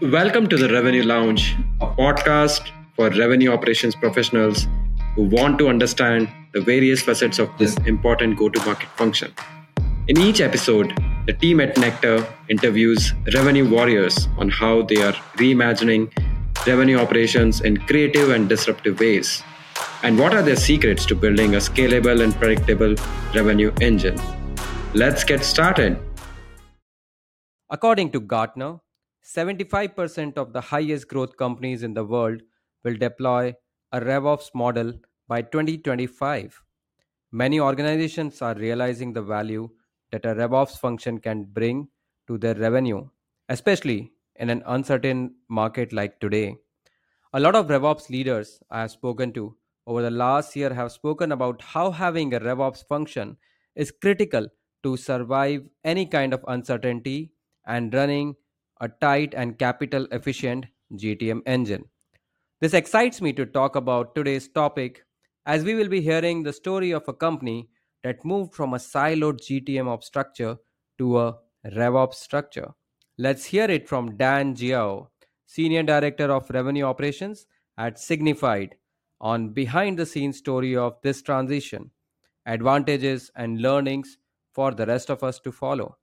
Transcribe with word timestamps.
Welcome 0.00 0.48
to 0.48 0.56
the 0.56 0.72
Revenue 0.72 1.02
Lounge, 1.02 1.56
a 1.80 1.86
podcast 1.86 2.70
for 2.94 3.10
revenue 3.10 3.50
operations 3.50 3.96
professionals 3.96 4.68
who 5.14 5.24
want 5.24 5.58
to 5.58 5.68
understand 5.68 6.28
the 6.52 6.60
various 6.60 7.02
facets 7.02 7.40
of 7.40 7.50
this 7.58 7.76
important 7.78 8.38
go 8.38 8.48
to 8.48 8.64
market 8.64 8.88
function. 8.90 9.34
In 10.06 10.18
each 10.18 10.40
episode, 10.40 10.96
the 11.26 11.32
team 11.32 11.60
at 11.60 11.74
Nektar 11.74 12.24
interviews 12.48 13.12
revenue 13.34 13.68
warriors 13.68 14.28
on 14.38 14.48
how 14.48 14.82
they 14.82 15.02
are 15.02 15.14
reimagining 15.36 16.10
revenue 16.66 16.98
operations 16.98 17.60
in 17.60 17.76
creative 17.76 18.30
and 18.30 18.48
disruptive 18.48 19.00
ways. 19.00 19.42
And 20.04 20.18
what 20.18 20.32
are 20.32 20.42
their 20.42 20.56
secrets 20.56 21.04
to 21.06 21.14
building 21.14 21.54
a 21.54 21.58
scalable 21.58 22.22
and 22.22 22.34
predictable 22.34 22.94
revenue 23.34 23.72
engine? 23.80 24.20
Let's 24.94 25.24
get 25.24 25.42
started. 25.42 25.98
According 27.68 28.12
to 28.12 28.20
Gartner, 28.20 28.78
75% 29.28 30.38
of 30.38 30.52
the 30.54 30.60
highest 30.60 31.06
growth 31.08 31.36
companies 31.36 31.82
in 31.82 31.92
the 31.92 32.04
world 32.04 32.40
will 32.82 32.96
deploy 32.96 33.54
a 33.92 34.00
RevOps 34.00 34.54
model 34.54 34.94
by 35.28 35.42
2025. 35.42 36.62
Many 37.30 37.60
organizations 37.60 38.40
are 38.40 38.54
realizing 38.54 39.12
the 39.12 39.22
value 39.22 39.68
that 40.12 40.24
a 40.24 40.34
RevOps 40.34 40.78
function 40.78 41.18
can 41.18 41.44
bring 41.44 41.88
to 42.26 42.38
their 42.38 42.54
revenue, 42.54 43.06
especially 43.50 44.12
in 44.36 44.48
an 44.48 44.62
uncertain 44.66 45.34
market 45.48 45.92
like 45.92 46.20
today. 46.20 46.56
A 47.34 47.40
lot 47.40 47.54
of 47.54 47.68
RevOps 47.68 48.10
leaders 48.10 48.60
I 48.70 48.80
have 48.80 48.90
spoken 48.90 49.32
to 49.34 49.56
over 49.86 50.02
the 50.02 50.10
last 50.10 50.56
year 50.56 50.72
have 50.72 50.92
spoken 50.92 51.32
about 51.32 51.62
how 51.62 51.90
having 51.90 52.32
a 52.34 52.40
RevOps 52.40 52.86
function 52.86 53.36
is 53.74 53.90
critical 53.90 54.48
to 54.82 54.96
survive 54.96 55.68
any 55.84 56.06
kind 56.06 56.32
of 56.34 56.44
uncertainty 56.48 57.32
and 57.66 57.92
running 57.92 58.36
a 58.80 58.88
tight 58.88 59.34
and 59.36 59.58
capital 59.58 60.06
efficient 60.12 60.66
GTM 60.94 61.42
engine. 61.46 61.84
This 62.60 62.74
excites 62.74 63.20
me 63.20 63.32
to 63.34 63.46
talk 63.46 63.76
about 63.76 64.14
today's 64.14 64.48
topic 64.48 65.04
as 65.46 65.64
we 65.64 65.74
will 65.74 65.88
be 65.88 66.00
hearing 66.00 66.42
the 66.42 66.52
story 66.52 66.90
of 66.90 67.08
a 67.08 67.12
company 67.12 67.68
that 68.02 68.24
moved 68.24 68.54
from 68.54 68.74
a 68.74 68.78
siloed 68.78 69.40
GTM 69.40 69.88
Ops 69.88 70.06
structure 70.06 70.56
to 70.98 71.18
a 71.18 71.36
RevOps 71.66 72.14
structure. 72.14 72.72
Let's 73.16 73.46
hear 73.46 73.70
it 73.70 73.88
from 73.88 74.16
Dan 74.16 74.54
Jiao, 74.54 75.08
Senior 75.46 75.82
Director 75.82 76.30
of 76.30 76.50
Revenue 76.50 76.84
Operations 76.84 77.46
at 77.76 77.96
Signifyd, 77.96 78.72
on 79.20 79.50
behind 79.50 79.98
the 79.98 80.06
scenes 80.06 80.38
story 80.38 80.76
of 80.76 80.96
this 81.02 81.22
transition, 81.22 81.90
advantages 82.46 83.30
and 83.34 83.60
learnings 83.60 84.18
for 84.52 84.72
the 84.72 84.86
rest 84.86 85.10
of 85.10 85.22
us 85.24 85.40
to 85.40 85.52
follow. 85.52 85.96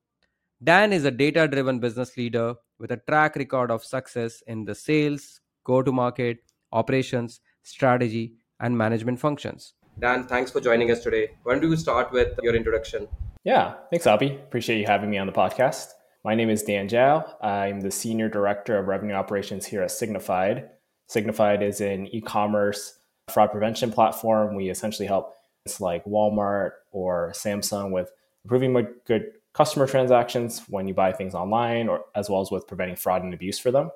Dan 0.63 0.93
is 0.93 1.03
a 1.03 1.11
data 1.11 1.49
driven 1.49 1.79
business 1.79 2.15
leader 2.15 2.55
with 2.79 2.91
a 2.91 2.97
track 3.09 3.35
record 3.35 3.69
of 3.69 3.83
success 3.83 4.41
in 4.47 4.63
the 4.63 4.73
sales, 4.73 5.41
go 5.65 5.81
to 5.81 5.91
market, 5.91 6.37
operations, 6.71 7.41
strategy, 7.63 8.35
and 8.61 8.77
management 8.77 9.19
functions. 9.19 9.73
Dan, 9.99 10.25
thanks 10.27 10.51
for 10.51 10.61
joining 10.61 10.91
us 10.91 11.01
today. 11.01 11.31
When 11.43 11.59
do 11.59 11.69
you 11.69 11.75
start 11.75 12.13
with 12.13 12.39
your 12.41 12.55
introduction? 12.55 13.09
Yeah, 13.43 13.73
thanks, 13.89 14.05
Abhi. 14.05 14.33
Appreciate 14.35 14.79
you 14.79 14.85
having 14.85 15.09
me 15.09 15.17
on 15.17 15.27
the 15.27 15.33
podcast. 15.33 15.87
My 16.23 16.35
name 16.35 16.49
is 16.49 16.63
Dan 16.63 16.87
Jiao. 16.87 17.43
I'm 17.43 17.81
the 17.81 17.91
Senior 17.91 18.29
Director 18.29 18.77
of 18.77 18.87
Revenue 18.87 19.13
Operations 19.13 19.65
here 19.65 19.81
at 19.81 19.89
Signifyd. 19.89 20.69
Signifyd 21.09 21.61
is 21.63 21.81
an 21.81 22.07
e 22.07 22.21
commerce 22.21 22.97
fraud 23.29 23.51
prevention 23.51 23.91
platform. 23.91 24.55
We 24.55 24.69
essentially 24.69 25.07
help 25.07 25.35
it's 25.65 25.81
like 25.81 26.05
Walmart 26.05 26.71
or 26.91 27.33
Samsung 27.35 27.91
with 27.91 28.09
improving 28.45 28.87
good 29.05 29.33
customer 29.55 29.87
transactions 29.87 30.63
when 30.67 30.87
you 30.87 30.93
buy 30.93 31.13
things 31.13 31.33
online, 31.33 31.87
or 31.87 32.01
as 32.13 32.29
well 32.29 32.41
as 32.41 32.51
with 32.51 32.67
preventing 32.67 32.97
fraud 32.97 33.23
and 33.23 33.33
abuse 33.33 33.57
for 33.57 33.71
them. 33.71 33.89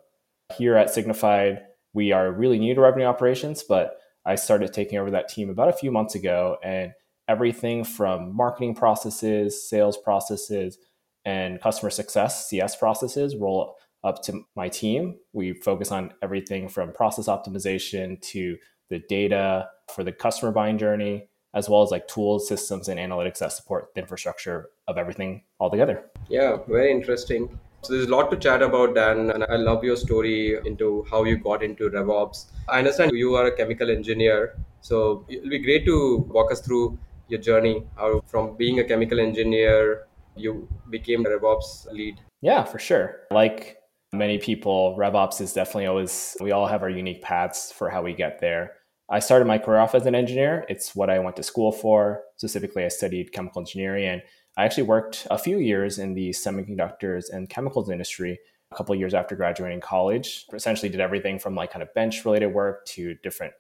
Here 0.57 0.75
at 0.75 0.87
Signifyd, 0.87 1.61
we 1.93 2.11
are 2.11 2.31
really 2.31 2.57
new 2.57 2.73
to 2.73 2.81
revenue 2.81 3.05
operations, 3.05 3.63
but 3.67 3.97
I 4.25 4.35
started 4.35 4.73
taking 4.73 4.97
over 4.97 5.11
that 5.11 5.27
team 5.27 5.49
about 5.49 5.69
a 5.69 5.73
few 5.73 5.91
months 5.91 6.15
ago, 6.15 6.57
and 6.63 6.93
everything 7.27 7.83
from 7.83 8.35
marketing 8.35 8.73
processes, 8.73 9.69
sales 9.69 9.97
processes, 9.97 10.77
and 11.25 11.61
customer 11.61 11.89
success 11.89 12.49
CS 12.49 12.77
processes 12.77 13.35
roll 13.35 13.75
up 14.03 14.23
to 14.23 14.41
my 14.55 14.69
team. 14.69 15.17
We 15.33 15.53
focus 15.53 15.91
on 15.91 16.13
everything 16.23 16.69
from 16.69 16.93
process 16.93 17.27
optimization 17.27 18.21
to 18.21 18.57
the 18.89 18.99
data 19.09 19.67
for 19.93 20.03
the 20.03 20.13
customer 20.13 20.51
buying 20.51 20.77
journey 20.77 21.29
as 21.53 21.69
well 21.69 21.81
as 21.81 21.91
like 21.91 22.07
tools, 22.07 22.47
systems, 22.47 22.87
and 22.87 22.99
analytics 22.99 23.39
that 23.39 23.51
support 23.51 23.89
the 23.95 24.01
infrastructure 24.01 24.69
of 24.87 24.97
everything 24.97 25.43
all 25.59 25.69
together. 25.69 26.05
Yeah, 26.29 26.57
very 26.67 26.91
interesting. 26.91 27.59
So 27.81 27.93
there's 27.93 28.07
a 28.07 28.11
lot 28.11 28.29
to 28.31 28.37
chat 28.37 28.61
about, 28.61 28.95
Dan, 28.95 29.31
and 29.31 29.43
I 29.45 29.55
love 29.55 29.83
your 29.83 29.95
story 29.95 30.57
into 30.65 31.05
how 31.09 31.23
you 31.23 31.37
got 31.37 31.63
into 31.63 31.89
RevOps. 31.89 32.47
I 32.67 32.79
understand 32.79 33.13
you 33.13 33.35
are 33.35 33.45
a 33.45 33.55
chemical 33.55 33.89
engineer, 33.89 34.57
so 34.81 35.25
it'll 35.29 35.49
be 35.49 35.59
great 35.59 35.85
to 35.85 36.25
walk 36.29 36.51
us 36.51 36.59
through 36.59 36.97
your 37.29 37.39
journey 37.39 37.83
how 37.95 38.21
from 38.25 38.57
being 38.57 38.79
a 38.79 38.83
chemical 38.83 39.19
engineer 39.19 40.07
you 40.35 40.67
became 40.89 41.25
a 41.25 41.29
RevOps 41.29 41.91
lead. 41.91 42.19
Yeah, 42.41 42.63
for 42.63 42.79
sure. 42.79 43.21
Like 43.31 43.77
many 44.11 44.39
people, 44.39 44.97
RevOps 44.97 45.39
is 45.39 45.53
definitely 45.53 45.85
always 45.85 46.35
we 46.41 46.51
all 46.51 46.67
have 46.67 46.81
our 46.81 46.89
unique 46.89 47.21
paths 47.21 47.71
for 47.71 47.89
how 47.89 48.01
we 48.01 48.13
get 48.13 48.39
there. 48.39 48.73
I 49.11 49.19
started 49.19 49.45
my 49.45 49.57
career 49.57 49.79
off 49.79 49.95
as 49.95 50.05
an 50.05 50.15
engineer. 50.15 50.65
It's 50.69 50.95
what 50.95 51.09
I 51.09 51.19
went 51.19 51.35
to 51.37 51.43
school 51.43 51.71
for. 51.71 52.23
Specifically, 52.37 52.85
I 52.85 52.89
studied 52.89 53.31
chemical 53.31 53.61
engineering 53.61 54.05
and 54.05 54.21
I 54.55 54.65
actually 54.65 54.83
worked 54.83 55.25
a 55.31 55.37
few 55.37 55.57
years 55.57 55.97
in 55.97 56.13
the 56.13 56.29
semiconductors 56.29 57.31
and 57.31 57.49
chemicals 57.49 57.89
industry 57.89 58.39
a 58.71 58.75
couple 58.75 58.93
years 58.95 59.13
after 59.13 59.35
graduating 59.35 59.81
college. 59.81 60.45
Essentially 60.53 60.89
did 60.89 60.99
everything 60.99 61.39
from 61.39 61.55
like 61.55 61.71
kind 61.71 61.81
of 61.81 61.93
bench 61.93 62.23
related 62.23 62.47
work 62.47 62.85
to 62.87 63.15
different 63.23 63.53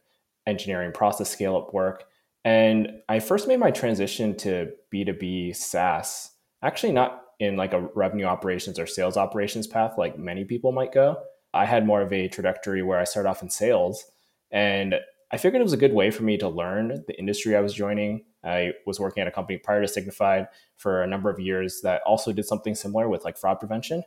engineering 0.45 0.91
process 0.91 1.29
scale 1.29 1.55
up 1.57 1.73
work. 1.73 2.05
And 2.45 3.01
I 3.09 3.19
first 3.19 3.47
made 3.47 3.59
my 3.59 3.71
transition 3.71 4.35
to 4.37 4.71
B2B 4.93 5.55
SaaS, 5.55 6.31
actually 6.61 6.93
not 6.93 7.23
in 7.39 7.55
like 7.55 7.73
a 7.73 7.89
revenue 7.95 8.25
operations 8.25 8.77
or 8.77 8.85
sales 8.85 9.17
operations 9.17 9.67
path 9.67 9.93
like 9.97 10.19
many 10.19 10.45
people 10.45 10.71
might 10.71 10.91
go. 10.91 11.17
I 11.53 11.65
had 11.65 11.87
more 11.87 12.01
of 12.01 12.13
a 12.13 12.27
trajectory 12.27 12.83
where 12.83 12.99
I 12.99 13.05
started 13.05 13.29
off 13.29 13.41
in 13.41 13.49
sales 13.49 14.03
and 14.51 14.95
I 15.31 15.37
figured 15.37 15.59
it 15.59 15.63
was 15.63 15.73
a 15.73 15.77
good 15.77 15.93
way 15.93 16.09
for 16.09 16.23
me 16.23 16.37
to 16.37 16.49
learn 16.49 17.03
the 17.07 17.17
industry 17.19 17.55
I 17.55 17.61
was 17.61 17.73
joining. 17.73 18.25
I 18.43 18.73
was 18.85 18.99
working 18.99 19.21
at 19.21 19.27
a 19.27 19.31
company 19.31 19.59
prior 19.59 19.85
to 19.85 19.87
Signifyd 19.87 20.47
for 20.77 21.03
a 21.03 21.07
number 21.07 21.29
of 21.29 21.39
years 21.39 21.81
that 21.81 22.01
also 22.05 22.31
did 22.31 22.45
something 22.45 22.73
similar 22.73 23.07
with 23.09 23.25
like 23.25 23.37
fraud 23.37 23.59
prevention. 23.59 24.03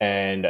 And, 0.00 0.46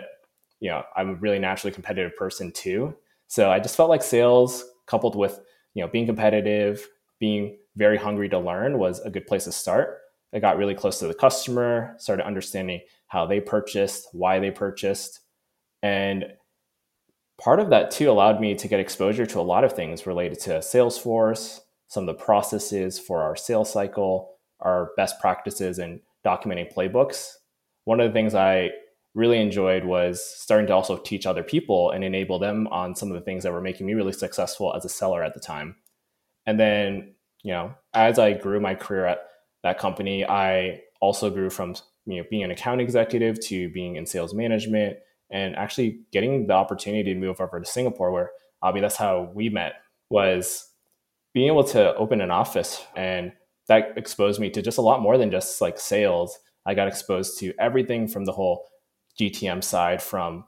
you 0.61 0.71
know, 0.71 0.85
I'm 0.97 1.11
a 1.11 1.15
really 1.15 1.39
naturally 1.39 1.73
competitive 1.73 2.17
person 2.17 2.53
too. 2.53 2.97
So 3.27 3.51
I 3.51 3.59
just 3.59 3.77
felt 3.77 3.91
like 3.91 4.03
sales 4.03 4.65
coupled 4.87 5.17
with, 5.17 5.41
you 5.75 5.83
know, 5.83 5.89
being 5.89 6.07
competitive, 6.07 6.87
being 7.19 7.59
very 7.77 7.97
hungry 7.97 8.29
to 8.29 8.39
learn 8.39 8.79
was 8.79 9.01
a 9.01 9.11
good 9.11 9.27
place 9.27 9.45
to 9.45 9.53
start. 9.53 9.99
I 10.33 10.39
got 10.39 10.59
really 10.59 10.75
close 10.75 10.99
to 10.99 11.09
the 11.09 11.15
customer, 11.15 11.95
started 11.99 12.27
understanding 12.27 12.81
how 13.07 13.27
they 13.27 13.41
purchased, 13.41 14.09
why 14.13 14.39
they 14.39 14.51
purchased. 14.51 15.21
And 15.83 16.25
part 17.41 17.61
of 17.61 17.71
that 17.71 17.91
too 17.91 18.11
allowed 18.11 18.41
me 18.41 18.55
to 18.55 18.69
get 18.69 18.81
exposure 18.81 19.27
to 19.27 19.41
a 19.41 19.43
lot 19.43 19.65
of 19.65 19.73
things 19.73 20.07
related 20.07 20.41
to 20.41 20.51
Salesforce, 20.59 21.61
some 21.89 22.09
of 22.09 22.17
the 22.17 22.23
processes 22.23 22.99
for 22.99 23.23
our 23.23 23.37
sales 23.37 23.73
cycle, 23.73 24.37
our 24.61 24.91
best 24.97 25.21
practices, 25.21 25.79
and 25.79 26.01
documenting 26.25 26.73
playbooks. 26.73 27.33
One 27.85 28.01
of 28.01 28.09
the 28.09 28.13
things 28.13 28.35
I 28.35 28.71
really 29.15 29.41
enjoyed 29.41 29.85
was 29.85 30.25
starting 30.25 30.67
to 30.67 30.75
also 30.75 30.97
teach 30.97 31.27
other 31.27 31.43
people 31.43 31.91
and 31.91 32.03
enable 32.03 32.39
them 32.39 32.67
on 32.69 32.97
some 32.97 33.11
of 33.11 33.15
the 33.15 33.21
things 33.21 33.45
that 33.45 33.53
were 33.53 33.61
making 33.61 33.87
me 33.87 33.95
really 33.95 34.13
successful 34.13 34.75
as 34.75 34.85
a 34.85 34.89
seller 34.89 35.23
at 35.23 35.35
the 35.35 35.41
time. 35.41 35.77
And 36.47 36.59
then, 36.59 37.15
you 37.43 37.53
know, 37.53 37.75
as 37.93 38.19
I 38.19 38.33
grew 38.33 38.61
my 38.61 38.75
career 38.75 39.07
at 39.07 39.19
that 39.63 39.79
company, 39.79 40.25
I 40.25 40.81
also 41.01 41.31
grew 41.31 41.51
from 41.51 41.75
you 42.07 42.19
know 42.19 42.25
being 42.31 42.45
an 42.45 42.51
account 42.51 42.81
executive 42.81 43.39
to 43.47 43.69
being 43.71 43.97
in 43.97 44.07
sales 44.07 44.35
management 44.35 44.97
and 45.31 45.57
actually 45.57 46.01
getting 46.13 46.47
the 46.47 46.55
opportunity 46.55 47.15
to 47.15 47.19
move 47.19 47.41
over 47.41 47.59
to 47.59 47.67
Singapore, 47.67 48.11
where 48.11 48.31
Abhi, 48.63 48.81
that's 48.81 48.97
how 48.97 49.31
we 49.35 49.49
met, 49.49 49.75
was 50.11 50.71
being 51.33 51.49
able 51.49 51.65
to 51.65 51.95
open 51.97 52.21
an 52.21 52.31
office. 52.31 52.85
And 52.97 53.33
that 53.69 53.97
exposed 53.97 54.41
me 54.41 54.51
to 54.51 54.63
just 54.63 54.79
a 54.79 54.83
lot 54.83 55.03
more 55.03 55.19
than 55.19 55.31
just 55.31 55.61
like 55.61 55.79
sales. 55.79 56.39
I 56.67 56.75
got 56.75 56.89
exposed 56.89 57.39
to 57.41 57.53
everything 57.59 58.09
from 58.09 58.25
the 58.25 58.33
whole 58.33 58.67
GTM 59.19 59.63
side, 59.63 60.03
from 60.03 60.45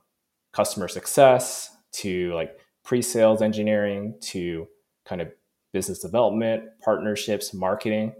customer 0.52 0.88
success 0.88 1.76
to 1.92 2.32
like 2.34 2.58
pre 2.84 3.02
sales 3.02 3.42
engineering 3.42 4.14
to 4.20 4.66
kind 5.04 5.20
of 5.20 5.28
business 5.72 5.98
development, 5.98 6.64
partnerships, 6.82 7.52
marketing. 7.52 8.14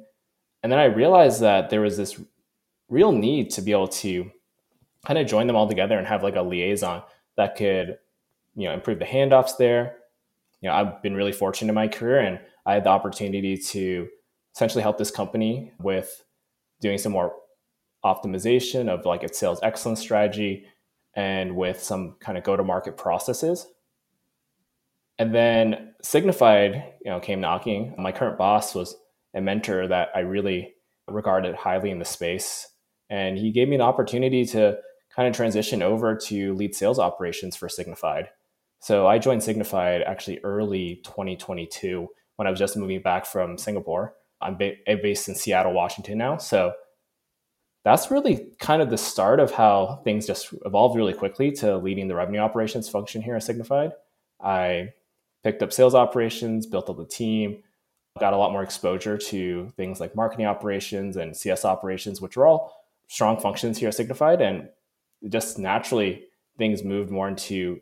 And 0.63 0.71
then 0.73 0.79
I 0.79 0.85
realized 0.85 1.41
that 1.41 1.71
there 1.71 1.81
was 1.81 1.97
this 1.97 2.21
real 2.89 3.13
need 3.13 3.51
to 3.51 3.63
be 3.63 3.73
able 3.73 3.89
to 3.89 4.31
kind 5.07 5.19
of 5.19 5.27
join 5.27 5.47
them 5.47 5.57
all 5.57 5.69
together 5.69 5.97
and 5.97 6.07
have 6.07 6.23
like 6.23 6.37
a 6.37 6.43
liaison 6.43 7.03
that 7.37 7.57
could, 7.57 7.99
you 8.57 8.67
know, 8.67 8.75
improve 8.75 8.99
the 8.99 9.05
handoffs 9.05 9.57
there. 9.57 9.99
You 10.61 10.69
know, 10.69 10.75
I've 10.75 11.03
been 11.03 11.15
really 11.15 11.33
fortunate 11.33 11.71
in 11.71 11.75
my 11.75 11.87
career 11.87 12.19
and 12.19 12.41
I 12.65 12.75
had 12.75 12.85
the 12.85 12.91
opportunity 12.91 13.57
to 13.57 14.09
essentially 14.55 14.83
help 14.83 14.99
this 14.99 15.11
company 15.11 15.73
with 15.79 16.25
doing 16.81 16.99
some 16.99 17.13
more 17.13 17.35
optimization 18.05 18.89
of 18.89 19.05
like 19.07 19.23
its 19.23 19.39
sales 19.39 19.61
excellence 19.63 20.01
strategy 20.01 20.67
and 21.15 21.55
with 21.55 21.81
some 21.83 22.17
kind 22.21 22.37
of 22.37 22.43
go 22.43 22.57
to 22.57 22.65
market 22.65 22.97
processes. 22.97 23.67
And 25.19 25.35
then 25.35 25.95
Signifyd, 26.05 26.85
you 27.05 27.11
know, 27.11 27.21
came 27.21 27.41
knocking. 27.41 27.95
My 27.97 28.13
current 28.13 28.39
boss 28.39 28.75
was 28.75 28.97
a 29.35 29.41
mentor 29.41 29.87
that 29.89 30.09
I 30.15 30.21
really 30.21 30.75
regarded 31.09 31.55
highly 31.55 31.91
in 31.91 31.99
the 31.99 32.05
space. 32.05 32.67
And 33.09 33.39
he 33.39 33.53
gave 33.53 33.69
me 33.69 33.77
an 33.77 33.83
opportunity 33.83 34.45
to 34.47 34.79
kind 35.17 35.27
of 35.27 35.35
transition 35.35 35.83
over 35.83 36.15
to 36.15 36.55
lead 36.55 36.75
sales 36.75 36.99
operations 36.99 37.57
for 37.57 37.69
Signifyd. 37.69 38.29
So 38.81 39.07
I 39.07 39.19
joined 39.19 39.41
Signifyd 39.41 40.07
actually 40.07 40.39
early 40.45 41.01
2022 41.05 42.07
when 42.37 42.47
I 42.47 42.51
was 42.51 42.59
just 42.59 42.77
moving 42.77 43.01
back 43.01 43.25
from 43.25 43.57
Singapore. 43.57 44.15
I'm 44.43 44.59
based 44.59 45.29
in 45.29 45.35
Seattle, 45.35 45.73
Washington 45.73 46.19
now. 46.19 46.37
So 46.37 46.75
that's 47.85 48.11
really 48.11 48.49
kind 48.59 48.83
of 48.83 48.91
the 48.91 48.99
start 48.99 49.41
of 49.41 49.53
how 49.53 50.03
things 50.05 50.27
just 50.27 50.53
evolved 50.67 50.97
really 50.97 51.15
quickly 51.15 51.51
to 51.53 51.79
leading 51.79 52.09
the 52.09 52.15
revenue 52.15 52.41
operations 52.41 52.89
function 52.89 53.23
here 53.23 53.37
at 53.37 53.43
Signifyd. 53.43 53.93
I 54.45 54.91
picked 55.43 55.63
up 55.63 55.73
sales 55.73 55.95
operations, 55.95 56.67
built 56.67 56.91
up 56.91 56.99
the 56.99 57.07
team, 57.07 57.63
got 58.21 58.35
a 58.35 58.37
lot 58.37 58.53
more 58.53 58.63
exposure 58.63 59.17
to 59.17 59.73
things 59.77 60.01
like 60.01 60.15
marketing 60.15 60.47
operations 60.47 61.17
and 61.17 61.37
CS 61.37 61.65
operations, 61.65 62.21
which 62.21 62.37
are 62.37 62.47
all 62.47 62.77
strong 63.09 63.41
functions 63.41 63.79
here 63.79 63.89
at 63.89 63.95
Signifyd. 63.95 64.43
And 64.43 64.69
just 65.29 65.59
naturally, 65.59 66.25
things 66.59 66.85
moved 66.85 67.11
more 67.11 67.29
into 67.29 67.81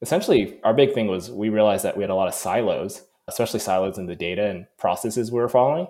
essentially 0.00 0.60
our 0.64 0.74
big 0.74 0.94
thing 0.94 1.06
was 1.06 1.30
we 1.30 1.48
realized 1.48 1.84
that 1.84 1.96
we 1.96 2.02
had 2.02 2.10
a 2.10 2.14
lot 2.14 2.28
of 2.28 2.34
silos, 2.34 3.02
especially 3.26 3.60
silos 3.60 3.98
in 3.98 4.06
the 4.06 4.16
data 4.16 4.46
and 4.46 4.66
processes 4.78 5.30
we 5.30 5.40
were 5.40 5.48
following 5.48 5.86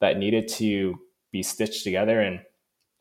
that 0.00 0.18
needed 0.18 0.48
to 0.48 0.98
be 1.32 1.42
stitched 1.42 1.84
together. 1.84 2.20
And 2.20 2.40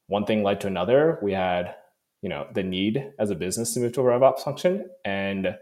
one 0.07 0.25
thing 0.25 0.43
led 0.43 0.61
to 0.61 0.67
another. 0.67 1.19
We 1.21 1.33
had, 1.33 1.75
you 2.21 2.29
know, 2.29 2.47
the 2.53 2.63
need 2.63 3.11
as 3.19 3.29
a 3.29 3.35
business 3.35 3.73
to 3.73 3.79
move 3.79 3.93
to 3.93 4.01
a 4.01 4.03
RevOps 4.03 4.39
function. 4.39 4.89
And 5.05 5.55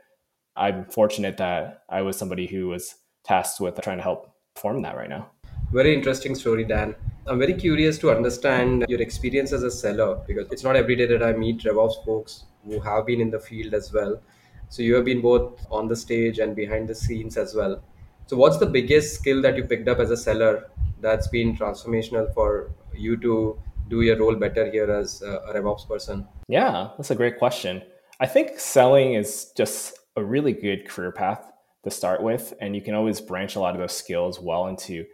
I'm 0.56 0.86
fortunate 0.86 1.38
that 1.38 1.83
I 1.89 2.01
was 2.01 2.18
somebody 2.18 2.48
who 2.48 2.68
was 2.68 2.95
tasked 3.24 3.60
with 3.60 3.80
trying 3.81 3.98
to 3.98 4.04
help 4.04 4.31
form 4.56 4.81
that 4.83 4.95
right 4.95 5.10
now. 5.10 5.30
Very 5.71 5.94
interesting 5.94 6.36
story, 6.36 6.63
Dan. 6.63 6.95
I'm 7.27 7.39
very 7.39 7.56
curious 7.56 7.98
to 8.00 8.12
understand 8.12 8.86
your 8.88 9.01
experience 9.01 9.51
as 9.51 9.63
a 9.63 9.72
seller 9.72 10.22
because 10.27 10.48
it's 10.51 10.63
not 10.63 10.75
every 10.75 10.95
day 10.95 11.07
that 11.07 11.24
I 11.24 11.33
meet 11.33 11.63
RevOps 11.63 12.06
folks 12.06 12.44
who 12.63 12.80
have 12.80 13.07
been 13.07 13.19
in 13.19 13.31
the 13.31 13.39
field 13.39 13.74
as 13.74 13.92
well. 13.92 14.22
So 14.69 14.83
you 14.83 14.94
have 14.94 15.06
been 15.06 15.22
both 15.22 15.66
on 15.72 15.88
the 15.88 15.95
stage 15.95 16.38
and 16.38 16.56
behind 16.56 16.88
the 16.88 16.94
scenes 16.94 17.36
as 17.36 17.56
well. 17.56 17.83
So 18.27 18.38
what's 18.38 18.57
the 18.57 18.68
biggest 18.68 19.16
skill 19.16 19.42
that 19.42 19.57
you 19.57 19.63
picked 19.63 19.88
up 19.88 19.98
as 19.98 20.12
a 20.12 20.18
seller 20.18 20.69
that's 21.01 21.27
been 21.27 21.56
transformational 21.57 22.31
for 22.36 22.75
you 22.94 23.18
to 23.18 23.60
do 23.88 24.01
your 24.01 24.19
role 24.19 24.36
better 24.36 24.69
here 24.69 24.92
as 24.92 25.24
a 25.24 25.51
RevOps 25.56 25.88
person? 25.88 26.28
Yeah, 26.48 26.89
that's 26.95 27.10
a 27.10 27.16
great 27.16 27.39
question. 27.39 27.81
I 28.19 28.28
think 28.28 28.60
selling 28.60 29.16
is 29.16 29.51
just 29.57 29.98
a 30.16 30.24
really 30.24 30.54
good 30.54 30.88
career 30.88 31.12
path 31.12 31.51
to 31.86 31.89
start 31.89 32.21
with, 32.21 32.54
and 32.62 32.75
you 32.75 32.83
can 32.83 32.94
always 32.94 33.19
branch 33.19 33.56
a 33.56 33.60
lot 33.60 33.74
of 33.74 33.81
those 33.81 33.98
skills 33.98 34.39
well 34.39 34.68
into 34.68 35.06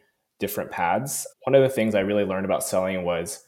different 0.41 0.71
paths. 0.71 1.25
One 1.43 1.55
of 1.55 1.61
the 1.61 1.69
things 1.69 1.95
I 1.95 2.01
really 2.01 2.25
learned 2.25 2.45
about 2.45 2.63
selling 2.63 3.05
was 3.05 3.45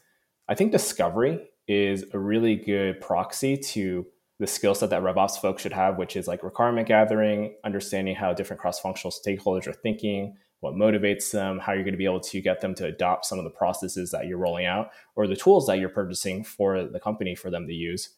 I 0.48 0.54
think 0.54 0.72
discovery 0.72 1.50
is 1.68 2.04
a 2.14 2.18
really 2.18 2.56
good 2.56 3.00
proxy 3.00 3.56
to 3.56 4.06
the 4.38 4.46
skill 4.46 4.74
set 4.74 4.90
that 4.90 5.02
RevOps 5.02 5.40
folks 5.40 5.62
should 5.62 5.72
have, 5.72 5.98
which 5.98 6.16
is 6.16 6.26
like 6.26 6.42
requirement 6.42 6.88
gathering, 6.88 7.56
understanding 7.64 8.14
how 8.14 8.32
different 8.32 8.60
cross 8.60 8.80
functional 8.80 9.12
stakeholders 9.12 9.66
are 9.66 9.72
thinking, 9.72 10.36
what 10.60 10.74
motivates 10.74 11.30
them, 11.30 11.58
how 11.58 11.72
you're 11.72 11.84
going 11.84 11.94
to 11.94 11.98
be 11.98 12.04
able 12.04 12.20
to 12.20 12.40
get 12.40 12.60
them 12.60 12.74
to 12.76 12.86
adopt 12.86 13.26
some 13.26 13.38
of 13.38 13.44
the 13.44 13.50
processes 13.50 14.10
that 14.10 14.26
you're 14.26 14.38
rolling 14.38 14.66
out 14.66 14.90
or 15.16 15.26
the 15.26 15.36
tools 15.36 15.66
that 15.66 15.78
you're 15.78 15.88
purchasing 15.88 16.44
for 16.44 16.84
the 16.84 17.00
company 17.00 17.34
for 17.34 17.50
them 17.50 17.66
to 17.66 17.74
use. 17.74 18.10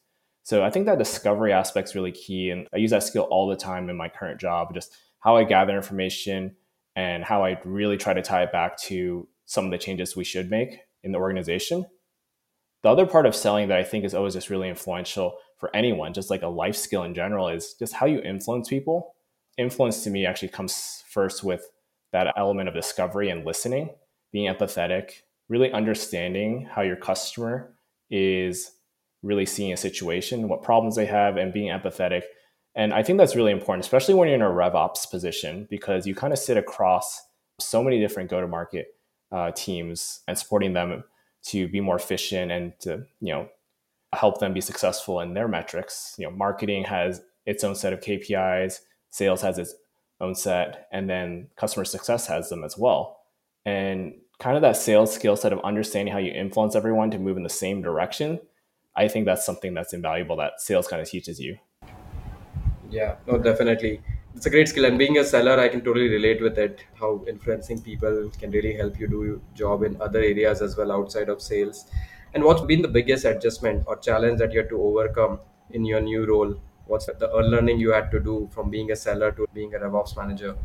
So 0.42 0.62
I 0.64 0.70
think 0.70 0.86
that 0.86 0.98
discovery 0.98 1.52
aspect 1.52 1.88
is 1.88 1.94
really 1.94 2.12
key. 2.12 2.50
And 2.50 2.68
I 2.72 2.76
use 2.76 2.90
that 2.90 3.02
skill 3.02 3.24
all 3.24 3.48
the 3.48 3.56
time 3.56 3.90
in 3.90 3.96
my 3.96 4.08
current 4.08 4.40
job, 4.40 4.72
just 4.74 4.96
how 5.20 5.36
I 5.36 5.44
gather 5.44 5.76
information 5.76 6.56
and 6.96 7.22
how 7.22 7.44
I 7.44 7.60
really 7.64 7.98
try 7.98 8.14
to 8.14 8.22
tie 8.22 8.42
it 8.42 8.52
back 8.52 8.78
to 8.84 9.28
some 9.44 9.66
of 9.66 9.70
the 9.70 9.78
changes 9.78 10.16
we 10.16 10.24
should 10.24 10.50
make 10.50 10.78
in 11.04 11.12
the 11.12 11.18
organization. 11.18 11.84
The 12.82 12.88
other 12.88 13.06
part 13.06 13.26
of 13.26 13.36
selling 13.36 13.68
that 13.68 13.78
I 13.78 13.84
think 13.84 14.04
is 14.04 14.14
always 14.14 14.34
just 14.34 14.50
really 14.50 14.68
influential 14.68 15.36
for 15.58 15.74
anyone, 15.74 16.14
just 16.14 16.30
like 16.30 16.42
a 16.42 16.48
life 16.48 16.76
skill 16.76 17.04
in 17.04 17.14
general, 17.14 17.48
is 17.48 17.74
just 17.78 17.92
how 17.92 18.06
you 18.06 18.20
influence 18.22 18.68
people. 18.68 19.14
Influence 19.58 20.02
to 20.04 20.10
me 20.10 20.26
actually 20.26 20.48
comes 20.48 21.04
first 21.08 21.44
with 21.44 21.64
that 22.12 22.32
element 22.36 22.68
of 22.68 22.74
discovery 22.74 23.30
and 23.30 23.44
listening, 23.44 23.90
being 24.32 24.52
empathetic, 24.52 25.12
really 25.48 25.72
understanding 25.72 26.68
how 26.70 26.82
your 26.82 26.96
customer 26.96 27.74
is 28.10 28.72
really 29.22 29.46
seeing 29.46 29.72
a 29.72 29.76
situation, 29.76 30.48
what 30.48 30.62
problems 30.62 30.96
they 30.96 31.06
have, 31.06 31.36
and 31.36 31.52
being 31.52 31.68
empathetic. 31.68 32.22
And 32.76 32.92
I 32.92 33.02
think 33.02 33.18
that's 33.18 33.34
really 33.34 33.52
important, 33.52 33.84
especially 33.84 34.14
when 34.14 34.28
you're 34.28 34.36
in 34.36 34.42
a 34.42 34.44
RevOps 34.44 35.10
position, 35.10 35.66
because 35.70 36.06
you 36.06 36.14
kind 36.14 36.32
of 36.32 36.38
sit 36.38 36.58
across 36.58 37.22
so 37.58 37.82
many 37.82 37.98
different 37.98 38.30
go 38.30 38.40
to 38.40 38.46
market 38.46 38.88
uh, 39.32 39.50
teams 39.52 40.20
and 40.28 40.38
supporting 40.38 40.74
them 40.74 41.02
to 41.44 41.68
be 41.68 41.80
more 41.80 41.96
efficient 41.96 42.52
and 42.52 42.78
to, 42.80 43.06
you 43.20 43.32
know, 43.32 43.48
help 44.12 44.40
them 44.40 44.52
be 44.52 44.60
successful 44.60 45.20
in 45.20 45.32
their 45.32 45.48
metrics. 45.48 46.14
You 46.18 46.26
know, 46.26 46.32
marketing 46.32 46.84
has 46.84 47.22
its 47.46 47.64
own 47.64 47.74
set 47.74 47.94
of 47.94 48.00
KPIs, 48.00 48.80
sales 49.10 49.40
has 49.40 49.58
its 49.58 49.74
own 50.20 50.34
set, 50.34 50.86
and 50.92 51.08
then 51.08 51.48
customer 51.56 51.84
success 51.84 52.26
has 52.26 52.50
them 52.50 52.62
as 52.62 52.76
well. 52.76 53.20
And 53.64 54.14
kind 54.38 54.56
of 54.56 54.62
that 54.62 54.76
sales 54.76 55.14
skill 55.14 55.36
set 55.36 55.52
of 55.52 55.60
understanding 55.60 56.12
how 56.12 56.18
you 56.18 56.30
influence 56.30 56.76
everyone 56.76 57.10
to 57.12 57.18
move 57.18 57.38
in 57.38 57.42
the 57.42 57.48
same 57.48 57.80
direction, 57.80 58.40
I 58.94 59.08
think 59.08 59.24
that's 59.24 59.46
something 59.46 59.72
that's 59.72 59.94
invaluable 59.94 60.36
that 60.36 60.60
sales 60.60 60.88
kind 60.88 61.00
of 61.00 61.08
teaches 61.08 61.40
you. 61.40 61.58
Yeah, 62.90 63.16
no, 63.26 63.38
definitely. 63.38 64.00
It's 64.34 64.46
a 64.46 64.50
great 64.50 64.68
skill. 64.68 64.84
And 64.84 64.98
being 64.98 65.18
a 65.18 65.24
seller, 65.24 65.58
I 65.58 65.68
can 65.68 65.82
totally 65.82 66.08
relate 66.08 66.42
with 66.42 66.58
it. 66.58 66.84
How 67.00 67.24
influencing 67.26 67.80
people 67.82 68.30
can 68.38 68.50
really 68.50 68.74
help 68.74 69.00
you 69.00 69.08
do 69.08 69.24
your 69.24 69.40
job 69.54 69.82
in 69.82 70.00
other 70.00 70.20
areas 70.20 70.62
as 70.62 70.76
well 70.76 70.92
outside 70.92 71.28
of 71.28 71.40
sales. 71.40 71.86
And 72.34 72.44
what's 72.44 72.62
been 72.62 72.82
the 72.82 72.88
biggest 72.88 73.24
adjustment 73.24 73.84
or 73.86 73.96
challenge 73.96 74.38
that 74.40 74.52
you 74.52 74.58
had 74.58 74.68
to 74.68 74.80
overcome 74.80 75.40
in 75.70 75.84
your 75.84 76.00
new 76.00 76.26
role? 76.26 76.60
What's 76.86 77.06
the 77.06 77.28
learning 77.28 77.80
you 77.80 77.92
had 77.92 78.10
to 78.10 78.20
do 78.20 78.48
from 78.52 78.70
being 78.70 78.92
a 78.92 78.96
seller 78.96 79.32
to 79.32 79.46
being 79.54 79.74
a 79.74 79.78
RevOps 79.78 80.16
manager? 80.16 80.56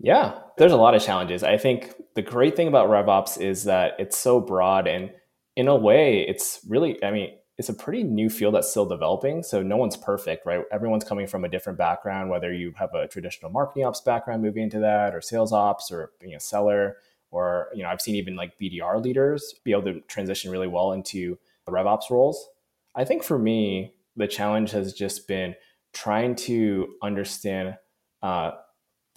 Yeah, 0.00 0.40
there's 0.58 0.72
a 0.72 0.76
lot 0.76 0.94
of 0.94 1.02
challenges. 1.02 1.42
I 1.42 1.56
think 1.56 1.94
the 2.14 2.22
great 2.22 2.56
thing 2.56 2.68
about 2.68 2.88
RevOps 2.88 3.40
is 3.40 3.64
that 3.64 3.92
it's 3.98 4.18
so 4.18 4.40
broad 4.40 4.86
and 4.86 5.10
in 5.56 5.68
a 5.68 5.76
way, 5.76 6.26
it's 6.28 6.60
really, 6.68 7.02
I 7.02 7.10
mean, 7.12 7.30
it's 7.56 7.68
a 7.68 7.74
pretty 7.74 8.02
new 8.02 8.28
field 8.28 8.54
that's 8.54 8.70
still 8.70 8.86
developing. 8.86 9.42
So 9.42 9.62
no 9.62 9.76
one's 9.76 9.96
perfect, 9.96 10.44
right? 10.44 10.62
Everyone's 10.72 11.04
coming 11.04 11.26
from 11.26 11.44
a 11.44 11.48
different 11.48 11.78
background, 11.78 12.30
whether 12.30 12.52
you 12.52 12.72
have 12.76 12.92
a 12.94 13.06
traditional 13.06 13.50
marketing 13.50 13.84
ops 13.84 14.00
background 14.00 14.42
moving 14.42 14.64
into 14.64 14.80
that, 14.80 15.14
or 15.14 15.20
sales 15.20 15.52
ops, 15.52 15.92
or 15.92 16.10
being 16.20 16.34
a 16.34 16.40
seller 16.40 16.96
or 17.34 17.68
you 17.74 17.82
know 17.82 17.88
i've 17.88 18.00
seen 18.00 18.14
even 18.14 18.36
like 18.36 18.58
bdr 18.58 19.02
leaders 19.02 19.54
be 19.64 19.72
able 19.72 19.82
to 19.82 20.00
transition 20.02 20.50
really 20.50 20.68
well 20.68 20.92
into 20.92 21.36
revops 21.68 22.08
roles 22.10 22.48
i 22.94 23.04
think 23.04 23.22
for 23.22 23.38
me 23.38 23.92
the 24.16 24.28
challenge 24.28 24.70
has 24.70 24.92
just 24.92 25.26
been 25.26 25.54
trying 25.92 26.34
to 26.36 26.88
understand 27.02 27.76
uh, 28.22 28.52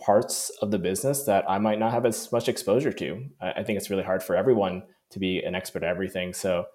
parts 0.03 0.51
of 0.61 0.71
the 0.71 0.79
business 0.79 1.23
that 1.23 1.45
i 1.47 1.57
might 1.57 1.79
not 1.79 1.91
have 1.91 2.05
as 2.05 2.31
much 2.31 2.49
exposure 2.49 2.91
to 2.91 3.23
I, 3.39 3.63
think 3.63 3.77
it's 3.77 3.89
really 3.89 4.03
hard 4.03 4.23
for 4.23 4.35
everyone 4.35 4.83
to 5.11 5.19
be 5.19 5.39
an 5.39 5.55
expert 5.55 5.83
at 5.83 5.89
everything 5.89 6.33
so 6.33 6.65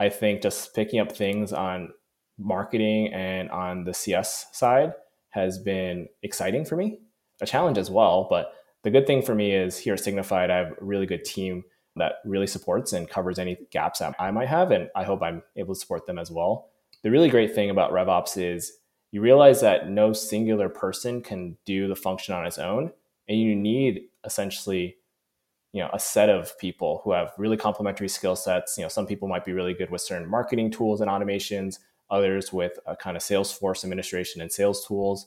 i 0.00 0.08
think 0.08 0.42
just 0.42 0.74
picking 0.74 1.00
up 1.00 1.12
things 1.12 1.52
on 1.52 1.90
marketing 2.38 3.12
and 3.12 3.50
on 3.50 3.84
the 3.84 3.94
cs 3.94 4.46
side 4.52 4.92
has 5.30 5.58
been 5.58 6.06
exciting 6.22 6.64
for 6.64 6.76
me 6.76 6.98
a 7.40 7.46
challenge 7.46 7.78
as 7.78 7.90
well 7.90 8.26
but 8.30 8.52
the 8.84 8.90
good 8.90 9.06
thing 9.06 9.22
for 9.22 9.34
me 9.34 9.52
is 9.52 9.76
here 9.76 9.94
at 9.94 10.00
Signifyd, 10.00 10.50
I 10.50 10.56
have 10.56 10.72
a 10.72 10.84
really 10.84 11.06
good 11.06 11.24
team 11.24 11.64
that 11.96 12.14
really 12.24 12.46
supports 12.46 12.92
and 12.92 13.08
covers 13.08 13.38
any 13.38 13.58
gaps 13.70 13.98
that 13.98 14.14
I 14.18 14.30
might 14.30 14.48
have. 14.48 14.70
And 14.70 14.88
I 14.94 15.04
hope 15.04 15.22
I'm 15.22 15.42
able 15.56 15.74
to 15.74 15.80
support 15.80 16.06
them 16.06 16.18
as 16.18 16.30
well. 16.30 16.70
The 17.02 17.10
really 17.10 17.28
great 17.28 17.54
thing 17.54 17.70
about 17.70 17.92
RevOps 17.92 18.40
is 18.40 18.72
you 19.10 19.20
realize 19.20 19.60
that 19.60 19.90
no 19.90 20.12
singular 20.12 20.68
person 20.68 21.22
can 21.22 21.56
do 21.64 21.88
the 21.88 21.96
function 21.96 22.34
on 22.34 22.46
its 22.46 22.58
own. 22.58 22.92
And 23.28 23.40
you 23.40 23.56
need 23.56 24.02
essentially, 24.24 24.96
you 25.72 25.82
know, 25.82 25.90
a 25.92 25.98
set 25.98 26.28
of 26.28 26.58
people 26.58 27.00
who 27.04 27.12
have 27.12 27.32
really 27.38 27.56
complementary 27.56 28.08
skill 28.08 28.36
sets. 28.36 28.78
You 28.78 28.84
know, 28.84 28.88
some 28.88 29.06
people 29.06 29.28
might 29.28 29.44
be 29.44 29.52
really 29.52 29.74
good 29.74 29.90
with 29.90 30.00
certain 30.00 30.28
marketing 30.28 30.70
tools 30.70 31.00
and 31.00 31.10
automations, 31.10 31.78
others 32.10 32.52
with 32.52 32.78
a 32.86 32.96
kind 32.96 33.16
of 33.16 33.22
Salesforce 33.22 33.84
administration 33.84 34.40
and 34.40 34.50
sales 34.50 34.86
tools 34.86 35.26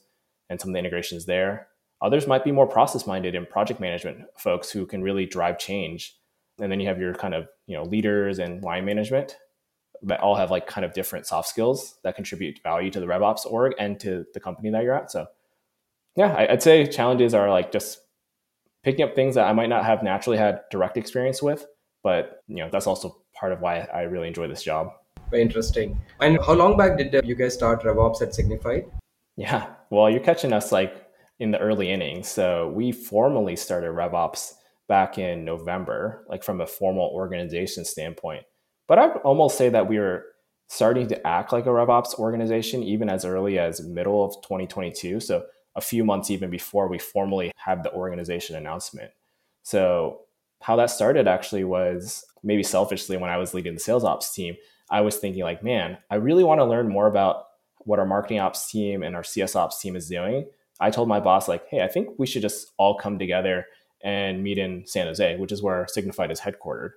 and 0.50 0.60
some 0.60 0.71
of 0.71 0.74
the 0.74 0.79
integrations 0.79 1.25
there. 1.25 1.67
Others 2.01 2.27
might 2.27 2.43
be 2.43 2.51
more 2.51 2.67
process 2.67 3.05
minded 3.05 3.36
and 3.36 3.48
project 3.48 3.79
management 3.79 4.25
folks 4.36 4.71
who 4.71 4.88
can 4.88 5.03
really 5.03 5.25
drive 5.25 5.60
change. 5.60 6.17
And 6.60 6.71
then 6.71 6.79
you 6.79 6.88
have 6.88 7.00
your 7.00 7.13
kind 7.13 7.36
of, 7.36 7.48
you 7.67 7.75
know, 7.75 7.83
leaders 7.83 8.39
and 8.39 8.63
line 8.63 8.86
management 8.86 9.38
that 10.03 10.19
all 10.19 10.36
have 10.36 10.50
like 10.50 10.65
kind 10.65 10.83
of 10.83 10.93
different 10.93 11.27
soft 11.27 11.48
skills 11.48 12.00
that 12.03 12.15
contribute 12.15 12.60
value 12.63 12.89
to 12.89 13.00
the 13.00 13.05
RevOps 13.05 13.45
org 13.45 13.74
and 13.77 14.00
to 14.00 14.25
the 14.33 14.39
company 14.39 14.71
that 14.71 14.83
you're 14.83 14.95
at. 14.95 15.12
So 15.12 15.27
yeah, 16.15 16.36
I'd 16.50 16.63
say 16.63 16.88
challenges 16.88 17.36
are 17.36 17.50
like 17.50 17.71
just 17.71 18.00
picking 18.83 19.03
up 19.03 19.15
things 19.15 19.35
that 19.35 19.47
I 19.47 19.53
might 19.53 19.69
not 19.69 19.85
have 19.85 20.03
naturally 20.03 20.38
had 20.38 20.61
direct 20.71 20.97
experience 20.97 21.41
with, 21.41 21.65
but 22.03 22.41
you 22.47 22.57
know, 22.57 22.69
that's 22.71 22.88
also 22.88 23.17
part 23.33 23.51
of 23.51 23.61
why 23.61 23.88
I 23.93 24.01
really 24.03 24.27
enjoy 24.27 24.47
this 24.47 24.63
job. 24.63 24.91
Very 25.29 25.41
interesting. 25.41 26.00
And 26.19 26.39
how 26.45 26.53
long 26.53 26.77
back 26.77 26.97
did 26.97 27.13
uh, 27.15 27.21
you 27.23 27.35
guys 27.35 27.53
start 27.53 27.83
RevOps 27.83 28.21
at 28.21 28.29
Signifyd? 28.29 28.89
Yeah, 29.38 29.67
well, 29.89 30.09
you're 30.09 30.19
catching 30.19 30.53
us 30.53 30.71
like 30.71 31.07
in 31.39 31.51
the 31.51 31.59
early 31.59 31.89
innings. 31.89 32.27
So 32.27 32.69
we 32.75 32.91
formally 32.91 33.55
started 33.55 33.91
RevOps 33.91 34.53
back 34.88 35.17
in 35.17 35.45
November, 35.45 36.25
like 36.27 36.43
from 36.43 36.61
a 36.61 36.67
formal 36.67 37.09
organization 37.13 37.85
standpoint. 37.85 38.43
But 38.88 39.00
I'd 39.00 39.17
almost 39.23 39.57
say 39.57 39.69
that 39.69 39.88
we 39.88 40.00
were 40.00 40.25
starting 40.67 41.07
to 41.07 41.27
act 41.27 41.51
like 41.51 41.65
a 41.65 41.69
RevOps 41.69 42.19
organization 42.19 42.83
even 42.83 43.09
as 43.09 43.25
early 43.25 43.57
as 43.57 43.81
middle 43.81 44.23
of 44.23 44.35
2022. 44.43 45.19
So 45.19 45.45
a 45.75 45.81
few 45.81 46.03
months 46.03 46.29
even 46.29 46.49
before 46.49 46.87
we 46.87 46.99
formally 46.99 47.51
had 47.55 47.83
the 47.83 47.93
organization 47.93 48.55
announcement. 48.55 49.11
So 49.63 50.21
how 50.61 50.75
that 50.75 50.89
started 50.89 51.27
actually 51.27 51.63
was 51.63 52.25
maybe 52.43 52.63
selfishly 52.63 53.17
when 53.17 53.29
I 53.29 53.37
was 53.37 53.53
leading 53.53 53.73
the 53.73 53.79
sales 53.79 54.03
ops 54.03 54.33
team, 54.33 54.55
I 54.89 55.01
was 55.01 55.17
thinking 55.17 55.43
like, 55.43 55.63
man, 55.63 55.97
I 56.09 56.15
really 56.15 56.43
want 56.43 56.59
to 56.59 56.65
learn 56.65 56.89
more 56.89 57.07
about 57.07 57.45
what 57.79 57.99
our 57.99 58.05
marketing 58.05 58.39
ops 58.39 58.69
team 58.69 59.03
and 59.03 59.15
our 59.15 59.23
CS 59.23 59.55
ops 59.55 59.79
team 59.79 59.95
is 59.95 60.07
doing. 60.07 60.47
I 60.79 60.89
told 60.89 61.07
my 61.07 61.19
boss 61.19 61.47
like, 61.47 61.67
hey, 61.69 61.81
I 61.81 61.87
think 61.87 62.09
we 62.17 62.27
should 62.27 62.41
just 62.41 62.71
all 62.77 62.97
come 62.97 63.17
together 63.17 63.65
and 64.03 64.43
meet 64.43 64.57
in 64.57 64.85
San 64.85 65.07
Jose, 65.07 65.37
which 65.37 65.51
is 65.51 65.61
where 65.61 65.85
Signifyd 65.85 66.31
is 66.31 66.41
headquartered. 66.41 66.91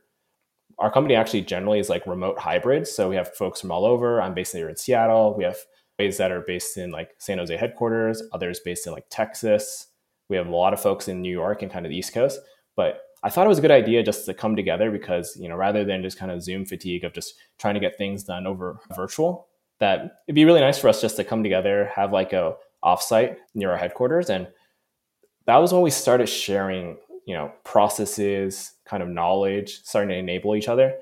Our 0.79 0.91
company 0.91 1.15
actually 1.15 1.43
generally 1.43 1.79
is 1.79 1.91
like 1.91 2.07
remote 2.07 2.39
hybrid. 2.39 2.89
So 2.89 3.09
we 3.09 3.17
have 3.17 3.35
folks 3.35 3.61
from 3.61 3.71
all 3.71 3.85
over. 3.85 4.21
I'm 4.21 4.35
based 4.35 4.55
here 4.55 4.69
in 4.69 4.77
Seattle. 4.77 5.35
We 5.37 5.45
have 5.45 5.59
that 5.99 6.33
are 6.33 6.43
based 6.47 6.77
in 6.77 6.91
like 6.91 7.11
San 7.19 7.39
Jose 7.39 7.57
headquarters, 7.57 8.23
others 8.33 8.61
based 8.65 8.87
in 8.87 8.93
like 8.93 9.07
Texas. 9.11 9.89
We 10.29 10.37
have 10.37 10.47
a 10.47 10.55
lot 10.55 10.73
of 10.73 10.81
folks 10.81 11.09
in 11.09 11.23
New 11.23 11.31
York 11.31 11.63
and 11.63 11.71
kind 11.71 11.87
of 11.87 11.91
the 11.91 11.97
East 11.97 12.13
Coast. 12.13 12.41
But 12.77 13.01
I 13.23 13.31
thought 13.31 13.47
it 13.47 13.49
was 13.49 13.59
a 13.59 13.63
good 13.63 13.71
idea 13.71 14.03
just 14.03 14.27
to 14.27 14.35
come 14.35 14.57
together 14.57 14.91
because, 14.91 15.37
you 15.37 15.49
know, 15.49 15.57
rather 15.57 15.85
than 15.85 16.03
just 16.03 16.19
kind 16.19 16.31
of 16.31 16.43
Zoom 16.43 16.67
fatigue 16.67 17.05
of 17.05 17.13
just 17.13 17.35
trying 17.59 17.75
to 17.75 17.81
get 17.81 17.97
things 17.97 18.25
done 18.25 18.47
over 18.47 18.79
virtual, 18.95 19.49
that 19.81 20.23
it'd 20.27 20.35
be 20.35 20.45
really 20.45 20.61
nice 20.61 20.79
for 20.79 20.89
us 20.89 21.01
just 21.01 21.17
to 21.17 21.25
come 21.25 21.43
together, 21.43 21.91
have 21.95 22.13
like 22.13 22.33
a 22.33 22.55
offsite 22.85 23.37
near 23.55 23.71
our 23.71 23.79
headquarters. 23.79 24.31
And 24.31 24.49
that 25.47 25.57
was 25.57 25.73
when 25.73 25.83
we 25.83 25.91
started 25.91 26.29
sharing, 26.29 26.99
you 27.27 27.35
know, 27.35 27.53
processes, 27.65 28.73
kind 28.85 29.03
of 29.03 29.09
knowledge, 29.09 29.81
starting 29.85 30.11
to 30.11 30.17
enable 30.17 30.57
each 30.57 30.69
other. 30.69 30.95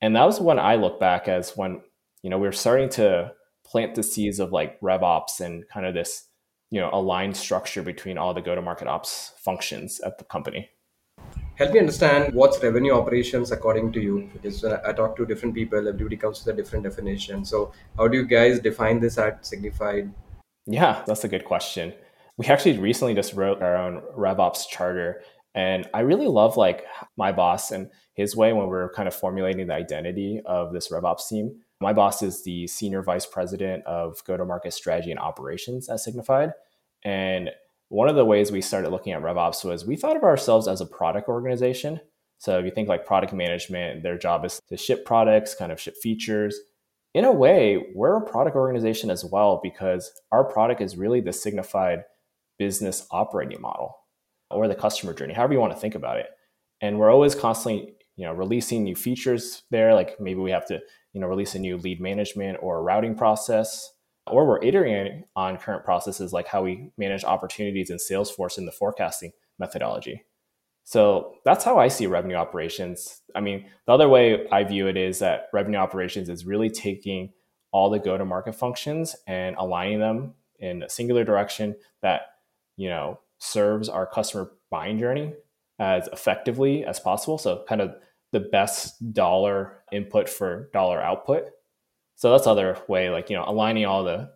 And 0.00 0.14
that 0.16 0.24
was 0.24 0.40
when 0.40 0.58
I 0.58 0.76
look 0.76 1.00
back 1.00 1.28
as 1.28 1.56
when, 1.56 1.80
you 2.22 2.30
know, 2.30 2.38
we 2.38 2.46
were 2.46 2.52
starting 2.52 2.88
to 2.90 3.32
plant 3.74 3.96
the 3.96 4.04
seeds 4.04 4.38
of 4.38 4.52
like 4.52 4.80
RevOps 4.80 5.40
and 5.40 5.68
kind 5.68 5.84
of 5.84 5.94
this, 5.94 6.28
you 6.70 6.80
know, 6.80 6.90
aligned 6.92 7.36
structure 7.36 7.82
between 7.82 8.16
all 8.16 8.32
the 8.32 8.40
go-to-market 8.40 8.86
ops 8.86 9.32
functions 9.38 9.98
at 10.02 10.16
the 10.16 10.22
company. 10.22 10.70
Help 11.56 11.72
me 11.72 11.80
understand 11.80 12.32
what's 12.34 12.62
revenue 12.62 12.92
operations 12.92 13.50
according 13.50 13.90
to 13.90 14.00
you, 14.00 14.30
because 14.32 14.62
when 14.62 14.78
I 14.86 14.92
talk 14.92 15.16
to 15.16 15.26
different 15.26 15.56
people, 15.56 15.88
everybody 15.88 16.16
comes 16.16 16.44
with 16.44 16.54
a 16.54 16.56
different 16.56 16.84
definition. 16.84 17.44
So, 17.44 17.72
how 17.96 18.06
do 18.06 18.16
you 18.16 18.24
guys 18.24 18.60
define 18.60 19.00
this 19.00 19.18
at 19.18 19.42
Signifyd? 19.42 20.12
Yeah, 20.66 21.02
that's 21.04 21.24
a 21.24 21.28
good 21.28 21.44
question. 21.44 21.94
We 22.36 22.46
actually 22.46 22.78
recently 22.78 23.14
just 23.14 23.34
wrote 23.34 23.60
our 23.60 23.76
own 23.76 24.02
RevOps 24.16 24.68
charter, 24.68 25.20
and 25.52 25.88
I 25.92 26.00
really 26.00 26.28
love 26.28 26.56
like 26.56 26.84
my 27.16 27.32
boss 27.32 27.72
and 27.72 27.90
his 28.14 28.36
way 28.36 28.52
when 28.52 28.68
we're 28.68 28.92
kind 28.92 29.08
of 29.08 29.14
formulating 29.14 29.66
the 29.66 29.74
identity 29.74 30.40
of 30.46 30.72
this 30.72 30.90
RevOps 30.92 31.28
team. 31.28 31.63
My 31.80 31.92
boss 31.92 32.22
is 32.22 32.44
the 32.44 32.66
senior 32.66 33.02
vice 33.02 33.26
president 33.26 33.84
of 33.84 34.22
go 34.24 34.36
to 34.36 34.44
market 34.44 34.72
strategy 34.72 35.10
and 35.10 35.20
operations 35.20 35.88
at 35.88 35.98
Signifyd. 35.98 36.52
And 37.04 37.50
one 37.88 38.08
of 38.08 38.16
the 38.16 38.24
ways 38.24 38.50
we 38.50 38.62
started 38.62 38.90
looking 38.90 39.12
at 39.12 39.22
RevOps 39.22 39.64
was 39.64 39.84
we 39.84 39.96
thought 39.96 40.16
of 40.16 40.22
ourselves 40.22 40.66
as 40.66 40.80
a 40.80 40.86
product 40.86 41.28
organization. 41.28 42.00
So 42.38 42.58
if 42.58 42.64
you 42.64 42.70
think 42.70 42.88
like 42.88 43.06
product 43.06 43.32
management, 43.32 44.02
their 44.02 44.18
job 44.18 44.44
is 44.44 44.60
to 44.68 44.76
ship 44.76 45.04
products, 45.04 45.54
kind 45.54 45.72
of 45.72 45.80
ship 45.80 45.96
features. 46.02 46.58
In 47.14 47.24
a 47.24 47.32
way, 47.32 47.86
we're 47.94 48.16
a 48.16 48.26
product 48.26 48.56
organization 48.56 49.10
as 49.10 49.24
well 49.24 49.60
because 49.62 50.10
our 50.32 50.44
product 50.44 50.80
is 50.80 50.96
really 50.96 51.20
the 51.20 51.30
Signifyd 51.30 52.02
business 52.58 53.06
operating 53.10 53.60
model 53.60 53.96
or 54.50 54.68
the 54.68 54.74
customer 54.74 55.14
journey, 55.14 55.34
however 55.34 55.52
you 55.52 55.60
want 55.60 55.72
to 55.72 55.78
think 55.78 55.94
about 55.94 56.18
it. 56.18 56.26
And 56.80 56.98
we're 56.98 57.10
always 57.10 57.34
constantly, 57.34 57.94
you 58.16 58.26
know, 58.26 58.32
releasing 58.32 58.82
new 58.84 58.96
features 58.96 59.62
there. 59.70 59.94
Like 59.94 60.20
maybe 60.20 60.40
we 60.40 60.50
have 60.50 60.66
to, 60.66 60.80
you 61.14 61.20
know, 61.20 61.26
release 61.26 61.54
a 61.54 61.58
new 61.58 61.78
lead 61.78 62.00
management 62.00 62.58
or 62.60 62.82
routing 62.82 63.14
process 63.14 63.90
or 64.26 64.46
we're 64.46 64.62
iterating 64.62 65.24
on 65.36 65.56
current 65.56 65.84
processes 65.84 66.32
like 66.32 66.46
how 66.46 66.62
we 66.62 66.90
manage 66.96 67.24
opportunities 67.24 67.90
in 67.90 67.98
Salesforce 67.98 68.58
in 68.58 68.66
the 68.66 68.72
forecasting 68.72 69.32
methodology. 69.58 70.24
So 70.84 71.36
that's 71.44 71.64
how 71.64 71.78
I 71.78 71.88
see 71.88 72.06
revenue 72.06 72.36
operations. 72.36 73.22
I 73.34 73.40
mean, 73.40 73.66
the 73.86 73.92
other 73.92 74.08
way 74.08 74.46
I 74.50 74.64
view 74.64 74.86
it 74.86 74.96
is 74.96 75.18
that 75.20 75.48
revenue 75.52 75.78
operations 75.78 76.28
is 76.28 76.44
really 76.44 76.70
taking 76.70 77.32
all 77.72 77.90
the 77.90 77.98
go 77.98 78.16
to 78.16 78.24
market 78.24 78.54
functions 78.54 79.16
and 79.26 79.56
aligning 79.56 79.98
them 79.98 80.34
in 80.58 80.82
a 80.82 80.88
singular 80.88 81.24
direction 81.24 81.74
that, 82.02 82.22
you 82.76 82.88
know, 82.88 83.18
serves 83.38 83.88
our 83.88 84.06
customer 84.06 84.52
buying 84.70 84.98
journey 84.98 85.34
as 85.78 86.08
effectively 86.12 86.84
as 86.84 87.00
possible. 87.00 87.38
So 87.38 87.64
kind 87.68 87.80
of 87.80 87.94
the 88.34 88.40
best 88.40 89.14
dollar 89.14 89.78
input 89.92 90.28
for 90.28 90.68
dollar 90.74 91.00
output 91.00 91.48
so 92.16 92.30
that's 92.30 92.46
other 92.46 92.78
way, 92.88 93.10
like 93.10 93.30
you 93.30 93.36
know, 93.36 93.44
aligning 93.46 93.86
all 93.86 94.04
the 94.04 94.30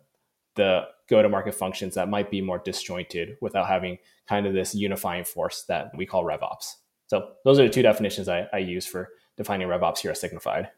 the 0.55 0.81
go 1.09 1.21
to 1.21 1.29
market 1.29 1.55
functions 1.55 1.95
that 1.95 2.09
might 2.09 2.29
be 2.29 2.41
more 2.41 2.59
disjointed 2.59 3.37
without 3.41 3.67
having 3.67 3.97
kind 4.27 4.45
of 4.45 4.53
this 4.53 4.75
unifying 4.75 5.23
force 5.23 5.63
that 5.67 5.89
we 5.97 6.05
call 6.05 6.23
RevOps. 6.23 6.75
So 7.07 7.31
those 7.45 7.59
are 7.59 7.63
the 7.63 7.69
two 7.69 7.81
definitions 7.81 8.29
I, 8.29 8.47
I 8.53 8.57
use 8.59 8.85
for 8.85 9.09
defining 9.37 9.67
RevOps 9.67 9.99
here 9.99 10.11
at 10.11 10.17
Signifyd. 10.17 10.69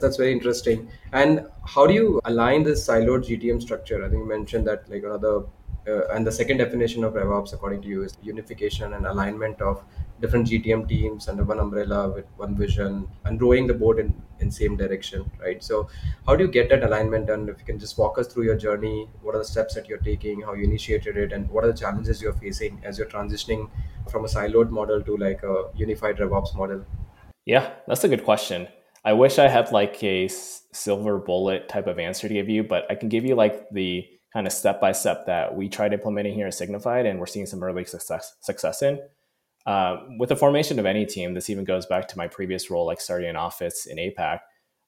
That's 0.00 0.16
very 0.16 0.32
interesting. 0.32 0.90
And 1.12 1.46
how 1.64 1.86
do 1.86 1.94
you 1.94 2.20
align 2.26 2.64
this 2.64 2.86
siloed 2.86 3.24
GTM 3.26 3.62
structure? 3.62 4.04
I 4.04 4.10
think 4.10 4.20
you 4.20 4.28
mentioned 4.28 4.66
that 4.66 4.88
like 4.90 5.04
another 5.04 5.44
uh, 5.86 6.08
and 6.08 6.26
the 6.26 6.32
second 6.32 6.58
definition 6.58 7.02
of 7.04 7.14
RevOps, 7.14 7.54
according 7.54 7.80
to 7.82 7.88
you, 7.88 8.02
is 8.02 8.18
unification 8.22 8.92
and 8.92 9.06
alignment 9.06 9.62
of 9.62 9.82
different 10.20 10.48
GTM 10.48 10.88
teams 10.88 11.28
under 11.28 11.44
one 11.44 11.58
umbrella 11.58 12.08
with 12.08 12.26
one 12.36 12.56
vision 12.56 13.08
and 13.24 13.40
rowing 13.40 13.66
the 13.66 13.74
boat 13.74 13.98
in, 13.98 14.14
in 14.40 14.50
same 14.50 14.76
direction, 14.76 15.30
right? 15.40 15.62
So, 15.62 15.88
how 16.26 16.36
do 16.36 16.44
you 16.44 16.50
get 16.50 16.68
that 16.70 16.82
alignment? 16.82 17.30
And 17.30 17.48
if 17.48 17.58
you 17.58 17.64
can 17.64 17.78
just 17.78 17.98
walk 17.98 18.18
us 18.18 18.26
through 18.26 18.44
your 18.44 18.56
journey, 18.56 19.08
what 19.22 19.34
are 19.34 19.38
the 19.38 19.44
steps 19.44 19.74
that 19.74 19.88
you're 19.88 19.98
taking, 19.98 20.40
how 20.40 20.54
you 20.54 20.64
initiated 20.64 21.16
it, 21.16 21.32
and 21.32 21.48
what 21.50 21.64
are 21.64 21.72
the 21.72 21.78
challenges 21.78 22.20
you're 22.20 22.34
facing 22.34 22.80
as 22.84 22.98
you're 22.98 23.08
transitioning 23.08 23.70
from 24.10 24.24
a 24.24 24.28
siloed 24.28 24.70
model 24.70 25.02
to 25.02 25.16
like 25.16 25.42
a 25.42 25.64
unified 25.74 26.16
RevOps 26.16 26.54
model? 26.56 26.84
Yeah, 27.44 27.72
that's 27.86 28.04
a 28.04 28.08
good 28.08 28.24
question. 28.24 28.68
I 29.04 29.12
wish 29.12 29.38
I 29.38 29.48
had 29.48 29.72
like 29.72 30.02
a 30.02 30.28
silver 30.28 31.18
bullet 31.18 31.68
type 31.68 31.86
of 31.86 31.98
answer 31.98 32.28
to 32.28 32.34
give 32.34 32.48
you, 32.48 32.62
but 32.62 32.84
I 32.90 32.94
can 32.94 33.08
give 33.08 33.24
you 33.24 33.34
like 33.34 33.70
the 33.70 34.06
kind 34.32 34.46
of 34.46 34.52
step 34.52 34.80
by 34.80 34.92
step 34.92 35.26
that 35.26 35.56
we 35.56 35.68
tried 35.68 35.92
implementing 35.92 36.34
here 36.34 36.46
at 36.46 36.52
Signifyd, 36.52 37.08
and 37.08 37.18
we're 37.18 37.26
seeing 37.26 37.46
some 37.46 37.62
early 37.62 37.84
success 37.84 38.34
success 38.40 38.82
in. 38.82 39.00
Uh, 39.66 39.98
with 40.18 40.30
the 40.30 40.36
formation 40.36 40.78
of 40.78 40.86
any 40.86 41.04
team, 41.04 41.34
this 41.34 41.50
even 41.50 41.64
goes 41.64 41.86
back 41.86 42.08
to 42.08 42.16
my 42.16 42.26
previous 42.26 42.70
role, 42.70 42.86
like 42.86 43.00
starting 43.00 43.28
an 43.28 43.36
office 43.36 43.86
in 43.86 43.98
APAC. 43.98 44.40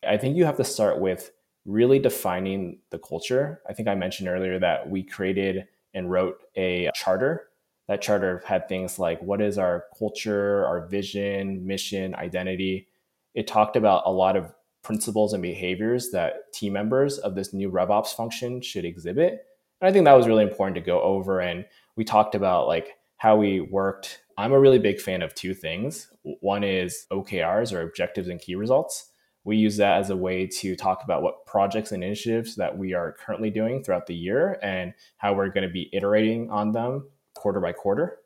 I 0.06 0.16
think 0.16 0.36
you 0.36 0.44
have 0.44 0.56
to 0.56 0.64
start 0.64 1.00
with 1.00 1.30
really 1.66 1.98
defining 1.98 2.78
the 2.90 2.98
culture. 2.98 3.60
I 3.68 3.74
think 3.74 3.88
I 3.88 3.94
mentioned 3.94 4.28
earlier 4.28 4.58
that 4.58 4.88
we 4.88 5.02
created 5.02 5.66
and 5.92 6.10
wrote 6.10 6.42
a 6.56 6.90
charter. 6.94 7.48
That 7.88 8.00
charter 8.00 8.42
had 8.46 8.68
things 8.68 8.98
like 8.98 9.20
what 9.20 9.42
is 9.42 9.58
our 9.58 9.84
culture, 9.98 10.64
our 10.64 10.86
vision, 10.86 11.66
mission, 11.66 12.14
identity. 12.14 12.88
It 13.34 13.46
talked 13.46 13.76
about 13.76 14.04
a 14.06 14.12
lot 14.12 14.36
of 14.36 14.54
principles 14.82 15.32
and 15.32 15.42
behaviors 15.42 16.10
that 16.10 16.52
team 16.54 16.72
members 16.72 17.18
of 17.18 17.34
this 17.34 17.52
new 17.52 17.70
RevOps 17.70 18.14
function 18.14 18.62
should 18.62 18.84
exhibit. 18.84 19.44
And 19.80 19.88
I 19.88 19.92
think 19.92 20.04
that 20.04 20.16
was 20.16 20.26
really 20.26 20.44
important 20.44 20.76
to 20.76 20.80
go 20.80 21.02
over. 21.02 21.40
And 21.40 21.66
we 21.96 22.04
talked 22.04 22.34
about 22.34 22.66
like 22.66 22.96
how 23.20 23.36
we 23.36 23.60
worked. 23.60 24.22
I'm 24.38 24.52
a 24.52 24.58
really 24.58 24.78
big 24.78 24.98
fan 24.98 25.20
of 25.20 25.34
two 25.34 25.52
things. 25.52 26.10
One 26.22 26.64
is 26.64 27.04
OKRs 27.12 27.70
or 27.70 27.82
objectives 27.82 28.28
and 28.28 28.40
key 28.40 28.54
results. 28.54 29.10
We 29.44 29.58
use 29.58 29.76
that 29.76 29.98
as 29.98 30.08
a 30.08 30.16
way 30.16 30.46
to 30.46 30.74
talk 30.74 31.04
about 31.04 31.22
what 31.22 31.44
projects 31.44 31.92
and 31.92 32.02
initiatives 32.02 32.56
that 32.56 32.76
we 32.76 32.94
are 32.94 33.12
currently 33.12 33.50
doing 33.50 33.84
throughout 33.84 34.06
the 34.06 34.14
year 34.14 34.58
and 34.62 34.94
how 35.18 35.34
we're 35.34 35.50
going 35.50 35.68
to 35.68 35.72
be 35.72 35.90
iterating 35.92 36.50
on 36.50 36.72
them 36.72 37.10
quarter 37.34 37.60
by 37.60 37.72
quarter. 37.72 38.20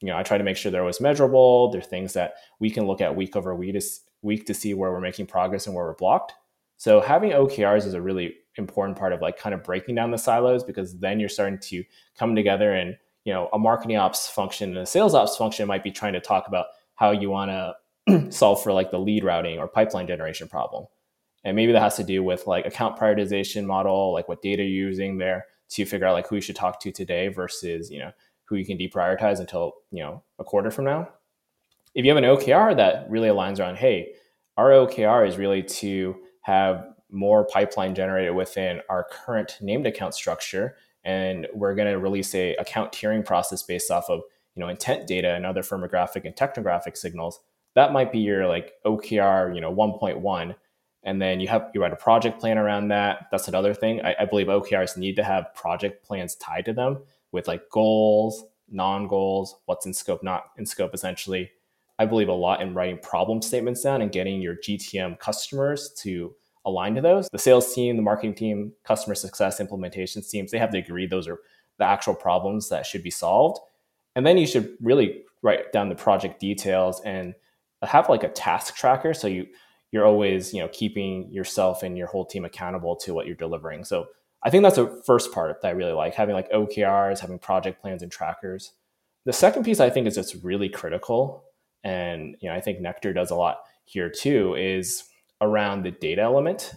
You 0.00 0.08
know, 0.08 0.16
I 0.16 0.22
try 0.22 0.38
to 0.38 0.44
make 0.44 0.56
sure 0.56 0.70
they're 0.70 0.82
always 0.82 1.00
measurable. 1.00 1.72
They're 1.72 1.82
things 1.82 2.12
that 2.12 2.34
we 2.60 2.70
can 2.70 2.86
look 2.86 3.00
at 3.00 3.16
week 3.16 3.34
over 3.34 3.52
week 3.52 3.74
to, 3.74 3.84
week 4.22 4.46
to 4.46 4.54
see 4.54 4.74
where 4.74 4.92
we're 4.92 5.00
making 5.00 5.26
progress 5.26 5.66
and 5.66 5.74
where 5.74 5.86
we're 5.86 5.94
blocked. 5.94 6.34
So 6.76 7.00
having 7.00 7.32
OKRs 7.32 7.84
is 7.84 7.94
a 7.94 8.02
really 8.02 8.34
important 8.58 8.96
part 8.96 9.12
of 9.12 9.20
like 9.20 9.36
kind 9.36 9.56
of 9.56 9.64
breaking 9.64 9.96
down 9.96 10.12
the 10.12 10.18
silos 10.18 10.62
because 10.62 11.00
then 11.00 11.18
you're 11.18 11.28
starting 11.28 11.58
to 11.58 11.82
come 12.16 12.36
together 12.36 12.74
and 12.74 12.96
you 13.26 13.32
know 13.32 13.50
a 13.52 13.58
marketing 13.58 13.96
ops 13.96 14.28
function 14.28 14.70
and 14.70 14.78
a 14.78 14.86
sales 14.86 15.14
ops 15.14 15.36
function 15.36 15.66
might 15.66 15.82
be 15.82 15.90
trying 15.90 16.14
to 16.14 16.20
talk 16.20 16.46
about 16.46 16.66
how 16.94 17.10
you 17.10 17.28
want 17.28 17.50
to 18.08 18.32
solve 18.32 18.62
for 18.62 18.72
like 18.72 18.90
the 18.90 18.98
lead 18.98 19.24
routing 19.24 19.58
or 19.58 19.68
pipeline 19.68 20.06
generation 20.06 20.48
problem. 20.48 20.86
And 21.44 21.54
maybe 21.54 21.72
that 21.72 21.82
has 21.82 21.96
to 21.96 22.04
do 22.04 22.22
with 22.22 22.46
like 22.46 22.66
account 22.66 22.96
prioritization 22.96 23.66
model 23.66 24.12
like 24.12 24.28
what 24.28 24.42
data 24.42 24.62
you're 24.62 24.88
using 24.88 25.18
there 25.18 25.44
to 25.70 25.84
figure 25.84 26.06
out 26.06 26.14
like 26.14 26.28
who 26.28 26.36
you 26.36 26.40
should 26.40 26.56
talk 26.56 26.80
to 26.80 26.92
today 26.92 27.28
versus 27.28 27.90
you 27.90 27.98
know 27.98 28.12
who 28.44 28.54
you 28.54 28.64
can 28.64 28.78
deprioritize 28.78 29.40
until 29.40 29.72
you 29.90 30.02
know 30.02 30.22
a 30.38 30.44
quarter 30.44 30.70
from 30.70 30.84
now. 30.84 31.08
If 31.96 32.04
you 32.04 32.14
have 32.14 32.22
an 32.22 32.30
OKR 32.30 32.76
that 32.76 33.10
really 33.10 33.28
aligns 33.28 33.58
around, 33.58 33.76
hey, 33.76 34.12
our 34.56 34.70
OKR 34.70 35.26
is 35.26 35.36
really 35.36 35.62
to 35.62 36.14
have 36.42 36.86
more 37.10 37.44
pipeline 37.46 37.94
generated 37.94 38.34
within 38.34 38.80
our 38.88 39.06
current 39.10 39.58
named 39.60 39.86
account 39.86 40.14
structure 40.14 40.76
and 41.06 41.46
we're 41.54 41.74
going 41.76 41.88
to 41.88 41.98
release 41.98 42.34
a 42.34 42.54
account 42.56 42.92
tiering 42.92 43.24
process 43.24 43.62
based 43.62 43.90
off 43.90 44.10
of 44.10 44.20
you 44.54 44.60
know 44.60 44.68
intent 44.68 45.06
data 45.06 45.34
and 45.34 45.46
other 45.46 45.62
firmographic 45.62 46.24
and 46.26 46.34
technographic 46.34 46.96
signals. 46.96 47.40
That 47.74 47.92
might 47.92 48.12
be 48.12 48.18
your 48.18 48.46
like 48.46 48.74
okr 48.84 49.54
you 49.54 49.60
know 49.60 49.74
1.1 49.74 50.54
and 51.04 51.22
then 51.22 51.40
you 51.40 51.48
have 51.48 51.70
you 51.72 51.80
write 51.80 51.92
a 51.92 51.96
project 51.96 52.40
plan 52.40 52.58
around 52.58 52.88
that. 52.88 53.28
That's 53.30 53.48
another 53.48 53.72
thing. 53.72 54.02
I, 54.04 54.16
I 54.20 54.24
believe 54.26 54.48
okrs 54.48 54.98
need 54.98 55.16
to 55.16 55.24
have 55.24 55.54
project 55.54 56.04
plans 56.04 56.34
tied 56.34 56.66
to 56.66 56.74
them 56.74 56.98
with 57.32 57.48
like 57.48 57.62
goals 57.70 58.44
non-goals 58.68 59.60
what's 59.66 59.86
in 59.86 59.94
scope 59.94 60.24
not 60.24 60.46
in 60.58 60.66
scope 60.66 60.92
essentially. 60.92 61.50
I 61.98 62.04
believe 62.04 62.28
a 62.28 62.32
lot 62.32 62.60
in 62.60 62.74
writing 62.74 62.98
problem 62.98 63.40
statements 63.40 63.82
down 63.82 64.02
and 64.02 64.10
getting 64.10 64.42
your 64.42 64.56
gtm 64.56 65.18
customers 65.20 65.92
to 65.98 66.34
align 66.66 66.94
to 66.96 67.00
those. 67.00 67.28
The 67.30 67.38
sales 67.38 67.72
team, 67.72 67.96
the 67.96 68.02
marketing 68.02 68.34
team, 68.34 68.72
customer 68.84 69.14
success 69.14 69.60
implementation 69.60 70.22
teams, 70.22 70.50
they 70.50 70.58
have 70.58 70.72
to 70.72 70.78
agree 70.78 71.06
those 71.06 71.28
are 71.28 71.38
the 71.78 71.84
actual 71.84 72.14
problems 72.14 72.68
that 72.68 72.84
should 72.84 73.02
be 73.02 73.10
solved. 73.10 73.58
And 74.14 74.26
then 74.26 74.36
you 74.36 74.46
should 74.46 74.76
really 74.80 75.22
write 75.42 75.72
down 75.72 75.88
the 75.88 75.94
project 75.94 76.40
details 76.40 77.00
and 77.04 77.34
have 77.82 78.08
like 78.08 78.24
a 78.24 78.28
task 78.28 78.74
tracker 78.74 79.14
so 79.14 79.28
you 79.28 79.46
you're 79.92 80.04
always, 80.04 80.52
you 80.52 80.60
know, 80.60 80.68
keeping 80.72 81.30
yourself 81.32 81.84
and 81.84 81.96
your 81.96 82.08
whole 82.08 82.26
team 82.26 82.44
accountable 82.44 82.96
to 82.96 83.14
what 83.14 83.24
you're 83.24 83.36
delivering. 83.36 83.84
So 83.84 84.08
I 84.42 84.50
think 84.50 84.64
that's 84.64 84.76
the 84.76 85.00
first 85.06 85.32
part 85.32 85.62
that 85.62 85.68
I 85.68 85.70
really 85.70 85.92
like, 85.92 86.14
having 86.14 86.34
like 86.34 86.50
OKRs, 86.50 87.20
having 87.20 87.38
project 87.38 87.80
plans 87.80 88.02
and 88.02 88.10
trackers. 88.10 88.72
The 89.24 89.32
second 89.32 89.64
piece 89.64 89.78
I 89.78 89.88
think 89.88 90.08
is 90.08 90.16
just 90.16 90.42
really 90.42 90.68
critical 90.68 91.44
and 91.84 92.36
you 92.40 92.48
know, 92.48 92.56
I 92.56 92.60
think 92.60 92.80
Nektar 92.80 93.14
does 93.14 93.30
a 93.30 93.36
lot 93.36 93.58
here 93.84 94.10
too 94.10 94.56
is 94.56 95.04
around 95.40 95.82
the 95.82 95.90
data 95.90 96.22
element. 96.22 96.74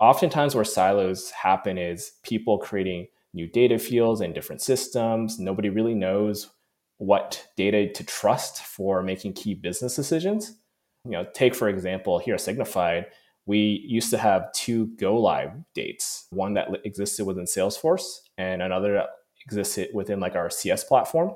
Oftentimes, 0.00 0.54
where 0.54 0.64
silos 0.64 1.30
happen 1.30 1.78
is 1.78 2.12
people 2.22 2.58
creating 2.58 3.08
new 3.34 3.46
data 3.46 3.78
fields 3.78 4.20
in 4.20 4.32
different 4.32 4.62
systems. 4.62 5.38
Nobody 5.38 5.68
really 5.68 5.94
knows 5.94 6.50
what 6.98 7.46
data 7.56 7.92
to 7.92 8.04
trust 8.04 8.62
for 8.62 9.02
making 9.02 9.32
key 9.32 9.54
business 9.54 9.94
decisions. 9.94 10.58
You 11.04 11.12
know, 11.12 11.26
take 11.32 11.54
for 11.54 11.68
example 11.68 12.18
here 12.18 12.36
Signifyd, 12.36 13.06
we 13.46 13.82
used 13.86 14.10
to 14.10 14.18
have 14.18 14.52
two 14.52 14.88
go 14.98 15.18
live 15.18 15.52
dates, 15.74 16.26
one 16.30 16.54
that 16.54 16.68
existed 16.84 17.24
within 17.24 17.44
Salesforce 17.44 18.18
and 18.36 18.60
another 18.60 18.94
that 18.94 19.08
existed 19.44 19.88
within 19.94 20.20
like 20.20 20.34
our 20.34 20.50
CS 20.50 20.84
platform. 20.84 21.34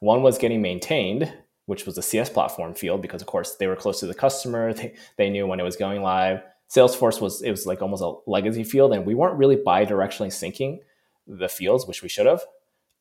One 0.00 0.22
was 0.22 0.38
getting 0.38 0.62
maintained 0.62 1.32
which 1.66 1.84
was 1.84 1.96
the 1.96 2.02
CS 2.02 2.30
platform 2.30 2.74
field 2.74 3.02
because 3.02 3.20
of 3.20 3.28
course 3.28 3.56
they 3.56 3.66
were 3.66 3.76
close 3.76 4.00
to 4.00 4.06
the 4.06 4.14
customer. 4.14 4.72
They, 4.76 4.94
they 5.16 5.30
knew 5.30 5.46
when 5.46 5.60
it 5.60 5.64
was 5.64 5.76
going 5.76 6.02
live. 6.02 6.42
Salesforce 6.68 7.20
was 7.20 7.42
it 7.42 7.50
was 7.50 7.66
like 7.66 7.82
almost 7.82 8.02
a 8.02 8.14
legacy 8.28 8.64
field, 8.64 8.92
and 8.92 9.06
we 9.06 9.14
weren't 9.14 9.38
really 9.38 9.56
bi-directionally 9.56 10.28
syncing 10.28 10.78
the 11.26 11.48
fields, 11.48 11.86
which 11.86 12.02
we 12.02 12.08
should 12.08 12.26
have. 12.26 12.42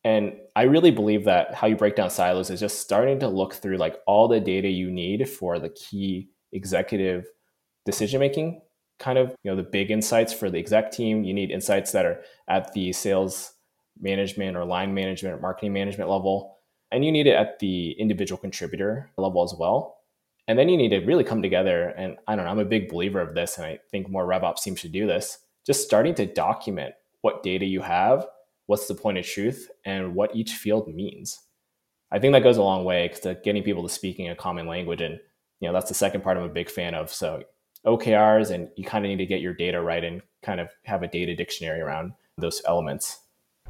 And 0.04 0.34
I 0.56 0.64
really 0.64 0.92
believe 0.92 1.26
that 1.26 1.56
how 1.56 1.66
you 1.66 1.76
break 1.76 1.96
down 1.96 2.12
silos 2.12 2.52
is 2.52 2.60
just 2.60 2.80
starting 2.80 3.20
to 3.22 3.28
look 3.28 3.56
through 3.56 3.78
like 3.78 3.98
all 4.06 4.28
the 4.28 4.40
data 4.40 4.70
you 4.70 4.92
need 4.92 5.28
for 5.28 5.58
the 5.58 5.70
key 5.70 6.30
executive 6.52 7.26
decision 7.86 8.20
making 8.20 8.62
kind 9.00 9.18
of 9.18 9.36
you 9.44 9.52
know 9.52 9.58
the 9.58 9.64
big 9.64 9.92
insights 9.92 10.32
for 10.32 10.50
the 10.50 10.58
exec 10.58 10.92
team 10.92 11.24
you 11.24 11.34
need 11.34 11.52
insights 11.52 11.92
that 11.92 12.06
are 12.06 12.22
at 12.48 12.72
the 12.74 12.94
sales 12.94 13.54
management 14.00 14.56
or 14.56 14.64
line 14.64 14.94
management 14.94 15.36
or 15.36 15.42
marketing 15.42 15.74
management 15.74 16.10
level 16.10 16.55
and 16.92 17.04
you 17.04 17.12
need 17.12 17.28
it 17.28 17.36
at 17.36 17.60
the 17.60 17.92
individual 18.00 18.38
contributor 18.38 19.12
level 19.18 19.44
as 19.44 19.54
well. 19.58 19.98
And 20.48 20.60
then 20.60 20.70
you 20.70 20.78
need 20.78 20.90
to 20.90 21.00
really 21.00 21.24
come 21.24 21.42
together. 21.42 21.90
And 21.98 22.18
I 22.28 22.36
don't 22.36 22.46
know, 22.46 22.52
I'm 22.52 22.60
a 22.60 22.66
big 22.66 22.90
believer 22.90 23.20
of 23.20 23.34
this, 23.34 23.58
and 23.58 23.66
I 23.66 23.80
think 23.92 24.10
more 24.10 24.28
RevOps 24.28 24.62
teams 24.62 24.80
should 24.80 24.92
do 24.92 25.08
this. 25.08 25.40
Just 25.66 25.84
starting 25.84 26.14
to 26.16 26.26
document 26.26 26.94
what 27.22 27.42
data 27.42 27.66
you 27.66 27.82
have, 27.82 28.28
what's 28.68 28.88
the 28.88 28.94
point 28.94 29.18
of 29.18 29.26
truth, 29.26 29.72
and 29.86 30.14
what 30.14 30.36
each 30.36 30.54
field 30.54 30.88
means. 30.94 31.40
I 32.12 32.20
think 32.20 32.34
that 32.34 32.44
goes 32.44 32.58
a 32.58 32.64
long 32.64 32.86
way 32.86 33.08
to 33.24 33.36
getting 33.44 33.64
people 33.64 33.84
to 33.84 33.90
speaking 33.90 34.30
a 34.30 34.36
common 34.36 34.68
language. 34.68 35.02
And 35.02 35.20
you 35.60 35.68
know, 35.68 35.74
that's 35.74 35.90
the 35.90 35.96
second 35.96 36.22
part 36.22 36.38
I'm 36.38 36.44
a 36.44 36.50
big 36.50 36.70
fan 36.70 36.94
of. 36.94 37.12
So 37.12 37.44
OKRs, 37.86 38.52
and 38.52 38.70
you 38.76 38.84
kind 38.84 39.06
of 39.06 39.10
need 39.10 39.18
to 39.18 39.26
get 39.26 39.42
your 39.42 39.54
data 39.54 39.82
right 39.82 40.04
and 40.04 40.22
kind 40.44 40.60
of 40.60 40.70
have 40.84 41.02
a 41.02 41.08
data 41.08 41.36
dictionary 41.36 41.82
around 41.82 42.14
those 42.38 42.62
elements. 42.68 43.20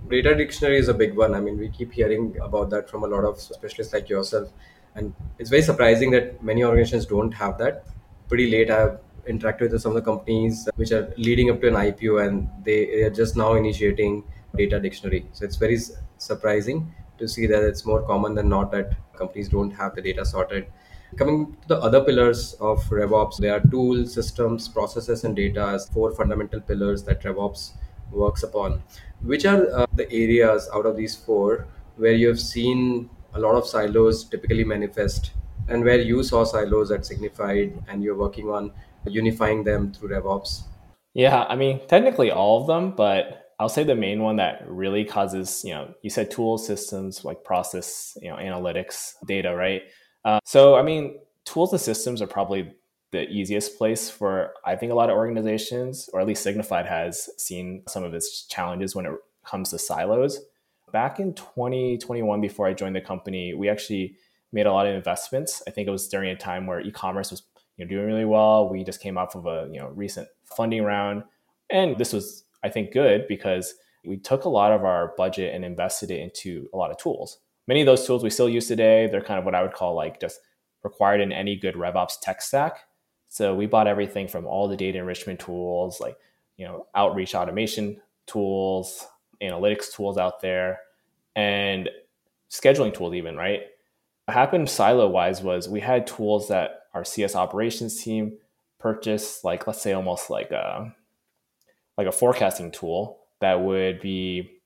Data 0.10 0.36
dictionary 0.36 0.78
is 0.78 0.88
a 0.88 0.94
big 0.94 1.15
one. 1.15 1.34
I 1.34 1.39
mean, 1.39 1.58
we 1.58 1.70
keep 1.70 1.91
hearing 1.91 2.38
about 2.41 2.70
that 2.70 2.89
from 2.89 3.04
a 3.04 3.08
lot 3.08 3.24
of 3.24 3.39
specialists 3.39 3.94
like 3.94 4.08
yourself. 4.08 4.50
And 4.94 5.13
it's 5.39 5.50
very 5.50 5.62
surprising 5.62 6.12
that 6.12 6.44
many 6.44 6.63
organizations 6.63 7.06
don't 7.06 7.32
have 7.32 7.58
that. 7.58 7.86
Pretty 8.28 8.50
late, 8.52 8.70
I've 8.70 9.00
interacted 9.28 9.72
with 9.72 9.82
some 9.82 9.91
of 9.91 9.96
the 9.96 10.02
companies 10.02 10.70
which 10.76 10.91
are 10.91 11.12
leading 11.18 11.50
up 11.50 11.60
to 11.62 11.68
an 11.68 11.74
IPO 11.74 12.28
and 12.28 12.50
they 12.63 13.02
are 13.04 13.10
just 13.10 13.36
now 13.36 13.56
initiating 13.56 14.24
data 14.56 14.80
dictionary. 14.80 15.26
So 15.34 15.44
it's 15.44 15.56
very 15.56 15.80
surprising 16.18 16.94
to 17.18 17.28
see 17.28 17.48
that 17.48 17.63
it's 17.63 17.86
more 17.86 18.04
common 18.04 18.36
than 18.36 18.48
not 18.48 18.72
that 18.72 18.94
companies 19.18 19.50
don't 19.50 19.72
have 19.72 19.96
the 19.96 20.02
data 20.02 20.24
sorted. 20.26 20.68
Coming 21.18 21.58
to 21.62 21.68
the 21.68 21.78
other 21.78 22.02
pillars 22.02 22.54
of 22.60 22.84
RevOps, 22.86 23.38
there 23.38 23.56
are 23.56 23.60
tools, 23.60 24.13
systems, 24.13 24.68
processes, 24.68 25.24
and 25.24 25.36
data 25.36 25.65
as 25.74 25.89
four 25.89 26.12
fundamental 26.12 26.60
pillars 26.62 27.04
that 27.04 27.22
RevOps 27.22 27.72
works 28.12 28.44
upon. 28.44 28.84
Which 29.26 29.46
are 29.46 29.68
uh, 29.74 29.86
the 29.94 30.12
areas 30.12 30.70
out 30.74 30.86
of 30.86 30.96
these 30.96 31.16
four 31.16 31.68
where 31.98 32.14
you 32.14 32.28
have 32.28 32.40
seen 32.40 33.10
a 33.34 33.40
lot 33.40 33.56
of 33.56 33.66
silos 33.66 34.24
typically 34.24 34.64
manifest 34.64 35.32
and 35.68 35.84
where 35.84 36.00
you 36.00 36.24
saw 36.24 36.44
silos 36.44 36.92
at 36.92 37.02
Signifyd 37.02 37.84
and 37.88 38.04
you're 38.04 38.16
working 38.16 38.50
on 38.50 38.72
unifying 39.06 39.64
them 39.64 39.92
through 39.92 40.10
RevOps? 40.10 40.64
Yeah, 41.14 41.44
I 41.50 41.56
mean, 41.56 41.82
technically 41.88 42.30
all 42.30 42.62
of 42.62 42.68
them, 42.68 42.92
but 42.96 43.54
I'll 43.60 43.70
say 43.70 43.84
the 43.84 43.96
main 43.96 44.22
one 44.22 44.36
that 44.36 44.64
really 44.68 45.06
causes, 45.06 45.64
you 45.64 45.74
know, 45.74 45.94
you 46.02 46.10
said 46.10 46.30
tool 46.30 46.58
systems 46.58 47.24
like 47.24 47.44
process, 47.44 48.18
you 48.22 48.30
know, 48.30 48.36
analytics, 48.36 49.14
data, 49.26 49.56
right? 49.56 49.84
Uh, 50.24 50.40
so, 50.44 50.76
I 50.76 50.82
mean, 50.82 51.20
tools 51.46 51.72
and 51.72 51.82
systems 51.82 52.22
are 52.22 52.28
probably 52.28 52.74
the 53.15 53.30
easiest 53.30 53.78
place 53.78 54.10
for 54.10 54.54
I 54.65 54.75
think 54.75 54.91
a 54.91 54.95
lot 54.95 55.10
of 55.10 55.15
organizations, 55.15 56.10
or 56.13 56.19
at 56.19 56.28
least 56.28 56.45
Signifyd 56.45 56.88
has 56.88 57.30
seen 57.38 57.84
some 57.88 58.04
of 58.04 58.13
its 58.13 58.45
challenges 58.47 58.95
when 58.95 59.06
it 59.06 59.13
comes 59.45 59.69
to 59.69 59.80
silos. 59.80 60.39
Back 60.91 61.19
in 61.19 61.34
2021, 61.34 62.41
before 62.41 62.67
I 62.67 62.73
joined 62.73 62.95
the 62.95 63.01
company, 63.01 63.54
we 63.54 63.69
actually 63.69 64.15
made 64.51 64.65
a 64.65 64.71
lot 64.71 64.88
of 64.88 64.95
investments. 64.95 65.63
I 65.67 65.71
think 65.71 65.88
it 65.88 65.91
was 65.91 66.08
during 66.08 66.30
a 66.30 66.36
time 66.36 66.67
where 66.67 66.80
e-commerce 66.80 67.32
was 67.32 67.43
you 67.78 67.86
know, 67.86 67.89
doing 67.89 68.06
really 68.06 68.25
well. 68.25 68.69
We 68.69 68.84
just 68.84 69.01
came 69.01 69.17
off 69.17 69.36
of 69.36 69.45
a 69.45 69.67
you 69.71 69.80
know 69.80 69.89
recent 69.89 70.28
funding 70.43 70.84
round, 70.84 71.23
and 71.69 71.97
this 71.97 72.13
was 72.13 72.43
I 72.63 72.69
think 72.69 72.91
good 72.91 73.28
because 73.28 73.73
we 74.06 74.17
took 74.17 74.45
a 74.45 74.49
lot 74.49 74.71
of 74.71 74.84
our 74.84 75.13
budget 75.17 75.54
and 75.54 75.65
invested 75.65 76.12
it 76.12 76.19
into 76.19 76.67
a 76.73 76.78
lot 76.78 76.91
of 76.91 76.97
tools. 76.97 77.39
Many 77.67 77.82
of 77.82 77.88
those 77.88 78.06
tools 78.06 78.23
we 78.23 78.30
still 78.30 78.49
use 78.49 78.67
today. 78.67 79.08
They're 79.08 79.21
kind 79.21 79.39
of 79.39 79.45
what 79.45 79.56
I 79.56 79.63
would 79.63 79.73
call 79.73 79.95
like 79.95 80.19
just 80.19 80.39
required 80.84 81.19
in 81.19 81.32
any 81.32 81.56
good 81.56 81.75
RevOps 81.75 82.19
tech 82.21 82.41
stack. 82.41 82.80
So 83.30 83.56
we 83.56 83.66
bought 83.66 83.88
everything 83.88 84.28
from 84.28 84.46
all 84.46 84.68
the 84.68 84.78
data 84.78 85.00
enrichment 85.00 85.40
tools, 85.40 86.00
like 86.00 86.18
you 86.58 86.66
know 86.66 86.88
outreach 86.96 87.36
automation 87.36 88.02
tools, 88.28 89.06
analytics 89.42 89.94
tools 89.94 90.18
out 90.18 90.42
there, 90.42 90.80
and 91.36 91.90
scheduling 92.50 92.94
tools 92.94 93.14
even 93.14 93.36
right. 93.36 93.62
What 94.26 94.34
happened 94.34 94.70
silo 94.70 95.08
wise 95.10 95.42
was 95.42 95.70
we 95.70 95.82
had 95.82 96.08
tools 96.08 96.48
that 96.48 96.82
our 96.94 97.04
CS 97.04 97.36
operations 97.36 98.02
team 98.02 98.38
purchased, 98.80 99.44
like 99.44 99.68
let's 99.68 99.82
say 99.82 99.94
almost 99.94 100.30
like 100.30 100.52
a 100.52 100.94
like 101.98 102.08
a 102.08 102.12
forecasting 102.12 102.72
tool 102.72 103.20
that 103.42 103.62
would 103.62 104.02
be 104.02 104.60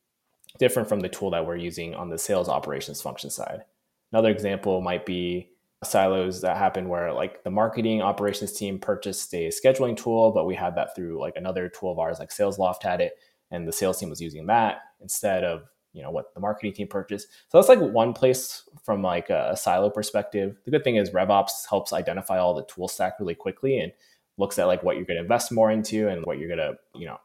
different 0.58 0.90
from 0.90 1.00
the 1.00 1.10
tool 1.10 1.32
that 1.32 1.46
we're 1.46 1.56
using 1.56 1.94
on 1.96 2.10
the 2.10 2.18
sales 2.18 2.50
operations 2.50 3.02
function 3.02 3.30
side. 3.30 3.64
Another 4.12 4.30
example 4.30 4.82
might 4.82 5.06
be 5.06 5.50
silos 5.84 6.42
that 6.42 6.58
happened 6.58 6.90
where 6.90 7.14
like 7.14 7.44
the 7.44 7.50
marketing 7.50 8.02
operations 8.02 8.52
team 8.52 8.80
purchased 8.80 9.34
a 9.34 9.50
scheduling 9.50 9.96
tool, 9.96 10.32
but 10.32 10.46
we 10.46 10.56
had 10.56 10.76
that 10.76 10.96
through 10.96 11.20
like 11.20 11.36
another 11.36 11.70
tool 11.70 11.92
of 11.92 12.00
ours, 12.00 12.20
like 12.20 12.30
SalesLoft 12.30 12.84
had 12.84 13.02
it, 13.02 13.14
and 13.52 13.68
the 13.68 13.72
sales 13.72 14.00
team 14.00 14.10
was 14.10 14.22
using 14.22 14.46
that 14.48 14.82
instead 15.02 15.44
of 15.44 15.64
you 15.94 16.04
know 16.04 16.12
what 16.12 16.34
the 16.34 16.40
marketing 16.40 16.74
team 16.74 16.88
purchased. 16.88 17.28
So 17.48 17.58
that's 17.58 17.70
like 17.70 17.80
one 17.80 18.14
place 18.14 18.64
from 18.84 19.02
like 19.02 19.30
a, 19.30 19.56
silo 19.56 19.90
perspective. 19.90 20.58
The 20.66 20.72
good 20.72 20.84
thing 20.84 20.98
is 20.98 21.12
RevOps 21.12 21.68
helps 21.70 21.94
identify 21.94 22.38
all 22.38 22.54
the 22.54 22.66
tool 22.66 22.88
stack 22.88 23.20
really 23.20 23.36
quickly 23.36 23.80
and 23.80 23.92
looks 24.38 24.60
at 24.60 24.68
like 24.68 24.84
what 24.84 24.98
you're 24.98 25.06
going 25.06 25.18
to 25.18 25.24
invest 25.24 25.52
more 25.52 25.72
into 25.72 26.08
and 26.08 26.26
what 26.26 26.38
you're 26.38 26.56
going 26.56 26.60
to 26.60 26.78
you 27.00 27.08
know 27.08 27.20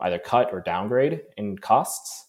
either 0.00 0.18
cut 0.18 0.52
or 0.52 0.60
downgrade 0.60 1.22
in 1.36 1.56
costs. 1.58 2.28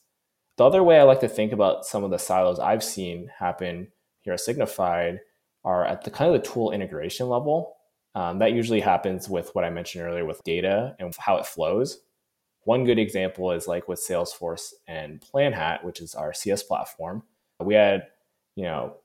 The 0.57 0.65
other 0.65 0.83
way 0.83 0.99
I 0.99 1.03
like 1.03 1.19
to 1.21 1.27
think 1.27 1.51
about 1.51 1.85
some 1.85 2.03
of 2.03 2.11
the 2.11 2.19
silos 2.19 2.59
I've 2.59 2.83
seen 2.83 3.29
happen 3.37 3.87
here 4.21 4.33
at 4.33 4.39
Signifyd 4.39 5.19
are 5.65 5.83
at 5.85 6.03
the 6.03 6.11
kind 6.11 6.33
of 6.33 6.41
the 6.41 6.47
tool 6.47 6.71
integration 6.71 7.27
level. 7.27 7.75
Um, 8.13 8.39
that 8.39 8.53
usually 8.53 8.79
happens 8.79 9.27
with 9.27 9.53
what 9.53 9.65
I 9.65 9.69
mentioned 9.69 10.05
earlier 10.05 10.25
with 10.25 10.43
data 10.45 10.95
and 10.99 11.13
how 11.17 11.35
it 11.35 11.45
flows. 11.45 11.99
One 12.61 12.85
good 12.85 12.99
example 12.99 13.51
is 13.51 13.67
like 13.67 13.89
with 13.89 13.99
Salesforce 13.99 14.71
and 14.87 15.19
PlanHat, 15.19 15.83
which 15.83 15.99
is 15.99 16.15
our 16.15 16.33
CS 16.33 16.63
platform. 16.63 17.23
We 17.59 17.73
had, 17.73 18.07
you 18.55 18.63
know, 18.63 18.97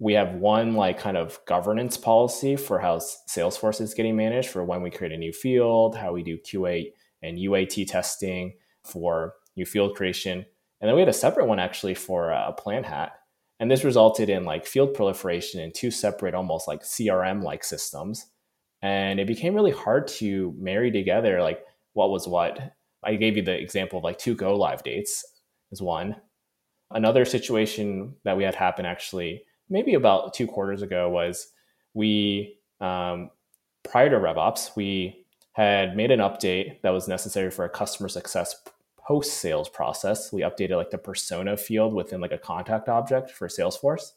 we 0.00 0.14
have 0.14 0.34
one 0.34 0.74
like 0.74 0.98
kind 0.98 1.16
of 1.16 1.38
governance 1.46 1.96
policy 1.96 2.56
for 2.56 2.78
how 2.78 2.98
Salesforce 2.98 3.80
is 3.80 3.94
getting 3.94 4.16
managed 4.16 4.48
for 4.48 4.64
when 4.64 4.82
we 4.82 4.90
create 4.90 5.12
a 5.12 5.16
new 5.16 5.32
field, 5.32 5.96
how 5.96 6.12
we 6.12 6.22
do 6.22 6.38
QA 6.38 6.92
and 7.22 7.38
UAT 7.38 7.88
testing 7.88 8.54
for 8.84 9.34
new 9.56 9.66
field 9.66 9.96
creation. 9.96 10.44
And 10.80 10.88
then 10.88 10.94
we 10.94 11.00
had 11.00 11.08
a 11.08 11.14
separate 11.14 11.46
one 11.46 11.58
actually 11.58 11.94
for 11.94 12.30
a 12.30 12.54
PlanHat. 12.58 13.10
And 13.60 13.70
this 13.70 13.84
resulted 13.84 14.28
in 14.28 14.44
like 14.44 14.66
field 14.66 14.94
proliferation 14.94 15.60
in 15.60 15.72
two 15.72 15.90
separate, 15.90 16.34
almost 16.34 16.68
like 16.68 16.82
CRM 16.82 17.42
like 17.42 17.64
systems. 17.64 18.26
And 18.82 19.18
it 19.18 19.26
became 19.26 19.54
really 19.54 19.72
hard 19.72 20.06
to 20.08 20.54
marry 20.56 20.92
together 20.92 21.42
like 21.42 21.60
what 21.94 22.10
was 22.10 22.28
what. 22.28 22.74
I 23.02 23.16
gave 23.16 23.36
you 23.36 23.42
the 23.42 23.58
example 23.58 23.98
of 23.98 24.04
like 24.04 24.18
two 24.18 24.34
go 24.34 24.56
live 24.56 24.82
dates 24.82 25.24
is 25.72 25.82
one. 25.82 26.16
Another 26.90 27.24
situation 27.24 28.14
that 28.24 28.36
we 28.36 28.44
had 28.44 28.54
happen 28.54 28.86
actually 28.86 29.42
maybe 29.68 29.94
about 29.94 30.34
two 30.34 30.46
quarters 30.46 30.82
ago 30.82 31.10
was 31.10 31.48
we 31.94 32.58
um, 32.80 33.30
prior 33.84 34.08
to 34.08 34.16
RevOps 34.16 34.76
we 34.76 35.26
had 35.52 35.96
made 35.96 36.10
an 36.10 36.20
update 36.20 36.80
that 36.82 36.90
was 36.90 37.08
necessary 37.08 37.50
for 37.50 37.64
a 37.64 37.68
customer 37.68 38.08
success 38.08 38.54
post 39.08 39.38
sales 39.40 39.70
process. 39.70 40.30
We 40.30 40.42
updated 40.42 40.76
like 40.76 40.90
the 40.90 40.98
persona 40.98 41.56
field 41.56 41.94
within 41.94 42.20
like 42.20 42.32
a 42.32 42.38
contact 42.38 42.90
object 42.90 43.30
for 43.30 43.48
Salesforce, 43.48 44.12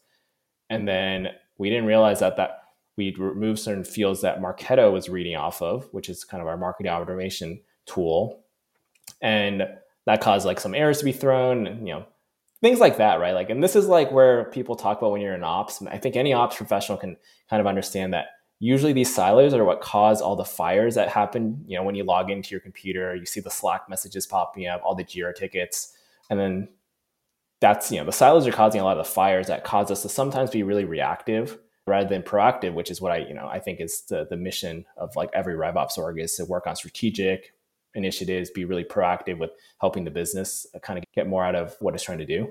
and 0.68 0.86
then 0.86 1.28
we 1.56 1.70
didn't 1.70 1.86
realize 1.86 2.20
that 2.20 2.36
that 2.36 2.58
we'd 2.96 3.18
remove 3.18 3.58
certain 3.58 3.84
fields 3.84 4.20
that 4.20 4.42
Marketo 4.42 4.92
was 4.92 5.08
reading 5.08 5.34
off 5.34 5.62
of, 5.62 5.88
which 5.92 6.10
is 6.10 6.24
kind 6.24 6.42
of 6.42 6.46
our 6.46 6.58
marketing 6.58 6.92
automation 6.92 7.62
tool, 7.86 8.44
and 9.22 9.62
that 10.04 10.20
caused 10.20 10.44
like 10.44 10.60
some 10.60 10.74
errors 10.74 10.98
to 10.98 11.04
be 11.06 11.12
thrown. 11.12 11.66
And, 11.66 11.88
you 11.88 11.94
know, 11.94 12.04
things 12.60 12.78
like 12.78 12.98
that, 12.98 13.18
right? 13.18 13.34
Like, 13.34 13.50
and 13.50 13.62
this 13.62 13.76
is 13.76 13.86
like 13.86 14.12
where 14.12 14.44
people 14.50 14.76
talk 14.76 14.98
about 14.98 15.12
when 15.12 15.20
you're 15.20 15.34
in 15.34 15.44
ops. 15.44 15.80
I 15.82 15.98
think 15.98 16.16
any 16.16 16.32
ops 16.32 16.56
professional 16.56 16.98
can 16.98 17.16
kind 17.48 17.60
of 17.60 17.66
understand 17.66 18.12
that 18.12 18.26
usually 18.62 18.92
these 18.92 19.12
silos 19.12 19.52
are 19.54 19.64
what 19.64 19.80
cause 19.80 20.22
all 20.22 20.36
the 20.36 20.44
fires 20.44 20.94
that 20.94 21.08
happen. 21.08 21.64
You 21.66 21.76
know, 21.76 21.82
when 21.82 21.96
you 21.96 22.04
log 22.04 22.30
into 22.30 22.52
your 22.52 22.60
computer, 22.60 23.16
you 23.16 23.26
see 23.26 23.40
the 23.40 23.50
Slack 23.50 23.88
messages 23.88 24.24
popping 24.24 24.68
up, 24.68 24.80
all 24.84 24.94
the 24.94 25.02
Jira 25.02 25.34
tickets, 25.34 25.94
and 26.30 26.38
then 26.38 26.68
that's 27.60 27.90
you 27.90 27.98
know 27.98 28.04
the 28.04 28.12
silos 28.12 28.46
are 28.46 28.52
causing 28.52 28.80
a 28.80 28.84
lot 28.84 28.96
of 28.96 29.04
the 29.04 29.12
fires 29.12 29.48
that 29.48 29.64
cause 29.64 29.90
us 29.90 30.02
to 30.02 30.08
sometimes 30.08 30.50
be 30.50 30.62
really 30.62 30.84
reactive 30.84 31.58
rather 31.88 32.08
than 32.08 32.22
proactive, 32.22 32.72
which 32.74 32.88
is 32.88 33.00
what 33.00 33.10
I 33.10 33.18
you 33.18 33.34
know 33.34 33.48
I 33.48 33.58
think 33.58 33.80
is 33.80 34.02
the 34.02 34.28
the 34.30 34.36
mission 34.36 34.84
of 34.96 35.14
like 35.16 35.30
every 35.34 35.54
RevOps 35.54 35.98
org 35.98 36.20
is 36.20 36.36
to 36.36 36.44
work 36.44 36.68
on 36.68 36.76
strategic, 36.76 37.54
initiatives, 37.96 38.50
be 38.50 38.64
really 38.64 38.84
proactive 38.84 39.38
with 39.38 39.50
helping 39.80 40.04
the 40.04 40.10
business 40.12 40.66
uh, 40.72 40.78
kind 40.78 41.00
of 41.00 41.04
get 41.16 41.26
more 41.26 41.44
out 41.44 41.56
of 41.56 41.74
what 41.80 41.94
it's 41.94 42.04
trying 42.04 42.18
to 42.18 42.26
do. 42.26 42.48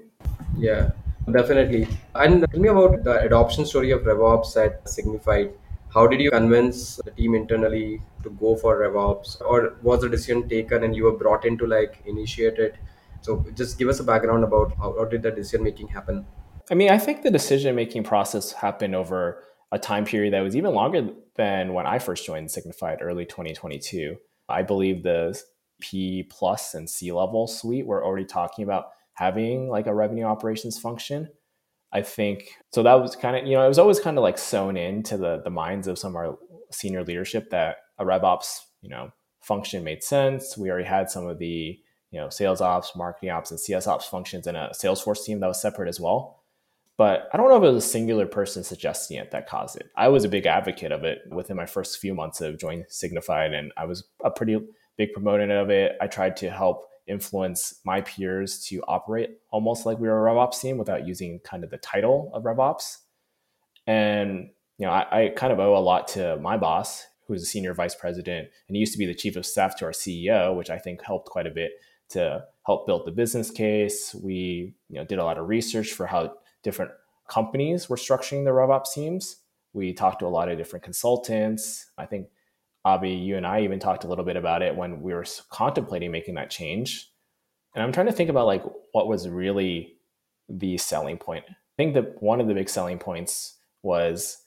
Yeah, 0.57 0.91
definitely. 1.31 1.87
And 2.15 2.45
tell 2.51 2.59
me 2.59 2.67
about 2.67 3.05
the 3.05 3.21
adoption 3.21 3.65
story 3.65 3.91
of 3.91 4.01
RevOps 4.01 4.57
at 4.57 4.83
Signifyd. 4.83 5.53
How 5.93 6.07
did 6.07 6.21
you 6.21 6.31
convince 6.31 6.95
the 7.03 7.11
team 7.11 7.35
internally 7.35 8.01
to 8.23 8.29
go 8.29 8.55
for 8.55 8.79
RevOps, 8.79 9.41
or 9.41 9.75
was 9.81 10.01
the 10.01 10.07
decision 10.07 10.47
taken 10.47 10.85
and 10.85 10.95
you 10.95 11.03
were 11.03 11.17
brought 11.17 11.43
in 11.43 11.57
to 11.57 11.67
like 11.67 12.01
initiate 12.05 12.59
it? 12.59 12.75
So 13.19 13.45
just 13.55 13.77
give 13.77 13.89
us 13.89 13.99
a 13.99 14.03
background 14.03 14.45
about 14.45 14.75
how, 14.77 14.95
how 14.97 15.03
did 15.03 15.21
the 15.21 15.31
decision 15.31 15.63
making 15.63 15.89
happen. 15.89 16.25
I 16.71 16.75
mean, 16.75 16.89
I 16.91 16.97
think 16.97 17.23
the 17.23 17.31
decision 17.31 17.75
making 17.75 18.03
process 18.03 18.53
happened 18.53 18.95
over 18.95 19.43
a 19.73 19.77
time 19.77 20.05
period 20.05 20.33
that 20.33 20.39
was 20.39 20.55
even 20.55 20.73
longer 20.73 21.09
than 21.35 21.73
when 21.73 21.85
I 21.85 21.99
first 21.99 22.25
joined 22.25 22.47
Signifyd, 22.47 22.99
early 23.01 23.25
2022. 23.25 24.15
I 24.47 24.61
believe 24.61 25.03
the 25.03 25.37
P 25.81 26.23
plus 26.23 26.73
and 26.73 26.89
C 26.89 27.11
level 27.11 27.47
suite 27.47 27.85
were 27.85 28.03
already 28.03 28.25
talking 28.25 28.63
about 28.63 28.91
having 29.13 29.67
like 29.67 29.87
a 29.87 29.93
revenue 29.93 30.23
operations 30.23 30.79
function. 30.79 31.27
I 31.93 32.01
think 32.01 32.55
so. 32.73 32.83
That 32.83 33.01
was 33.01 33.15
kind 33.15 33.35
of 33.35 33.45
you 33.45 33.55
know 33.55 33.65
it 33.65 33.67
was 33.67 33.79
always 33.79 33.99
kind 33.99 34.17
of 34.17 34.23
like 34.23 34.37
sewn 34.37 34.77
into 34.77 35.17
the 35.17 35.41
the 35.43 35.49
minds 35.49 35.87
of 35.87 35.99
some 35.99 36.11
of 36.11 36.15
our 36.15 36.37
senior 36.71 37.03
leadership 37.03 37.49
that 37.49 37.77
a 37.97 38.05
RevOps 38.05 38.59
you 38.81 38.89
know 38.89 39.11
function 39.41 39.83
made 39.83 40.03
sense. 40.03 40.57
We 40.57 40.69
already 40.69 40.87
had 40.87 41.09
some 41.09 41.27
of 41.27 41.39
the 41.39 41.79
you 42.11 42.19
know 42.19 42.29
sales 42.29 42.61
ops, 42.61 42.95
marketing 42.95 43.31
ops, 43.31 43.51
and 43.51 43.59
CS 43.59 43.87
ops 43.87 44.07
functions 44.07 44.47
in 44.47 44.55
a 44.55 44.69
Salesforce 44.73 45.25
team 45.25 45.39
that 45.41 45.47
was 45.47 45.61
separate 45.61 45.89
as 45.89 45.99
well. 45.99 46.43
But 46.97 47.29
I 47.33 47.37
don't 47.37 47.49
know 47.49 47.57
if 47.57 47.63
it 47.63 47.73
was 47.73 47.83
a 47.83 47.87
singular 47.87 48.27
person 48.27 48.63
suggesting 48.63 49.17
it 49.17 49.31
that 49.31 49.47
caused 49.47 49.75
it. 49.75 49.89
I 49.95 50.09
was 50.09 50.23
a 50.23 50.29
big 50.29 50.45
advocate 50.45 50.91
of 50.91 51.03
it 51.03 51.19
within 51.31 51.57
my 51.57 51.65
first 51.65 51.97
few 51.97 52.13
months 52.13 52.41
of 52.41 52.59
joining 52.59 52.83
Signifyd, 52.85 53.53
and 53.53 53.71
I 53.75 53.85
was 53.85 54.03
a 54.23 54.29
pretty 54.29 54.59
big 54.97 55.13
proponent 55.13 55.51
of 55.51 55.69
it. 55.69 55.93
I 55.99 56.07
tried 56.07 56.37
to 56.37 56.51
help 56.51 56.85
influence 57.11 57.79
my 57.85 58.01
peers 58.01 58.65
to 58.67 58.81
operate 58.87 59.37
almost 59.51 59.85
like 59.85 59.99
we 59.99 60.07
were 60.07 60.27
a 60.27 60.31
RevOps 60.31 60.61
team 60.61 60.77
without 60.77 61.05
using 61.05 61.39
kind 61.39 61.63
of 61.63 61.69
the 61.69 61.77
title 61.77 62.31
of 62.33 62.43
RevOps. 62.43 62.97
And 63.85 64.49
you 64.77 64.87
know, 64.87 64.93
I, 64.93 65.25
I 65.25 65.29
kind 65.29 65.53
of 65.53 65.59
owe 65.59 65.77
a 65.77 65.79
lot 65.79 66.07
to 66.09 66.37
my 66.37 66.57
boss, 66.57 67.05
who's 67.27 67.43
a 67.43 67.45
senior 67.45 67.73
vice 67.73 67.93
president, 67.93 68.47
and 68.67 68.75
he 68.75 68.79
used 68.79 68.93
to 68.93 68.97
be 68.97 69.05
the 69.05 69.13
chief 69.13 69.35
of 69.35 69.45
staff 69.45 69.75
to 69.77 69.85
our 69.85 69.91
CEO, 69.91 70.55
which 70.55 70.69
I 70.69 70.79
think 70.79 71.03
helped 71.03 71.29
quite 71.29 71.45
a 71.45 71.51
bit 71.51 71.73
to 72.09 72.43
help 72.65 72.87
build 72.87 73.05
the 73.05 73.11
business 73.11 73.51
case. 73.51 74.15
We 74.15 74.73
you 74.89 74.95
know 74.95 75.05
did 75.05 75.19
a 75.19 75.23
lot 75.23 75.37
of 75.37 75.47
research 75.47 75.91
for 75.91 76.07
how 76.07 76.33
different 76.63 76.91
companies 77.29 77.89
were 77.89 77.95
structuring 77.95 78.43
their 78.43 78.53
RevOps 78.53 78.93
teams. 78.93 79.37
We 79.73 79.93
talked 79.93 80.19
to 80.19 80.25
a 80.25 80.29
lot 80.29 80.49
of 80.49 80.57
different 80.57 80.83
consultants. 80.83 81.91
I 81.97 82.05
think 82.05 82.27
Abhi, 82.85 83.23
you 83.23 83.37
and 83.37 83.45
I 83.45 83.61
even 83.61 83.79
talked 83.79 84.03
a 84.03 84.07
little 84.07 84.25
bit 84.25 84.37
about 84.37 84.61
it 84.61 84.75
when 84.75 85.01
we 85.01 85.13
were 85.13 85.25
contemplating 85.49 86.11
making 86.11 86.35
that 86.35 86.49
change. 86.49 87.11
And 87.75 87.83
I'm 87.83 87.91
trying 87.91 88.07
to 88.07 88.11
think 88.11 88.29
about 88.29 88.47
like 88.47 88.63
what 88.91 89.07
was 89.07 89.29
really 89.29 89.97
the 90.49 90.77
selling 90.77 91.17
point. 91.17 91.45
I 91.47 91.53
think 91.77 91.93
that 91.93 92.21
one 92.21 92.41
of 92.41 92.47
the 92.47 92.53
big 92.53 92.69
selling 92.69 92.99
points 92.99 93.57
was 93.83 94.37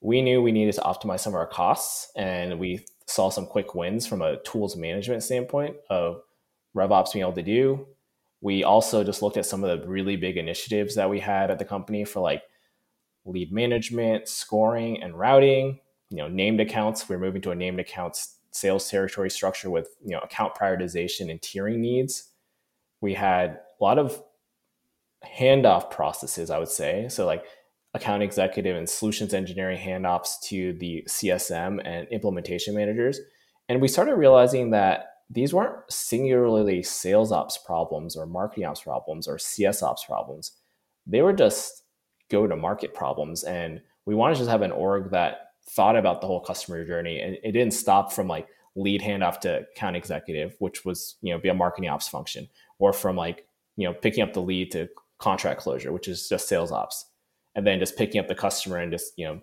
we 0.00 0.20
knew 0.22 0.42
we 0.42 0.52
needed 0.52 0.74
to 0.74 0.80
optimize 0.80 1.20
some 1.20 1.32
of 1.32 1.38
our 1.38 1.46
costs 1.46 2.10
and 2.16 2.58
we 2.58 2.84
saw 3.06 3.28
some 3.28 3.46
quick 3.46 3.74
wins 3.74 4.06
from 4.06 4.22
a 4.22 4.38
tools 4.42 4.76
management 4.76 5.22
standpoint 5.22 5.76
of 5.90 6.22
RevOps 6.74 7.12
being 7.12 7.22
able 7.22 7.34
to 7.34 7.42
do 7.42 7.86
we 8.42 8.64
also 8.64 9.04
just 9.04 9.22
looked 9.22 9.36
at 9.36 9.46
some 9.46 9.62
of 9.62 9.80
the 9.80 9.88
really 9.88 10.16
big 10.16 10.36
initiatives 10.36 10.96
that 10.96 11.08
we 11.08 11.20
had 11.20 11.50
at 11.50 11.60
the 11.60 11.64
company 11.64 12.04
for 12.04 12.20
like 12.20 12.42
lead 13.24 13.52
management, 13.52 14.28
scoring, 14.28 15.00
and 15.00 15.16
routing. 15.16 15.78
You 16.12 16.18
know, 16.18 16.28
named 16.28 16.60
accounts. 16.60 17.08
We're 17.08 17.18
moving 17.18 17.42
to 17.42 17.50
a 17.50 17.54
named 17.54 17.80
accounts 17.80 18.38
sales 18.52 18.88
territory 18.90 19.30
structure 19.30 19.70
with 19.70 19.88
you 20.04 20.12
know 20.12 20.20
account 20.20 20.54
prioritization 20.54 21.30
and 21.30 21.40
tiering 21.40 21.78
needs. 21.78 22.30
We 23.00 23.14
had 23.14 23.60
a 23.80 23.84
lot 23.84 23.98
of 23.98 24.22
handoff 25.24 25.90
processes, 25.90 26.50
I 26.50 26.58
would 26.58 26.68
say. 26.68 27.08
So 27.08 27.26
like 27.26 27.44
account 27.94 28.22
executive 28.22 28.76
and 28.76 28.88
solutions 28.88 29.34
engineering 29.34 29.78
handoffs 29.78 30.40
to 30.44 30.72
the 30.74 31.04
CSM 31.08 31.80
and 31.84 32.08
implementation 32.08 32.74
managers. 32.74 33.20
And 33.68 33.80
we 33.80 33.88
started 33.88 34.16
realizing 34.16 34.70
that 34.70 35.06
these 35.30 35.54
weren't 35.54 35.90
singularly 35.90 36.82
sales 36.82 37.32
ops 37.32 37.58
problems 37.58 38.16
or 38.16 38.26
marketing 38.26 38.64
ops 38.64 38.82
problems 38.82 39.26
or 39.26 39.38
CS 39.38 39.82
ops 39.82 40.04
problems. 40.04 40.52
They 41.06 41.22
were 41.22 41.32
just 41.32 41.84
go 42.30 42.46
to 42.46 42.56
market 42.56 42.94
problems. 42.94 43.44
And 43.44 43.80
we 44.04 44.14
wanted 44.14 44.34
to 44.34 44.40
just 44.40 44.50
have 44.50 44.62
an 44.62 44.72
org 44.72 45.10
that 45.10 45.51
thought 45.68 45.96
about 45.96 46.20
the 46.20 46.26
whole 46.26 46.40
customer 46.40 46.84
journey. 46.84 47.20
And 47.20 47.38
it 47.42 47.52
didn't 47.52 47.74
stop 47.74 48.12
from 48.12 48.28
like 48.28 48.48
lead 48.74 49.00
handoff 49.00 49.40
to 49.40 49.60
account 49.60 49.96
executive, 49.96 50.56
which 50.58 50.84
was, 50.84 51.16
you 51.22 51.32
know, 51.32 51.38
be 51.38 51.48
a 51.48 51.54
marketing 51.54 51.90
ops 51.90 52.08
function, 52.08 52.48
or 52.78 52.92
from 52.92 53.16
like, 53.16 53.46
you 53.76 53.86
know, 53.86 53.94
picking 53.94 54.22
up 54.22 54.32
the 54.32 54.42
lead 54.42 54.70
to 54.72 54.88
contract 55.18 55.60
closure, 55.60 55.92
which 55.92 56.08
is 56.08 56.28
just 56.28 56.48
sales 56.48 56.72
ops. 56.72 57.06
And 57.54 57.66
then 57.66 57.78
just 57.78 57.96
picking 57.96 58.18
up 58.18 58.28
the 58.28 58.34
customer 58.34 58.78
and 58.78 58.90
just, 58.90 59.12
you 59.16 59.26
know, 59.26 59.40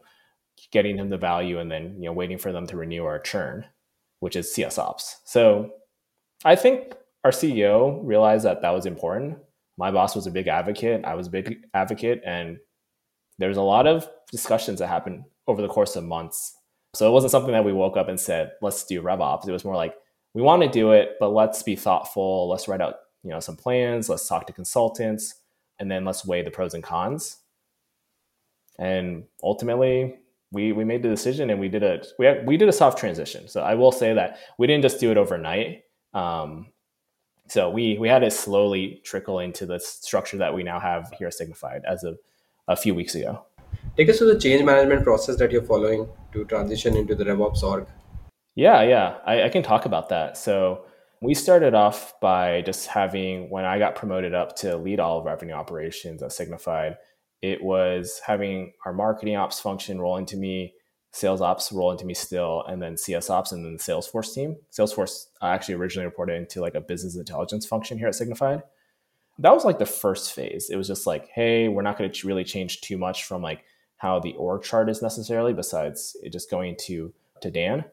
getting 0.71 0.97
them 0.97 1.09
the 1.09 1.17
value 1.17 1.59
and 1.59 1.71
then, 1.71 1.95
you 1.99 2.09
know, 2.09 2.13
waiting 2.13 2.37
for 2.37 2.51
them 2.51 2.67
to 2.67 2.77
renew 2.77 3.03
or 3.03 3.19
churn, 3.19 3.65
which 4.19 4.35
is 4.35 4.53
CS 4.53 4.77
ops. 4.77 5.21
So 5.25 5.71
I 6.43 6.55
think 6.55 6.95
our 7.23 7.31
CEO 7.31 7.99
realized 8.03 8.45
that 8.45 8.61
that 8.61 8.71
was 8.71 8.85
important. 8.85 9.37
My 9.77 9.91
boss 9.91 10.15
was 10.15 10.27
a 10.27 10.31
big 10.31 10.47
advocate. 10.47 11.05
I 11.05 11.15
was 11.15 11.27
a 11.27 11.31
big 11.31 11.57
advocate. 11.73 12.21
And 12.25 12.57
there 13.37 13.49
was 13.49 13.57
a 13.57 13.61
lot 13.61 13.87
of 13.87 14.09
discussions 14.31 14.79
that 14.79 14.87
happened 14.87 15.23
over 15.49 15.61
the 15.61 15.67
course 15.67 15.95
of 15.95 16.03
months. 16.03 16.55
So 16.93 17.07
it 17.07 17.13
wasn't 17.13 17.31
something 17.31 17.51
that 17.51 17.65
we 17.65 17.73
woke 17.73 17.97
up 17.97 18.07
and 18.07 18.19
said, 18.19 18.53
let's 18.61 18.83
do 18.83 19.01
RevOps. 19.01 19.47
It 19.47 19.51
was 19.51 19.65
more 19.65 19.75
like, 19.75 19.95
we 20.33 20.41
want 20.41 20.61
to 20.63 20.69
do 20.69 20.91
it, 20.91 21.17
but 21.19 21.29
let's 21.29 21.63
be 21.63 21.75
thoughtful. 21.75 22.47
Let's 22.49 22.67
write 22.67 22.81
out, 22.81 22.95
you 23.23 23.31
know, 23.31 23.39
some 23.39 23.55
plans. 23.55 24.09
Let's 24.09 24.27
talk 24.27 24.47
to 24.47 24.53
consultants, 24.53 25.35
and 25.79 25.89
then 25.89 26.05
let's 26.05 26.25
weigh 26.25 26.43
the 26.43 26.51
pros 26.51 26.73
and 26.73 26.83
cons. 26.83 27.37
And 28.77 29.25
ultimately, 29.43 30.17
we 30.51 30.71
we 30.71 30.85
made 30.85 31.03
the 31.03 31.09
decision, 31.09 31.49
and 31.49 31.59
we 31.59 31.67
did 31.67 31.83
a 31.83 32.03
we 32.17 32.25
had, 32.25 32.47
we 32.47 32.57
did 32.57 32.69
a 32.69 32.73
soft 32.73 32.97
transition. 32.97 33.47
So 33.47 33.61
I 33.61 33.75
will 33.75 33.91
say 33.91 34.13
that 34.13 34.37
we 34.57 34.67
didn't 34.67 34.83
just 34.83 34.99
do 34.99 35.11
it 35.11 35.17
overnight. 35.17 35.83
Um, 36.13 36.67
so 37.47 37.69
we 37.69 37.97
we 37.97 38.07
had 38.07 38.23
it 38.23 38.31
slowly 38.31 39.01
trickle 39.03 39.39
into 39.39 39.65
the 39.65 39.79
structure 39.79 40.37
that 40.37 40.53
we 40.53 40.63
now 40.63 40.79
have 40.79 41.11
here 41.17 41.27
at 41.27 41.33
Signifyd 41.33 41.81
as 41.87 42.03
of 42.03 42.19
a 42.67 42.75
few 42.75 42.93
weeks 42.93 43.15
ago. 43.15 43.45
Take 43.97 44.09
us 44.09 44.17
through 44.17 44.33
the 44.33 44.39
change 44.39 44.63
management 44.63 45.03
process 45.03 45.35
that 45.37 45.51
you're 45.51 45.63
following 45.63 46.07
to 46.31 46.45
transition 46.45 46.95
into 46.95 47.15
the 47.15 47.25
RevOps 47.25 47.63
org. 47.63 47.87
Yeah, 48.55 48.81
yeah, 48.81 49.17
I, 49.25 49.43
I 49.43 49.49
can 49.49 49.63
talk 49.63 49.85
about 49.85 50.09
that. 50.09 50.37
So 50.37 50.85
we 51.21 51.33
started 51.33 51.73
off 51.73 52.19
by 52.21 52.61
just 52.61 52.87
having 52.87 53.49
when 53.49 53.65
I 53.65 53.77
got 53.79 53.95
promoted 53.95 54.33
up 54.33 54.55
to 54.57 54.77
lead 54.77 54.99
all 54.99 55.23
revenue 55.23 55.53
operations 55.53 56.23
at 56.23 56.31
Signifyd, 56.31 56.95
it 57.41 57.63
was 57.63 58.21
having 58.25 58.73
our 58.85 58.93
marketing 58.93 59.35
ops 59.35 59.59
function 59.59 59.99
roll 59.99 60.17
into 60.17 60.37
me, 60.37 60.73
sales 61.11 61.41
ops 61.41 61.71
roll 61.71 61.91
into 61.91 62.05
me 62.05 62.13
still, 62.13 62.63
and 62.67 62.81
then 62.81 62.97
CS 62.97 63.29
ops 63.29 63.51
and 63.51 63.65
then 63.65 63.73
the 63.73 63.79
Salesforce 63.79 64.33
team. 64.33 64.57
Salesforce 64.71 65.25
actually 65.41 65.75
originally 65.75 66.05
reported 66.05 66.35
into 66.35 66.61
like 66.61 66.75
a 66.75 66.81
business 66.81 67.15
intelligence 67.15 67.65
function 67.65 67.97
here 67.97 68.07
at 68.07 68.13
Signifyd. 68.13 68.61
That 69.39 69.53
was 69.53 69.65
like 69.65 69.79
the 69.79 69.85
first 69.85 70.33
phase. 70.33 70.69
It 70.69 70.75
was 70.75 70.87
just 70.87 71.07
like, 71.07 71.29
hey, 71.29 71.67
we're 71.67 71.81
not 71.81 71.97
going 71.97 72.11
to 72.11 72.27
really 72.27 72.43
change 72.43 72.81
too 72.81 72.97
much 72.97 73.23
from 73.23 73.41
like 73.41 73.63
how 73.97 74.19
the 74.19 74.33
org 74.33 74.63
chart 74.63 74.89
is 74.89 75.01
necessarily, 75.01 75.53
besides 75.53 76.15
it 76.23 76.31
just 76.31 76.51
going 76.51 76.75
to 76.81 77.13
to 77.41 77.49
Dan. 77.49 77.85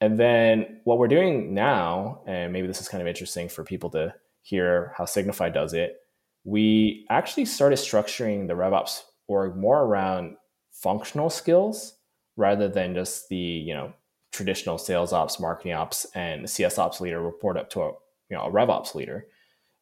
And 0.00 0.18
then 0.18 0.80
what 0.84 0.98
we're 0.98 1.08
doing 1.08 1.54
now, 1.54 2.22
and 2.26 2.52
maybe 2.52 2.68
this 2.68 2.80
is 2.80 2.88
kind 2.88 3.02
of 3.02 3.08
interesting 3.08 3.48
for 3.48 3.64
people 3.64 3.90
to 3.90 4.14
hear 4.42 4.94
how 4.96 5.04
Signify 5.04 5.48
does 5.50 5.74
it, 5.74 5.96
we 6.44 7.04
actually 7.10 7.44
started 7.44 7.78
structuring 7.78 8.46
the 8.46 8.54
RevOps 8.54 9.02
org 9.26 9.56
more 9.56 9.82
around 9.82 10.36
functional 10.70 11.28
skills 11.28 11.96
rather 12.36 12.68
than 12.68 12.94
just 12.94 13.28
the 13.28 13.36
you 13.36 13.74
know 13.74 13.92
traditional 14.32 14.78
sales 14.78 15.12
ops, 15.12 15.40
marketing 15.40 15.72
ops, 15.72 16.06
and 16.14 16.48
CS 16.48 16.78
ops 16.78 17.00
leader 17.00 17.20
report 17.20 17.56
up 17.56 17.68
to 17.70 17.82
a 17.82 17.88
you 18.30 18.36
know 18.36 18.42
a 18.42 18.50
RevOps 18.50 18.94
leader. 18.94 19.26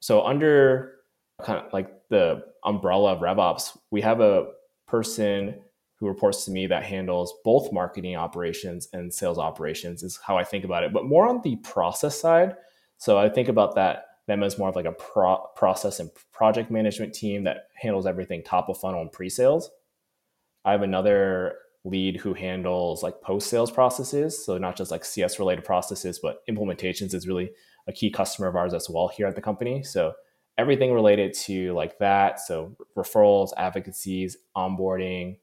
So 0.01 0.23
under 0.25 0.95
kind 1.43 1.65
of 1.65 1.73
like 1.73 1.91
the 2.09 2.43
umbrella 2.65 3.13
of 3.13 3.21
RevOps, 3.21 3.77
we 3.91 4.01
have 4.03 4.21
a 4.21 4.49
person 4.87 5.57
who 5.99 6.07
reports 6.07 6.45
to 6.45 6.51
me 6.51 6.67
that 6.67 6.85
handles 6.85 7.35
both 7.45 7.73
marketing 7.73 8.17
operations 8.17 8.89
and 8.93 9.13
sales 9.13 9.39
operations 9.39 10.03
is 10.03 10.19
how 10.25 10.37
I 10.37 10.45
think 10.45 10.65
about 10.65 10.85
it, 10.85 10.93
but 10.93 11.07
more 11.07 11.27
on 11.27 11.41
the 11.43 11.57
process 11.57 12.21
side. 12.21 12.55
So 12.99 13.19
I 13.19 13.29
think 13.29 13.49
about 13.49 13.75
that 13.77 14.07
them 14.27 14.43
as 14.43 14.59
more 14.59 14.69
of 14.69 14.77
like 14.77 14.87
a 14.87 14.93
pro- 14.93 15.47
process 15.55 16.01
and 16.01 16.11
project 16.33 16.71
management 16.71 17.15
team 17.15 17.45
that 17.45 17.69
handles 17.75 18.07
everything 18.07 18.43
top 18.43 18.69
of 18.69 18.79
funnel 18.79 19.01
and 19.01 19.13
pre-sales. 19.13 19.71
I 20.65 20.73
have 20.73 20.83
another 20.83 21.59
lead 21.85 22.17
who 22.17 22.35
handles 22.35 23.03
like 23.03 23.21
post-sales 23.21 23.71
processes, 23.71 24.45
so 24.45 24.59
not 24.59 24.77
just 24.77 24.91
like 24.91 25.05
CS 25.05 25.39
related 25.39 25.65
processes, 25.65 26.19
but 26.19 26.45
implementations 26.51 27.15
is 27.15 27.29
really 27.29 27.51
a 27.87 27.93
key 27.93 28.11
customer 28.11 28.49
of 28.49 28.57
ours 28.57 28.75
as 28.75 28.89
well 28.91 29.09
here 29.09 29.27
at 29.27 29.35
the 29.35 29.43
company. 29.43 29.83
So 29.83 30.13
everything 30.59 30.93
related 30.93 31.35
to 31.35 31.73
like 31.75 31.99
that, 31.99 32.41
so 32.41 32.77
referrals, 32.97 33.51
advocacies, 33.57 34.37
onboarding, 34.57 35.39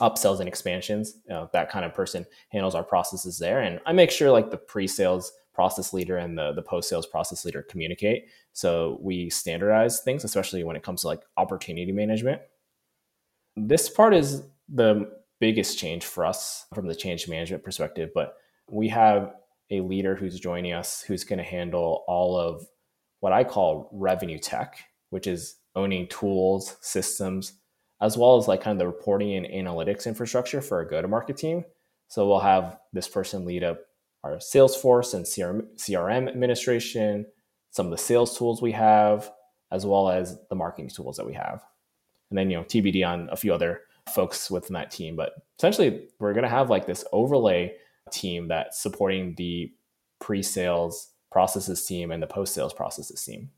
upsells 0.00 0.40
and 0.40 0.48
expansions, 0.48 1.18
you 1.24 1.30
know, 1.30 1.50
that 1.52 1.70
kind 1.70 1.84
of 1.84 1.92
person 1.92 2.24
handles 2.48 2.74
our 2.74 2.82
processes 2.82 3.38
there. 3.38 3.60
And 3.60 3.80
I 3.86 3.92
make 3.92 4.10
sure 4.10 4.30
like 4.30 4.50
the 4.50 4.56
pre-sales 4.56 5.32
process 5.52 5.92
leader 5.92 6.16
and 6.16 6.38
the, 6.38 6.52
the 6.52 6.62
post 6.62 6.88
sales 6.88 7.06
process 7.06 7.44
leader 7.44 7.62
communicate. 7.62 8.26
So 8.52 8.98
we 9.02 9.28
standardize 9.28 10.00
things, 10.00 10.24
especially 10.24 10.64
when 10.64 10.76
it 10.76 10.82
comes 10.82 11.02
to 11.02 11.08
like 11.08 11.22
opportunity 11.36 11.92
management. 11.92 12.40
This 13.56 13.90
part 13.90 14.14
is 14.14 14.42
the 14.68 15.10
biggest 15.38 15.78
change 15.78 16.04
for 16.04 16.24
us 16.24 16.66
from 16.74 16.86
the 16.86 16.94
change 16.94 17.28
management 17.28 17.64
perspective, 17.64 18.10
but 18.14 18.36
we 18.68 18.88
have 18.88 19.34
a 19.70 19.80
leader 19.80 20.16
who's 20.16 20.38
joining 20.40 20.72
us 20.72 21.02
who's 21.02 21.24
going 21.24 21.38
to 21.38 21.44
handle 21.44 22.04
all 22.08 22.36
of 22.36 22.66
what 23.20 23.32
I 23.32 23.44
call 23.44 23.88
revenue 23.92 24.38
tech, 24.38 24.78
which 25.10 25.26
is 25.26 25.56
owning 25.74 26.08
tools, 26.08 26.76
systems, 26.80 27.52
as 28.00 28.16
well 28.16 28.36
as 28.36 28.48
like 28.48 28.62
kind 28.62 28.74
of 28.74 28.78
the 28.78 28.86
reporting 28.86 29.34
and 29.34 29.46
analytics 29.46 30.06
infrastructure 30.06 30.60
for 30.60 30.80
a 30.80 30.88
go 30.88 31.00
to 31.00 31.08
market 31.08 31.36
team. 31.36 31.64
So 32.08 32.26
we'll 32.26 32.40
have 32.40 32.78
this 32.92 33.08
person 33.08 33.44
lead 33.44 33.62
up 33.62 33.80
our 34.24 34.36
Salesforce 34.36 35.14
and 35.14 35.24
CRM, 35.24 35.66
CRM 35.76 36.28
administration, 36.28 37.26
some 37.70 37.86
of 37.86 37.92
the 37.92 37.98
sales 37.98 38.36
tools 38.36 38.60
we 38.60 38.72
have, 38.72 39.30
as 39.70 39.86
well 39.86 40.10
as 40.10 40.38
the 40.48 40.56
marketing 40.56 40.90
tools 40.90 41.16
that 41.16 41.26
we 41.26 41.34
have. 41.34 41.62
And 42.30 42.38
then, 42.38 42.50
you 42.50 42.56
know, 42.56 42.64
TBD 42.64 43.06
on 43.06 43.28
a 43.30 43.36
few 43.36 43.54
other 43.54 43.82
folks 44.12 44.50
within 44.50 44.74
that 44.74 44.90
team. 44.90 45.16
But 45.16 45.32
essentially, 45.58 46.08
we're 46.18 46.32
going 46.32 46.44
to 46.44 46.50
have 46.50 46.70
like 46.70 46.86
this 46.86 47.04
overlay 47.12 47.74
team 48.12 48.48
that's 48.48 48.80
supporting 48.80 49.34
the 49.36 49.72
pre 50.18 50.42
sales 50.42 51.12
processes 51.30 51.84
team 51.86 52.10
and 52.10 52.22
the 52.22 52.26
post 52.26 52.54
sales 52.54 52.74
processes 52.74 53.22
team. 53.22 53.50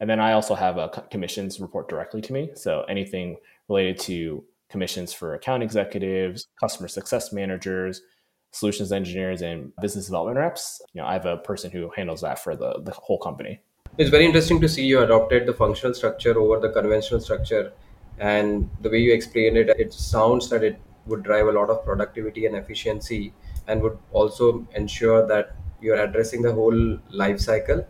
And 0.00 0.10
then 0.10 0.20
I 0.20 0.32
also 0.32 0.54
have 0.54 0.76
a 0.76 0.88
commissions 1.10 1.58
report 1.58 1.88
directly 1.88 2.20
to 2.22 2.32
me. 2.32 2.50
So 2.54 2.82
anything 2.88 3.36
related 3.68 3.98
to 4.00 4.44
commissions 4.68 5.12
for 5.12 5.34
account 5.34 5.62
executives, 5.62 6.48
customer 6.60 6.88
success 6.88 7.32
managers, 7.32 8.02
solutions 8.50 8.92
engineers 8.92 9.42
and 9.42 9.72
business 9.80 10.06
development 10.06 10.38
reps. 10.38 10.80
You 10.92 11.00
know, 11.00 11.06
I 11.06 11.12
have 11.12 11.26
a 11.26 11.36
person 11.36 11.70
who 11.70 11.90
handles 11.96 12.22
that 12.22 12.38
for 12.38 12.56
the, 12.56 12.80
the 12.82 12.92
whole 12.92 13.18
company. 13.18 13.60
It's 13.98 14.10
very 14.10 14.26
interesting 14.26 14.60
to 14.60 14.68
see 14.68 14.84
you 14.84 15.00
adopted 15.00 15.46
the 15.46 15.54
functional 15.54 15.94
structure 15.94 16.38
over 16.38 16.60
the 16.60 16.70
conventional 16.70 17.20
structure. 17.20 17.72
And 18.18 18.68
the 18.80 18.90
way 18.90 18.98
you 18.98 19.12
explained 19.12 19.56
it, 19.56 19.68
it 19.78 19.92
sounds 19.92 20.48
that 20.50 20.62
it 20.62 20.78
would 21.06 21.22
drive 21.22 21.46
a 21.46 21.52
lot 21.52 21.70
of 21.70 21.84
productivity 21.84 22.46
and 22.46 22.56
efficiency 22.56 23.32
and 23.68 23.82
would 23.82 23.98
also 24.12 24.66
ensure 24.74 25.26
that 25.26 25.56
you're 25.80 26.00
addressing 26.02 26.42
the 26.42 26.52
whole 26.52 26.98
life 27.10 27.40
cycle 27.40 27.86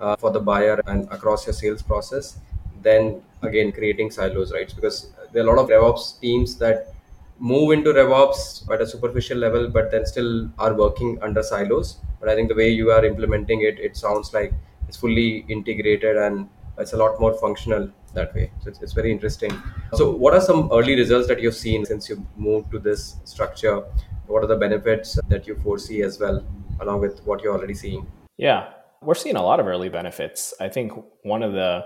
uh, 0.00 0.16
for 0.16 0.30
the 0.30 0.40
buyer 0.40 0.80
and 0.86 1.08
across 1.10 1.46
your 1.46 1.52
sales 1.52 1.82
process. 1.82 2.38
Then 2.82 3.22
again, 3.42 3.72
creating 3.72 4.10
silos, 4.10 4.52
right? 4.52 4.72
Because 4.74 5.10
there 5.32 5.44
are 5.44 5.46
a 5.46 5.50
lot 5.50 5.62
of 5.62 5.68
RevOps 5.68 6.20
teams 6.20 6.56
that 6.58 6.94
move 7.38 7.72
into 7.72 7.92
RevOps 7.92 8.70
at 8.72 8.80
a 8.80 8.86
superficial 8.86 9.38
level, 9.38 9.68
but 9.68 9.90
then 9.90 10.06
still 10.06 10.48
are 10.58 10.74
working 10.74 11.18
under 11.22 11.42
silos. 11.42 11.96
But 12.20 12.28
I 12.28 12.34
think 12.34 12.48
the 12.48 12.54
way 12.54 12.70
you 12.70 12.90
are 12.90 13.04
implementing 13.04 13.62
it, 13.62 13.78
it 13.78 13.96
sounds 13.96 14.32
like 14.32 14.52
it's 14.88 14.96
fully 14.96 15.44
integrated 15.48 16.16
and 16.16 16.48
it's 16.78 16.92
a 16.92 16.96
lot 16.96 17.20
more 17.20 17.34
functional 17.34 17.90
that 18.14 18.34
way. 18.34 18.50
So 18.62 18.70
it's, 18.70 18.80
it's 18.80 18.92
very 18.92 19.12
interesting. 19.12 19.52
So, 19.94 20.10
what 20.10 20.34
are 20.34 20.40
some 20.40 20.70
early 20.72 20.94
results 20.94 21.28
that 21.28 21.40
you've 21.40 21.54
seen 21.54 21.84
since 21.84 22.08
you 22.08 22.24
moved 22.36 22.70
to 22.72 22.78
this 22.78 23.16
structure? 23.24 23.84
What 24.26 24.42
are 24.42 24.46
the 24.46 24.56
benefits 24.56 25.18
that 25.28 25.46
you 25.46 25.54
foresee 25.62 26.02
as 26.02 26.18
well, 26.18 26.44
along 26.80 27.00
with 27.00 27.20
what 27.24 27.42
you're 27.42 27.54
already 27.54 27.74
seeing? 27.74 28.06
Yeah, 28.36 28.70
we're 29.00 29.14
seeing 29.14 29.36
a 29.36 29.42
lot 29.42 29.60
of 29.60 29.66
early 29.66 29.88
benefits. 29.88 30.52
I 30.60 30.68
think 30.68 30.92
one 31.22 31.42
of 31.42 31.52
the 31.52 31.84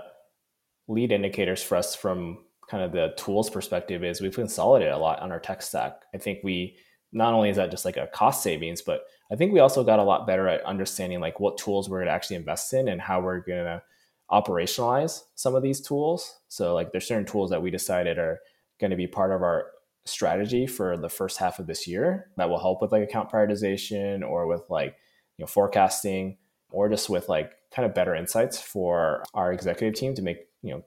lead 0.87 1.11
indicators 1.11 1.61
for 1.61 1.75
us 1.75 1.95
from 1.95 2.39
kind 2.69 2.83
of 2.83 2.91
the 2.91 3.13
tools 3.17 3.49
perspective 3.49 4.03
is 4.03 4.21
we've 4.21 4.33
consolidated 4.33 4.93
a 4.93 4.97
lot 4.97 5.19
on 5.19 5.31
our 5.31 5.39
tech 5.39 5.61
stack. 5.61 6.01
I 6.13 6.17
think 6.17 6.39
we 6.43 6.77
not 7.11 7.33
only 7.33 7.49
is 7.49 7.57
that 7.57 7.71
just 7.71 7.85
like 7.85 7.97
a 7.97 8.07
cost 8.07 8.41
savings, 8.41 8.81
but 8.81 9.01
I 9.31 9.35
think 9.35 9.53
we 9.53 9.59
also 9.59 9.83
got 9.83 9.99
a 9.99 10.03
lot 10.03 10.25
better 10.25 10.47
at 10.47 10.63
understanding 10.63 11.19
like 11.19 11.39
what 11.39 11.57
tools 11.57 11.89
we're 11.89 11.99
going 11.99 12.07
to 12.07 12.13
actually 12.13 12.37
invest 12.37 12.73
in 12.73 12.87
and 12.87 13.01
how 13.01 13.21
we're 13.21 13.41
going 13.41 13.65
to 13.65 13.83
operationalize 14.31 15.23
some 15.35 15.55
of 15.55 15.61
these 15.61 15.81
tools. 15.81 16.39
So 16.47 16.73
like 16.73 16.91
there's 16.91 17.07
certain 17.07 17.25
tools 17.25 17.49
that 17.49 17.61
we 17.61 17.69
decided 17.69 18.17
are 18.17 18.39
going 18.79 18.91
to 18.91 18.97
be 18.97 19.07
part 19.07 19.31
of 19.31 19.41
our 19.41 19.67
strategy 20.05 20.65
for 20.65 20.97
the 20.97 21.09
first 21.09 21.37
half 21.37 21.59
of 21.59 21.67
this 21.67 21.87
year 21.87 22.31
that 22.37 22.49
will 22.49 22.59
help 22.59 22.81
with 22.81 22.91
like 22.91 23.03
account 23.03 23.31
prioritization 23.31 24.27
or 24.27 24.47
with 24.47 24.63
like 24.69 24.95
you 25.37 25.43
know 25.43 25.47
forecasting 25.47 26.37
or 26.71 26.89
just 26.89 27.09
with 27.09 27.29
like 27.29 27.51
kind 27.73 27.85
of 27.85 27.93
better 27.93 28.15
insights 28.15 28.59
for 28.59 29.23
our 29.33 29.53
executive 29.53 29.93
team 29.93 30.15
to 30.15 30.21
make 30.21 30.37
you 30.61 30.73
know 30.73 30.83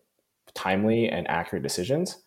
timely 0.55 1.09
and 1.09 1.29
accurate 1.29 1.63
decisions 1.63 2.23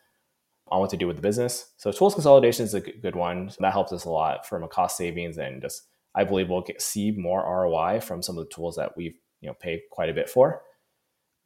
on 0.69 0.81
what 0.81 0.89
to 0.89 0.97
do 0.97 1.07
with 1.07 1.15
the 1.15 1.21
business. 1.21 1.71
So 1.77 1.91
tools 1.91 2.13
consolidation 2.13 2.65
is 2.65 2.73
a 2.73 2.81
good 2.81 3.15
one. 3.15 3.49
So 3.49 3.57
that 3.61 3.71
helps 3.71 3.93
us 3.93 4.03
a 4.03 4.09
lot 4.09 4.45
from 4.45 4.63
a 4.63 4.67
cost 4.67 4.97
savings 4.97 5.37
and 5.37 5.61
just 5.61 5.87
I 6.15 6.23
believe 6.23 6.49
we'll 6.49 6.61
get, 6.61 6.81
see 6.81 7.11
more 7.11 7.41
ROI 7.41 8.01
from 8.01 8.21
some 8.21 8.37
of 8.37 8.45
the 8.45 8.53
tools 8.53 8.75
that 8.75 8.97
we've 8.97 9.17
you 9.41 9.47
know 9.47 9.55
paid 9.59 9.81
quite 9.91 10.09
a 10.09 10.13
bit 10.13 10.29
for. 10.29 10.61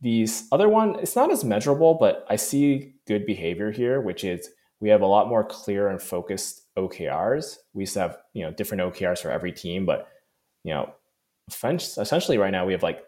These 0.02 0.48
other 0.52 0.68
one, 0.68 1.00
it's 1.00 1.16
not 1.16 1.32
as 1.32 1.44
measurable, 1.44 1.94
but 1.94 2.26
I 2.28 2.36
see 2.36 2.96
good 3.06 3.26
behavior 3.26 3.72
here, 3.72 4.02
which 4.02 4.24
is 4.24 4.50
we 4.82 4.90
have 4.90 5.02
a 5.02 5.08
lot 5.08 5.30
more 5.30 5.44
clear 5.44 5.88
and 5.88 6.02
focused 6.02 6.64
OKRs. 6.78 7.58
We 7.74 7.84
used 7.84 7.94
to 7.94 8.00
have 8.02 8.18
you 8.34 8.44
know 8.44 8.52
different 8.52 8.82
OKRs 8.82 9.20
for 9.20 9.32
every 9.32 9.54
team, 9.54 9.86
but 9.86 10.10
you 10.64 10.74
know 10.74 10.94
essentially 11.98 12.38
right 12.38 12.52
now 12.52 12.66
we 12.66 12.74
have 12.74 12.84
like 12.84 13.04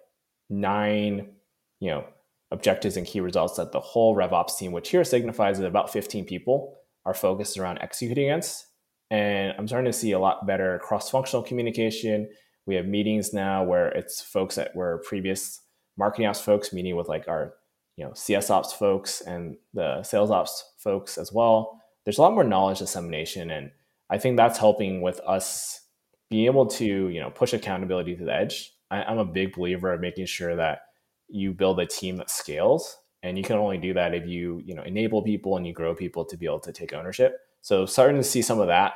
nine 0.50 1.34
you 1.80 1.90
know 1.90 2.06
objectives 2.52 2.98
and 2.98 3.08
key 3.08 3.20
results 3.20 3.58
that 3.58 3.72
the 3.72 3.80
whole 3.80 4.16
RevOps 4.16 4.58
team, 4.58 4.72
which 4.72 4.90
here 4.90 5.04
signifies 5.04 5.58
that 5.58 5.68
about 5.68 5.92
15 5.92 6.24
people, 6.26 6.78
are 7.06 7.14
focused 7.14 7.58
around 7.58 7.80
executing 7.80 8.26
against. 8.26 8.68
And 9.10 9.54
I'm 9.58 9.68
starting 9.68 9.92
to 9.92 9.98
see 9.98 10.12
a 10.12 10.20
lot 10.20 10.46
better 10.46 10.80
cross 10.84 11.10
functional 11.10 11.44
communication. 11.44 12.30
We 12.66 12.76
have 12.76 12.86
meetings 12.86 13.34
now 13.34 13.64
where 13.64 13.90
it's 13.90 14.22
folks 14.22 14.56
that 14.56 14.76
were 14.76 15.04
previous 15.06 15.60
marketing 15.98 16.28
ops 16.28 16.42
folks 16.42 16.72
meeting 16.72 16.96
with 16.96 17.08
like 17.08 17.28
our 17.28 17.56
you 17.98 18.06
know 18.06 18.14
CS 18.14 18.50
ops 18.50 18.74
folks 18.74 19.22
and 19.22 19.58
the 19.74 20.04
sales 20.04 20.32
ops 20.32 20.72
folks 20.78 21.18
as 21.18 21.32
well. 21.32 21.82
There's 22.04 22.18
a 22.18 22.22
lot 22.22 22.34
more 22.34 22.44
knowledge 22.44 22.80
dissemination, 22.80 23.52
and 23.52 23.72
I 24.10 24.18
think 24.18 24.38
that's 24.38 24.60
helping 24.60 25.02
with 25.02 25.20
us 25.22 25.82
being 26.30 26.46
able 26.46 26.66
to 26.68 26.86
you 26.86 27.20
know 27.20 27.30
push 27.30 27.54
accountability 27.54 28.16
to 28.16 28.26
the 28.26 28.34
edge. 28.34 28.74
I, 28.92 29.04
I'm 29.04 29.20
a 29.20 29.26
big 29.26 29.56
believer 29.56 29.94
of 29.94 30.02
making 30.02 30.26
sure 30.26 30.56
that 30.56 30.80
you 31.28 31.54
build 31.54 31.80
a 31.80 31.86
team 31.86 32.18
that 32.18 32.30
scales 32.30 32.98
and 33.24 33.38
you 33.38 33.44
can 33.44 33.56
only 33.56 33.78
do 33.78 33.94
that 33.94 34.14
if 34.14 34.28
you 34.28 34.62
you 34.66 34.76
know 34.76 34.84
enable 34.84 35.24
people 35.24 35.58
and 35.58 35.66
you 35.66 35.74
grow 35.74 35.96
people 35.96 36.24
to 36.26 36.38
be 36.38 36.46
able 36.46 36.60
to 36.60 36.72
take 36.72 36.94
ownership 36.94 37.40
so 37.62 37.86
starting 37.86 38.18
to 38.18 38.24
see 38.24 38.42
some 38.42 38.60
of 38.60 38.68
that 38.68 38.94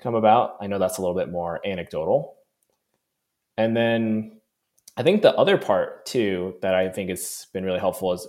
come 0.00 0.14
about 0.14 0.56
i 0.60 0.66
know 0.66 0.78
that's 0.78 0.98
a 0.98 1.00
little 1.00 1.14
bit 1.14 1.30
more 1.30 1.60
anecdotal 1.64 2.36
and 3.56 3.76
then 3.76 4.40
i 4.96 5.02
think 5.02 5.22
the 5.22 5.34
other 5.34 5.56
part 5.58 6.04
too 6.06 6.54
that 6.62 6.74
i 6.74 6.88
think 6.88 7.10
has 7.10 7.46
been 7.52 7.64
really 7.64 7.78
helpful 7.78 8.12
is 8.12 8.26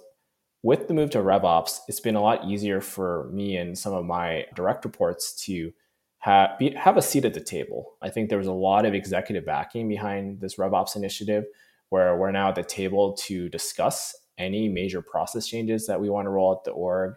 with 0.63 0.87
the 0.87 0.93
move 0.93 1.11
to 1.11 1.19
RevOps, 1.19 1.79
it's 1.87 1.99
been 1.99 2.15
a 2.15 2.21
lot 2.21 2.45
easier 2.45 2.81
for 2.81 3.29
me 3.31 3.57
and 3.57 3.77
some 3.77 3.93
of 3.93 4.05
my 4.05 4.45
direct 4.55 4.85
reports 4.85 5.33
to 5.45 5.71
have, 6.19 6.57
be, 6.57 6.71
have 6.71 6.97
a 6.97 7.01
seat 7.01 7.25
at 7.25 7.33
the 7.33 7.39
table. 7.39 7.93
I 8.01 8.09
think 8.09 8.29
there 8.29 8.37
was 8.37 8.47
a 8.47 8.53
lot 8.53 8.85
of 8.85 8.93
executive 8.93 9.45
backing 9.45 9.87
behind 9.87 10.41
this 10.41 10.55
RevOps 10.55 10.95
initiative 10.95 11.45
where 11.89 12.17
we're 12.17 12.31
now 12.31 12.49
at 12.49 12.55
the 12.55 12.63
table 12.63 13.13
to 13.13 13.49
discuss 13.49 14.15
any 14.37 14.67
major 14.67 15.01
process 15.01 15.47
changes 15.47 15.87
that 15.87 15.99
we 16.01 16.09
want 16.09 16.25
to 16.25 16.29
roll 16.29 16.51
out 16.51 16.63
the 16.63 16.71
org. 16.71 17.13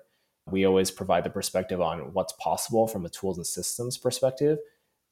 We 0.46 0.64
always 0.64 0.90
provide 0.90 1.24
the 1.24 1.30
perspective 1.30 1.80
on 1.80 2.12
what's 2.12 2.32
possible 2.34 2.86
from 2.86 3.04
a 3.04 3.08
tools 3.08 3.36
and 3.36 3.46
systems 3.46 3.98
perspective. 3.98 4.58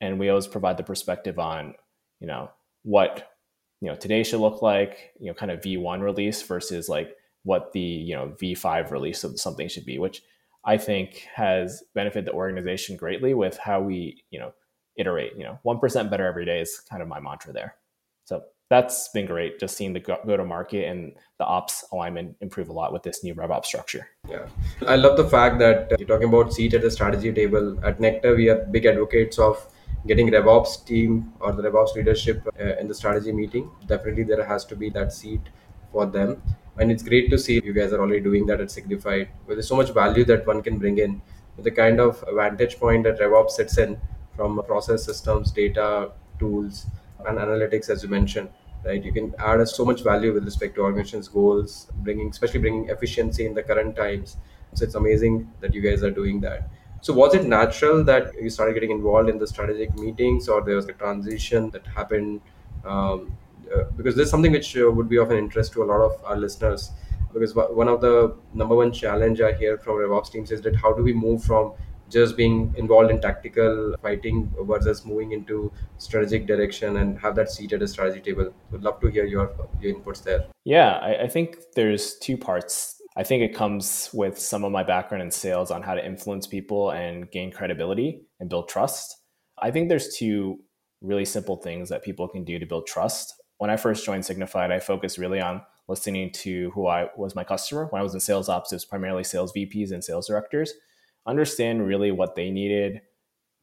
And 0.01 0.19
we 0.19 0.29
always 0.29 0.47
provide 0.47 0.77
the 0.77 0.85
perspective 0.85 1.38
on, 1.38 1.75
you 2.21 2.27
know, 2.27 2.51
what, 2.83 3.33
you 3.81 3.88
know, 3.88 3.97
today 3.97 4.23
should 4.23 4.41
look 4.41 4.62
like, 4.62 5.12
you 5.19 5.27
know, 5.27 5.35
kind 5.35 5.51
of 5.51 5.61
V1 5.61 6.01
release 6.01 6.41
versus 6.43 6.88
like 6.88 7.14
what 7.49 7.73
the 7.73 7.81
you 7.81 8.15
know 8.15 8.35
v5 8.41 8.91
release 8.91 9.25
of 9.25 9.39
something 9.41 9.69
should 9.69 9.87
be 9.87 9.99
which 9.99 10.23
i 10.65 10.77
think 10.77 11.27
has 11.35 11.83
benefited 11.95 12.27
the 12.27 12.33
organization 12.33 12.97
greatly 12.97 13.33
with 13.35 13.57
how 13.59 13.81
we 13.81 14.23
you 14.31 14.39
know 14.39 14.53
iterate 14.99 15.33
you 15.37 15.45
know 15.45 15.59
1% 15.65 16.11
better 16.11 16.27
every 16.27 16.45
day 16.45 16.61
is 16.61 16.81
kind 16.91 17.01
of 17.01 17.09
my 17.09 17.21
mantra 17.21 17.53
there. 17.53 17.77
So 18.25 18.43
that's 18.69 19.09
been 19.09 19.25
great 19.25 19.59
just 19.59 19.77
seeing 19.77 19.95
the 19.95 20.01
go 20.01 20.37
to 20.37 20.45
market 20.45 20.87
and 20.87 21.15
the 21.39 21.47
ops 21.47 21.85
alignment 21.93 22.37
improve 22.43 22.69
a 22.69 22.73
lot 22.73 22.93
with 22.93 23.03
this 23.03 23.25
new 23.25 23.35
revops 23.35 23.67
structure. 23.67 24.09
Yeah. 24.29 24.47
I 24.87 24.97
love 24.97 25.17
the 25.17 25.29
fact 25.29 25.59
that 25.61 25.95
you're 25.99 26.09
talking 26.09 26.29
about 26.29 26.53
seat 26.53 26.75
at 26.75 26.83
the 26.83 26.91
strategy 26.91 27.33
table. 27.33 27.79
At 27.83 27.99
Nektar 27.99 28.37
we 28.37 28.51
are 28.51 28.67
big 28.67 28.85
advocates 28.85 29.39
of 29.39 29.65
getting 30.07 30.29
revops 30.29 30.85
team 30.85 31.33
or 31.41 31.53
the 31.53 31.63
revops 31.63 31.95
leadership 31.95 32.47
uh, 32.61 32.77
in 32.81 32.89
the 32.89 32.95
strategy 32.95 33.33
meeting. 33.33 33.71
Definitely 33.87 34.25
there 34.25 34.45
has 34.45 34.65
to 34.67 34.77
be 34.77 34.91
that 34.91 35.13
seat 35.13 35.41
for 35.93 36.05
them 36.05 36.43
and 36.79 36.91
it's 36.91 37.03
great 37.03 37.31
to 37.31 37.38
see 37.38 37.61
you 37.64 37.73
guys 37.73 37.93
are 37.93 38.01
already 38.01 38.21
doing 38.21 38.47
that 38.47 38.61
at 38.61 38.69
Signifyd. 38.69 39.29
But 39.47 39.55
there's 39.55 39.69
so 39.69 39.77
much 39.77 39.93
value 39.93 40.25
that 40.27 40.47
one 40.47 40.62
can 40.62 40.79
bring 40.79 40.99
in 40.99 41.21
with 41.57 41.64
the 41.64 41.71
kind 41.71 42.01
of 42.01 42.25
vantage 42.35 42.79
point 42.79 43.05
that 43.05 43.19
RevOps 43.19 43.51
sits 43.51 43.79
in 43.79 44.01
from 44.37 44.62
process 44.67 45.05
systems, 45.05 45.51
data, 45.51 46.12
tools, 46.38 46.87
and 47.27 47.38
analytics, 47.38 47.91
as 47.91 48.03
you 48.03 48.09
mentioned. 48.09 48.49
Right, 48.85 49.03
you 49.03 49.12
can 49.12 49.35
add 49.41 49.67
so 49.69 49.85
much 49.85 50.05
value 50.05 50.33
with 50.33 50.45
respect 50.45 50.77
to 50.77 50.83
organizations' 50.83 51.27
goals, 51.27 51.88
bringing, 51.97 52.29
especially 52.31 52.61
bringing 52.61 52.88
efficiency 52.91 53.45
in 53.45 53.53
the 53.53 53.62
current 53.62 53.97
times. 53.97 54.37
So 54.75 54.85
it's 54.85 54.95
amazing 54.95 55.53
that 55.61 55.75
you 55.75 55.81
guys 55.81 56.05
are 56.05 56.12
doing 56.12 56.41
that. 56.43 56.71
So 57.01 57.12
was 57.12 57.35
it 57.35 57.45
natural 57.45 58.05
that 58.05 58.41
you 58.41 58.51
started 58.51 58.75
getting 58.75 58.93
involved 58.93 59.29
in 59.29 59.38
the 59.38 59.49
strategic 59.49 59.95
meetings, 59.97 60.49
or 60.49 60.62
there 60.62 60.77
was 60.77 60.87
a 60.87 60.93
transition 60.93 61.71
that 61.71 61.85
happened 61.88 62.41
um, 62.85 63.37
because 63.97 64.15
this 64.15 64.27
is 64.27 64.31
something 64.31 64.53
which 64.53 64.77
uh, 64.77 64.91
would 64.91 65.09
be 65.09 65.19
of 65.19 65.31
an 65.31 65.39
interest 65.39 65.73
to 65.73 65.83
a 65.83 65.87
lot 65.87 66.01
of 66.01 66.23
our 66.25 66.37
listeners. 66.37 66.91
Because 67.33 67.55
one 67.55 67.89
of 67.89 68.01
the 68.01 68.37
number 68.55 68.75
one 68.75 68.91
challenge 68.91 69.41
i 69.41 69.53
hear 69.53 69.77
from 69.79 69.97
revops 69.97 70.33
teams 70.33 70.51
is 70.51 70.63
that 70.63 70.75
how 70.75 70.93
do 70.95 71.03
we 71.03 71.13
move 71.13 71.45
from 71.45 71.75
just 72.09 72.39
being 72.39 72.75
involved 72.79 73.11
in 73.11 73.21
tactical 73.21 73.95
fighting 74.01 74.51
versus 74.63 75.05
moving 75.05 75.33
into 75.33 75.71
strategic 75.99 76.47
direction 76.47 76.97
and 76.97 77.19
have 77.19 77.35
that 77.35 77.51
seat 77.51 77.73
at 77.75 77.83
a 77.83 77.89
strategy 77.89 78.21
table? 78.21 78.53
Would 78.71 78.83
love 78.83 79.01
to 79.01 79.09
hear 79.09 79.27
your 79.27 79.53
your 79.81 79.95
inputs 79.95 80.23
there. 80.23 80.47
Yeah 80.65 80.99
I, 80.99 81.25
I 81.25 81.29
think 81.29 81.57
there's 81.75 82.17
two 82.19 82.37
parts. 82.37 82.95
I 83.17 83.25
think 83.25 83.43
it 83.43 83.55
comes 83.55 84.11
with 84.15 84.39
some 84.39 84.65
of 84.65 84.73
my 84.73 84.85
background 84.85 85.23
in 85.23 85.31
sales 85.31 85.71
on 85.71 85.83
how 85.83 85.95
to 85.95 86.05
influence 86.05 86.47
people 86.47 86.91
and 86.91 87.31
gain 87.31 87.51
credibility 87.51 88.23
and 88.41 88.49
build 88.49 88.69
trust. 88.69 89.17
I 89.61 89.71
think 89.71 89.89
there's 89.89 90.17
two 90.17 90.61
really 91.01 91.25
simple 91.25 91.57
things 91.57 91.89
that 91.91 92.03
people 92.03 92.29
can 92.29 92.45
do 92.45 92.59
to 92.59 92.67
build 92.67 92.87
trust 92.87 93.35
when 93.59 93.71
I 93.71 93.77
first 93.77 94.05
joined 94.05 94.25
Signifyd, 94.25 94.71
I 94.71 94.79
focused 94.79 95.18
really 95.18 95.40
on 95.40 95.62
listening 95.88 96.31
to 96.31 96.71
who 96.71 96.87
I 96.87 97.09
was 97.16 97.35
my 97.35 97.44
customer. 97.44 97.87
When 97.87 98.01
I 98.01 98.03
was 98.03 98.14
in 98.14 98.21
sales 98.21 98.49
ops, 98.49 98.73
it 98.73 98.77
was 98.77 98.85
primarily 98.85 99.25
sales 99.25 99.53
VPs 99.53 99.90
and 99.90 100.03
sales 100.03 100.29
directors. 100.29 100.73
Understand 101.27 101.87
really 101.87 102.11
what 102.12 102.37
they 102.37 102.51
needed, 102.51 103.03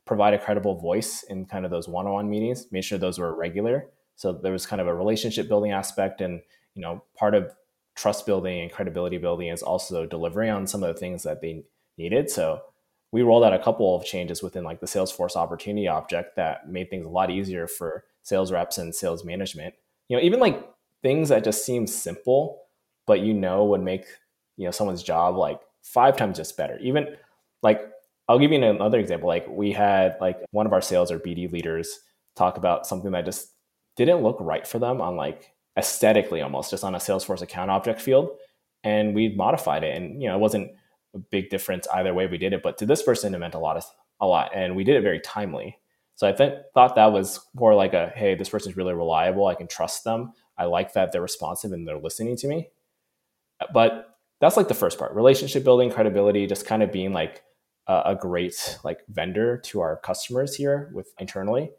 provide 0.06 0.34
a 0.34 0.40
credible 0.40 0.76
voice 0.76 1.24
in 1.24 1.46
kind 1.46 1.66
of 1.66 1.72
those 1.72 1.88
one-on-one 1.88 2.30
meetings, 2.30 2.68
make 2.72 2.84
sure 2.84 2.98
those 2.98 3.20
were 3.20 3.34
regular. 3.34 3.90
So 4.18 4.34
there 4.34 4.52
was 4.52 4.66
kind 4.66 4.82
of 4.82 4.88
a 4.88 4.94
relationship 4.94 5.48
building 5.48 5.72
aspect 5.72 6.22
and 6.22 6.42
you 6.74 6.82
know 6.82 7.04
part 7.18 7.34
of 7.34 7.54
trust 7.96 8.26
building 8.26 8.62
and 8.62 8.72
credibility 8.72 9.18
building 9.18 9.48
is 9.48 9.64
also 9.64 10.06
delivering 10.06 10.50
on 10.50 10.68
some 10.68 10.84
of 10.84 10.94
the 10.94 11.00
things 11.00 11.24
that 11.24 11.42
they 11.42 11.64
needed. 11.98 12.30
So 12.30 12.62
we 13.14 13.22
rolled 13.22 13.46
out 13.46 13.54
a 13.54 13.64
couple 13.64 13.96
of 13.96 14.04
changes 14.04 14.44
within 14.44 14.66
like 14.66 14.82
the 14.82 14.86
Salesforce 14.86 15.38
opportunity 15.38 15.88
object 15.88 16.36
that 16.36 16.70
made 16.70 16.90
things 16.90 17.06
a 17.06 17.10
lot 17.10 17.32
easier 17.32 17.68
for 17.68 18.04
sales 18.24 18.52
reps 18.52 18.78
and 18.78 18.94
sales 18.94 19.24
management 19.24 19.74
you 20.10 20.18
know, 20.18 20.24
even 20.24 20.40
like 20.40 20.68
things 21.02 21.30
that 21.30 21.44
just 21.44 21.66
seem 21.66 21.88
simple, 21.88 22.64
but 23.08 23.20
you 23.22 23.34
know 23.34 23.66
would 23.66 23.82
make 23.82 24.06
you 24.58 24.66
know 24.66 24.72
someone's 24.72 25.04
job 25.04 25.36
like 25.36 25.60
five 25.84 26.18
times 26.18 26.38
just 26.38 26.58
better. 26.58 26.78
Even 26.80 27.16
like 27.62 27.82
I'll 28.28 28.40
give 28.40 28.52
you 28.52 28.64
another 28.64 29.00
example. 29.00 29.28
Like 29.28 29.48
we 29.48 29.72
had 29.72 30.18
like 30.20 30.40
one 30.52 30.66
of 30.66 30.74
our 30.74 30.82
sales 30.82 31.12
or 31.12 31.20
BD 31.20 31.52
leaders 31.52 32.00
talk 32.36 32.58
about 32.58 32.88
something 32.88 33.12
that 33.12 33.26
just 33.26 33.52
didn't 33.96 34.24
look 34.24 34.38
right 34.40 34.68
for 34.68 34.80
them 34.80 35.00
on 35.00 35.16
like 35.16 35.54
aesthetically 35.78 36.42
almost 36.42 36.72
just 36.72 36.84
on 36.84 36.96
a 36.96 37.00
Salesforce 37.00 37.42
account 37.42 37.72
object 37.72 38.02
field. 38.02 38.30
And 38.84 39.16
we 39.16 39.30
modified 39.30 39.84
it. 39.84 39.96
And 39.96 40.22
you 40.22 40.28
know, 40.28 40.36
it 40.36 40.40
wasn't 40.40 40.72
a 41.14 41.20
big 41.20 41.50
difference 41.50 41.88
either 41.94 42.14
way 42.14 42.28
we 42.28 42.38
did 42.38 42.54
it, 42.54 42.64
but 42.64 42.78
to 42.80 42.86
this 42.86 43.04
person 43.04 43.34
it 43.34 43.40
meant 43.40 43.54
a 43.54 43.60
lot 43.60 43.78
of 43.78 43.86
a 44.20 44.28
lot. 44.28 44.52
And 44.56 44.76
we 44.76 44.84
did 44.84 44.96
it 44.96 45.02
very 45.02 45.20
timely. 45.20 45.78
So 46.16 46.28
I 46.28 46.32
th- 46.32 46.60
thought 46.74 46.96
that 46.96 47.12
was 47.12 47.40
more 47.54 47.76
like 47.76 47.94
a, 47.94 48.12
hey, 48.16 48.36
this 48.36 48.50
person's 48.50 48.78
really 48.78 48.94
reliable. 48.94 49.48
I 49.48 49.56
can 49.56 49.68
trust 49.68 50.04
them. 50.04 50.34
I 50.58 50.66
like 50.66 50.94
that 50.94 51.12
they're 51.12 51.22
responsive 51.22 51.72
and 51.72 51.88
they're 51.88 52.00
listening 52.00 52.38
to 52.38 52.48
me. 52.48 52.70
Uh, 53.60 53.66
but 53.74 54.18
that's 54.40 54.58
like 54.58 54.68
the 54.68 54.74
first 54.74 54.98
part, 54.98 55.14
relationship 55.14 55.64
building, 55.64 55.92
credibility, 55.92 56.48
just 56.48 56.66
kind 56.66 56.84
of 56.84 56.92
being 56.92 57.14
like 57.14 57.44
a, 57.88 58.02
a 58.08 58.16
great 58.16 58.80
like 58.84 59.00
vendor 59.10 59.58
to 59.58 59.82
our 59.82 59.98
customers 59.98 60.56
here 60.56 60.90
with 60.94 61.14
internally. 61.20 61.72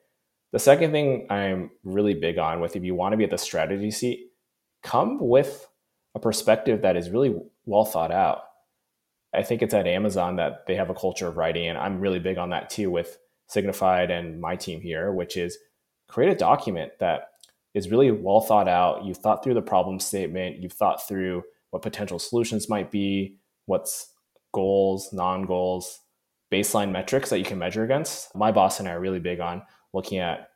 The 0.53 0.59
second 0.59 0.93
thing 0.93 1.27
I'm 1.31 1.71
really 1.83 2.15
big 2.15 2.39
on 2.39 2.61
with 2.61 2.77
if 2.77 2.85
you 2.85 2.95
want 2.95 3.13
to 3.13 3.17
be 3.17 3.25
at 3.25 3.31
the 3.31 3.39
strategy 3.39 3.91
seat, 3.91 4.31
come 4.83 5.19
with 5.21 5.69
a 6.15 6.21
perspective 6.21 6.83
that 6.83 6.97
is 6.97 7.11
really 7.11 7.35
well 7.67 7.85
thought 7.85 8.13
out. 8.13 8.43
I 9.35 9.43
think 9.43 9.61
it's 9.61 9.75
at 9.75 9.87
Amazon 9.87 10.37
that 10.37 10.67
they 10.67 10.77
have 10.77 10.89
a 10.89 10.95
culture 10.95 11.27
of 11.27 11.37
writing, 11.37 11.69
and 11.69 11.77
I'm 11.77 12.01
really 12.01 12.21
big 12.21 12.39
on 12.39 12.51
that 12.51 12.71
too 12.71 12.91
with 12.91 13.19
Signifyd 13.55 14.11
and 14.11 14.41
my 14.41 14.57
team 14.57 14.81
here, 14.81 15.13
which 15.13 15.37
is 15.37 15.59
create 16.09 16.33
a 16.33 16.37
document 16.37 16.93
that 17.01 17.29
is 17.75 17.91
really 17.91 18.11
well 18.11 18.41
thought 18.41 18.69
out. 18.69 19.05
You've 19.05 19.19
thought 19.19 19.45
through 19.45 19.55
the 19.55 19.63
problem 19.63 20.01
statement, 20.01 20.59
you've 20.59 20.73
thought 20.73 21.07
through 21.07 21.43
what 21.71 21.83
potential 21.83 22.19
solutions 22.19 22.69
might 22.69 22.91
be, 22.91 23.37
what's 23.67 24.13
goals, 24.53 25.13
non 25.13 25.45
goals, 25.45 26.01
baseline 26.53 26.91
metrics 26.91 27.31
that 27.31 27.39
you 27.39 27.45
can 27.45 27.59
measure 27.59 27.85
against. 27.85 28.35
My 28.35 28.53
boss 28.53 28.79
and 28.81 28.89
I 28.89 28.93
are 28.93 29.01
really 29.01 29.21
big 29.21 29.41
on 29.41 29.63
looking 29.93 30.19
at 30.19 30.49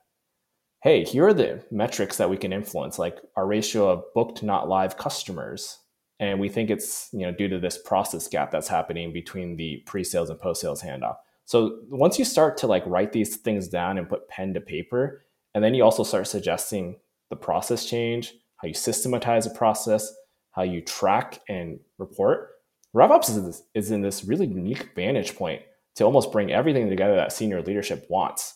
hey, 0.83 1.05
here 1.05 1.27
are 1.27 1.35
the 1.35 1.63
metrics 1.71 2.17
that 2.17 2.31
we 2.31 2.39
can 2.39 2.55
influence, 2.55 2.99
like 2.99 3.19
our 3.37 3.47
ratio 3.47 3.91
of 3.91 4.03
booked 4.15 4.43
not 4.43 4.67
live 4.67 4.97
customers. 4.97 5.77
And 6.19 6.41
we 6.41 6.49
think 6.49 6.71
it's 6.71 7.11
you 7.13 7.21
know 7.21 7.33
due 7.33 7.49
to 7.49 7.59
this 7.59 7.79
process 7.79 8.29
gap 8.29 8.51
that's 8.51 8.69
happening 8.69 9.13
between 9.13 9.57
the 9.57 9.83
pre-sales 9.87 10.31
and 10.31 10.41
post-sales 10.41 10.83
handoff. 10.83 11.17
So 11.51 11.81
once 11.89 12.17
you 12.17 12.25
start 12.25 12.57
to 12.59 12.69
like 12.69 12.87
write 12.87 13.11
these 13.11 13.39
things 13.39 13.67
down 13.67 13.99
and 13.99 14.09
put 14.09 14.29
pen 14.29 14.55
to 14.55 14.61
paper, 14.61 15.25
and 15.53 15.65
then 15.65 15.75
you 15.75 15.83
also 15.83 16.05
start 16.05 16.29
suggesting 16.29 17.01
the 17.29 17.35
process 17.35 17.87
change, 17.87 18.35
how 18.59 18.69
you 18.69 18.75
systematize 18.75 19.47
a 19.47 19.51
process, 19.51 20.15
how 20.53 20.63
you 20.63 20.81
track 20.81 21.41
and 21.49 21.81
report, 21.99 22.51
RevOps 22.95 23.31
is 23.31 23.37
in, 23.37 23.47
this, 23.47 23.63
is 23.75 23.91
in 23.91 24.01
this 24.01 24.25
really 24.25 24.47
unique 24.47 24.95
vantage 24.95 25.35
point 25.35 25.63
to 25.97 26.05
almost 26.05 26.31
bring 26.31 26.53
everything 26.53 26.89
together 26.89 27.17
that 27.17 27.33
senior 27.33 27.63
leadership 27.63 28.07
wants, 28.09 28.55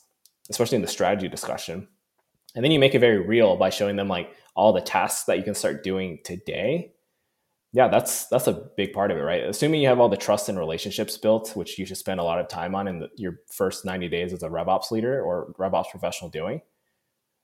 especially 0.48 0.76
in 0.76 0.82
the 0.82 0.86
strategy 0.86 1.26
discussion. 1.26 1.88
And 2.54 2.64
then 2.64 2.70
you 2.70 2.78
make 2.78 2.94
it 2.94 3.00
very 3.00 3.26
real 3.26 3.56
by 3.56 3.70
showing 3.70 3.96
them 3.96 4.06
like 4.06 4.32
all 4.54 4.72
the 4.72 4.80
tasks 4.80 5.24
that 5.24 5.36
you 5.36 5.42
can 5.42 5.56
start 5.56 5.82
doing 5.82 6.20
today 6.24 6.93
yeah, 7.74 7.88
that's 7.88 8.26
that's 8.26 8.46
a 8.46 8.68
big 8.76 8.92
part 8.92 9.10
of 9.10 9.16
it, 9.16 9.22
right? 9.22 9.42
Assuming 9.42 9.80
you 9.80 9.88
have 9.88 9.98
all 9.98 10.08
the 10.08 10.16
trust 10.16 10.48
and 10.48 10.56
relationships 10.56 11.18
built, 11.18 11.56
which 11.56 11.76
you 11.76 11.84
should 11.84 11.96
spend 11.96 12.20
a 12.20 12.22
lot 12.22 12.38
of 12.38 12.46
time 12.46 12.72
on 12.76 12.86
in 12.86 13.00
the, 13.00 13.08
your 13.16 13.40
first 13.50 13.84
90 13.84 14.08
days 14.08 14.32
as 14.32 14.44
a 14.44 14.48
RevOps 14.48 14.92
leader 14.92 15.20
or 15.20 15.52
RevOps 15.58 15.90
professional 15.90 16.30
doing, 16.30 16.60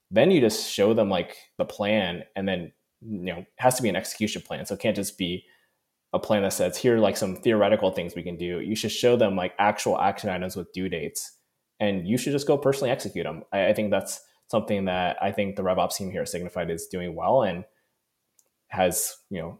then 0.08 0.30
you 0.30 0.40
just 0.40 0.70
show 0.70 0.94
them 0.94 1.10
like 1.10 1.36
the 1.58 1.64
plan 1.64 2.22
and 2.36 2.48
then 2.48 2.72
you 3.02 3.22
know, 3.22 3.38
it 3.38 3.46
has 3.56 3.74
to 3.74 3.82
be 3.82 3.88
an 3.88 3.96
execution 3.96 4.40
plan. 4.40 4.64
So 4.66 4.74
it 4.74 4.80
can't 4.80 4.94
just 4.94 5.18
be 5.18 5.46
a 6.12 6.18
plan 6.20 6.42
that 6.42 6.52
says 6.52 6.76
here 6.76 6.96
are 6.96 7.00
like 7.00 7.16
some 7.16 7.34
theoretical 7.34 7.90
things 7.90 8.14
we 8.14 8.22
can 8.22 8.36
do. 8.36 8.60
You 8.60 8.76
should 8.76 8.92
show 8.92 9.16
them 9.16 9.34
like 9.34 9.54
actual 9.58 10.00
action 10.00 10.30
items 10.30 10.54
with 10.54 10.72
due 10.72 10.88
dates. 10.88 11.38
And 11.80 12.06
you 12.06 12.16
should 12.16 12.32
just 12.32 12.46
go 12.46 12.56
personally 12.56 12.90
execute 12.90 13.24
them. 13.24 13.42
I, 13.52 13.68
I 13.68 13.72
think 13.72 13.90
that's 13.90 14.20
something 14.46 14.84
that 14.84 15.16
I 15.20 15.32
think 15.32 15.56
the 15.56 15.62
RevOps 15.62 15.96
team 15.96 16.12
here 16.12 16.22
at 16.22 16.28
Signifyd 16.28 16.70
is 16.70 16.86
doing 16.86 17.16
well 17.16 17.42
and 17.42 17.64
has, 18.68 19.16
you 19.28 19.40
know, 19.40 19.58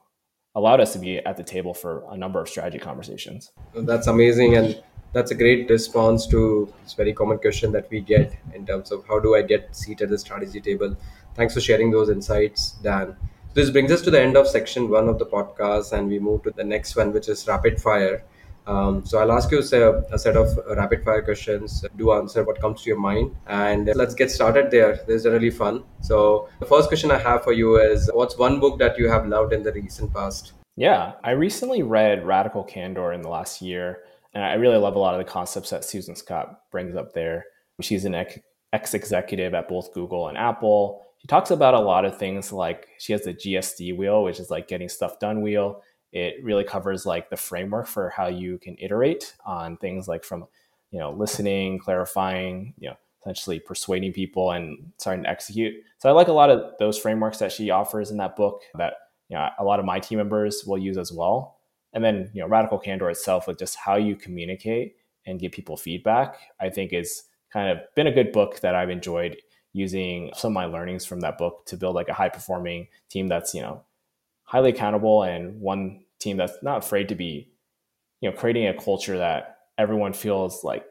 allowed 0.55 0.81
us 0.81 0.93
to 0.93 0.99
be 0.99 1.19
at 1.19 1.37
the 1.37 1.45
table 1.45 1.75
for 1.75 2.05
a 2.11 2.17
number 2.17 2.41
of 2.41 2.49
strategy 2.49 2.79
conversations. 2.79 3.53
That's 3.75 4.07
amazing. 4.07 4.57
And 4.57 4.83
that's 5.13 5.31
a 5.31 5.35
great 5.35 5.69
response 5.71 6.27
to 6.29 6.73
this 6.83 6.95
very 6.95 7.13
common 7.13 7.39
question 7.39 7.73
that 7.73 7.91
we 7.91 8.01
get 8.01 8.37
in 8.55 8.67
terms 8.67 8.93
of 8.93 9.07
how 9.07 9.19
do 9.19 9.35
I 9.35 9.43
get 9.43 9.75
seat 9.75 10.01
at 10.01 10.09
the 10.09 10.19
strategy 10.19 10.61
table. 10.61 10.97
Thanks 11.35 11.55
for 11.55 11.61
sharing 11.61 11.91
those 11.91 12.11
insights, 12.11 12.73
Dan. 12.83 13.17
This 13.55 13.71
brings 13.71 13.91
us 13.91 14.03
to 14.03 14.11
the 14.11 14.21
end 14.21 14.37
of 14.37 14.47
section 14.47 14.89
one 14.89 15.09
of 15.09 15.19
the 15.19 15.27
podcast, 15.27 15.93
and 15.93 16.09
we 16.09 16.21
move 16.21 16.45
to 16.45 16.51
the 16.51 16.63
next 16.63 16.95
one, 16.95 17.13
which 17.13 17.29
is 17.29 17.47
rapid 17.49 17.81
fire. 17.81 18.25
Um, 18.71 19.05
so 19.05 19.19
I'll 19.19 19.33
ask 19.33 19.51
you 19.51 19.59
a, 19.59 20.15
a 20.15 20.19
set 20.19 20.37
of 20.37 20.57
rapid 20.77 21.05
fire 21.05 21.23
questions. 21.23 21.85
Do 21.97 22.13
answer 22.13 22.45
what 22.45 22.61
comes 22.61 22.83
to 22.83 22.89
your 22.89 23.01
mind, 23.01 23.35
and 23.49 23.91
let's 23.97 24.15
get 24.15 24.31
started 24.31 24.71
there. 24.71 25.01
This 25.09 25.25
is 25.25 25.27
really 25.27 25.51
fun. 25.51 25.83
So 26.03 26.49
the 26.61 26.67
first 26.67 26.87
question 26.87 27.11
I 27.11 27.19
have 27.19 27.43
for 27.43 27.53
you 27.53 27.81
is, 27.81 28.09
what's 28.15 28.39
one 28.39 28.61
book 28.61 28.79
that 28.79 28.97
you 28.97 29.09
have 29.09 29.27
loved 29.27 29.53
in 29.53 29.65
the 29.65 29.73
recent 29.73 30.15
past? 30.15 30.53
Yeah, 30.77 31.15
I 31.25 31.33
recently 31.33 31.83
read 31.83 32.25
Radical 32.25 32.63
Candor 32.63 33.13
in 33.13 33.23
the 33.23 33.29
last 33.29 33.61
year, 33.61 34.03
and 34.35 34.45
I 34.45 34.55
really 34.55 34.79
love 34.79 34.95
a 34.95 35.01
lot 35.01 35.15
of 35.15 35.27
the 35.27 35.31
concepts 35.31 35.71
that 35.71 35.85
Susan 35.85 36.15
Scott 36.15 36.61
brings 36.71 36.95
up 36.95 37.13
there. 37.13 37.47
She's 37.81 38.05
an 38.05 38.15
ex 38.15 38.95
executive 38.95 39.53
at 39.53 39.69
both 39.69 39.93
Google 39.93 40.29
and 40.29 40.39
Apple. 40.39 41.03
She 41.19 41.27
talks 41.27 41.51
about 41.51 41.75
a 41.75 41.81
lot 41.81 42.05
of 42.05 42.17
things 42.19 42.53
like 42.53 42.87
she 42.99 43.13
has 43.15 43.23
the 43.23 43.35
GSD 43.35 43.97
wheel, 43.97 44.23
which 44.23 44.39
is 44.39 44.49
like 44.49 44.69
getting 44.69 44.89
stuff 44.89 45.19
done 45.19 45.43
wheel. 45.43 45.83
It 46.13 46.43
really 46.43 46.65
covers 46.65 47.07
like 47.07 47.31
the 47.31 47.37
framework 47.37 47.87
for 47.87 48.11
how 48.11 48.27
you 48.27 48.59
can 48.59 48.77
iterate 48.79 49.35
on 49.45 49.77
things 49.77 50.09
like 50.09 50.25
from, 50.25 50.47
you 50.91 50.99
know, 50.99 51.13
listening, 51.13 51.79
clarifying, 51.79 52.75
you 52.79 52.89
know, 52.89 52.97
essentially 53.23 53.61
persuading 53.61 54.13
people 54.13 54.51
and 54.51 54.93
starting 54.97 55.25
to 55.25 55.31
execute. 55.31 55.75
So 55.99 56.09
I 56.09 56.13
like 56.13 56.29
a 56.29 56.33
lot 56.33 56.51
of 56.51 56.73
those 56.79 56.99
frameworks 56.99 57.39
that 57.39 57.53
she 57.53 57.71
offers 57.71 58.11
in 58.11 58.17
that 58.17 58.35
book 58.35 58.63
that, 58.75 58.95
you 59.29 59.37
know, 59.37 59.49
a 59.59 59.65
lot 59.65 59.79
of 59.79 59.85
my 59.85 60.01
team 60.01 60.19
members 60.19 60.65
will 60.67 60.79
use 60.79 60.97
as 60.97 61.13
well. 61.13 61.59
And 61.93 62.03
then, 62.03 62.31
you 62.33 62.41
know, 62.41 62.49
Radical 62.49 62.79
Candor 62.79 63.11
itself 63.11 63.47
with 63.47 63.59
just 63.59 63.77
how 63.77 63.97
you 63.97 64.17
communicate 64.17 64.97
and 65.27 65.39
give 65.39 65.53
people 65.53 65.77
feedback, 65.77 66.39
I 66.61 66.71
think 66.71 66.93
is 66.93 67.25
kind 67.53 67.71
of 67.71 67.79
been 67.95 68.07
a 68.07 68.13
good 68.13 68.33
book 68.33 68.61
that 68.61 68.75
I've 68.75 68.91
enjoyed 68.91 69.37
using 69.73 70.31
some 70.35 70.53
of 70.53 70.55
my 70.55 70.65
learnings 70.65 71.05
from 71.05 71.21
that 71.21 71.39
book 71.39 71.67
to 71.67 71.77
build 71.77 71.95
like 71.95 72.09
a 72.09 72.15
high 72.15 72.29
performing 72.29 72.89
team 73.09 73.29
that's, 73.29 73.55
you 73.55 73.61
know, 73.61 73.83
highly 74.51 74.71
accountable 74.71 75.23
and 75.23 75.61
one 75.61 76.01
team 76.19 76.37
that's 76.37 76.61
not 76.61 76.79
afraid 76.79 77.09
to 77.09 77.15
be, 77.15 77.49
you 78.21 78.29
know, 78.29 78.37
creating 78.37 78.67
a 78.67 78.75
culture 78.75 79.17
that 79.17 79.59
everyone 79.79 80.13
feels 80.13 80.65
like 80.65 80.85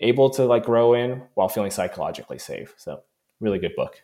able 0.00 0.28
to 0.28 0.44
like 0.44 0.66
grow 0.66 0.92
in 0.92 1.22
while 1.32 1.48
feeling 1.48 1.70
psychologically 1.70 2.38
safe. 2.38 2.74
So 2.76 3.00
really 3.40 3.58
good 3.58 3.74
book. 3.74 4.02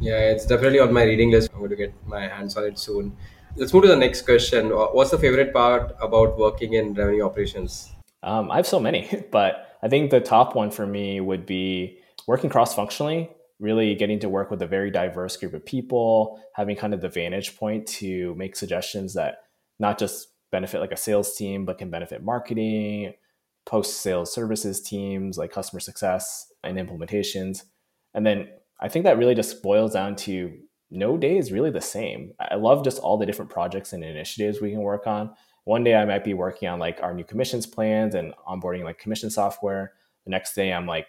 Yeah, 0.00 0.18
it's 0.18 0.46
definitely 0.46 0.80
on 0.80 0.94
my 0.94 1.02
reading 1.02 1.30
list. 1.30 1.50
I'm 1.52 1.58
going 1.58 1.70
to 1.72 1.76
get 1.76 1.92
my 2.06 2.26
hands 2.26 2.56
on 2.56 2.64
it 2.64 2.78
soon. 2.78 3.14
Let's 3.54 3.74
move 3.74 3.82
to 3.82 3.88
the 3.88 3.96
next 3.96 4.22
question. 4.22 4.70
What's 4.70 5.10
the 5.10 5.18
favorite 5.18 5.52
part 5.52 5.94
about 6.00 6.38
working 6.38 6.72
in 6.72 6.94
revenue 6.94 7.22
operations? 7.22 7.92
Um, 8.22 8.50
I 8.50 8.56
have 8.56 8.66
so 8.66 8.80
many, 8.80 9.26
but 9.30 9.76
I 9.82 9.88
think 9.88 10.10
the 10.10 10.20
top 10.20 10.54
one 10.54 10.70
for 10.70 10.86
me 10.86 11.20
would 11.20 11.44
be 11.44 11.98
working 12.26 12.48
cross 12.48 12.74
functionally 12.74 13.28
really 13.60 13.94
getting 13.94 14.18
to 14.20 14.28
work 14.28 14.50
with 14.50 14.62
a 14.62 14.66
very 14.66 14.90
diverse 14.90 15.36
group 15.36 15.54
of 15.54 15.64
people, 15.64 16.40
having 16.54 16.76
kind 16.76 16.92
of 16.92 17.00
the 17.00 17.08
vantage 17.08 17.56
point 17.56 17.86
to 17.86 18.34
make 18.34 18.56
suggestions 18.56 19.14
that 19.14 19.42
not 19.78 19.98
just 19.98 20.28
benefit 20.50 20.80
like 20.80 20.92
a 20.92 20.96
sales 20.96 21.34
team, 21.36 21.64
but 21.64 21.78
can 21.78 21.90
benefit 21.90 22.22
marketing, 22.22 23.14
post 23.66 24.00
sales 24.00 24.32
services 24.32 24.80
teams, 24.80 25.38
like 25.38 25.52
customer 25.52 25.80
success 25.80 26.52
and 26.62 26.78
implementations. 26.78 27.62
And 28.12 28.26
then 28.26 28.48
I 28.80 28.88
think 28.88 29.04
that 29.04 29.18
really 29.18 29.34
just 29.34 29.62
boils 29.62 29.92
down 29.92 30.16
to 30.16 30.52
no 30.90 31.16
day 31.16 31.38
is 31.38 31.50
really 31.50 31.70
the 31.70 31.80
same. 31.80 32.32
I 32.38 32.56
love 32.56 32.84
just 32.84 33.00
all 33.00 33.16
the 33.16 33.26
different 33.26 33.50
projects 33.50 33.92
and 33.92 34.04
initiatives 34.04 34.60
we 34.60 34.70
can 34.70 34.82
work 34.82 35.06
on. 35.06 35.34
One 35.64 35.82
day 35.82 35.94
I 35.94 36.04
might 36.04 36.24
be 36.24 36.34
working 36.34 36.68
on 36.68 36.78
like 36.78 37.02
our 37.02 37.14
new 37.14 37.24
commissions 37.24 37.66
plans 37.66 38.14
and 38.14 38.34
onboarding 38.46 38.84
like 38.84 38.98
commission 38.98 39.30
software. 39.30 39.94
The 40.24 40.30
next 40.30 40.54
day 40.54 40.72
I'm 40.72 40.86
like 40.86 41.06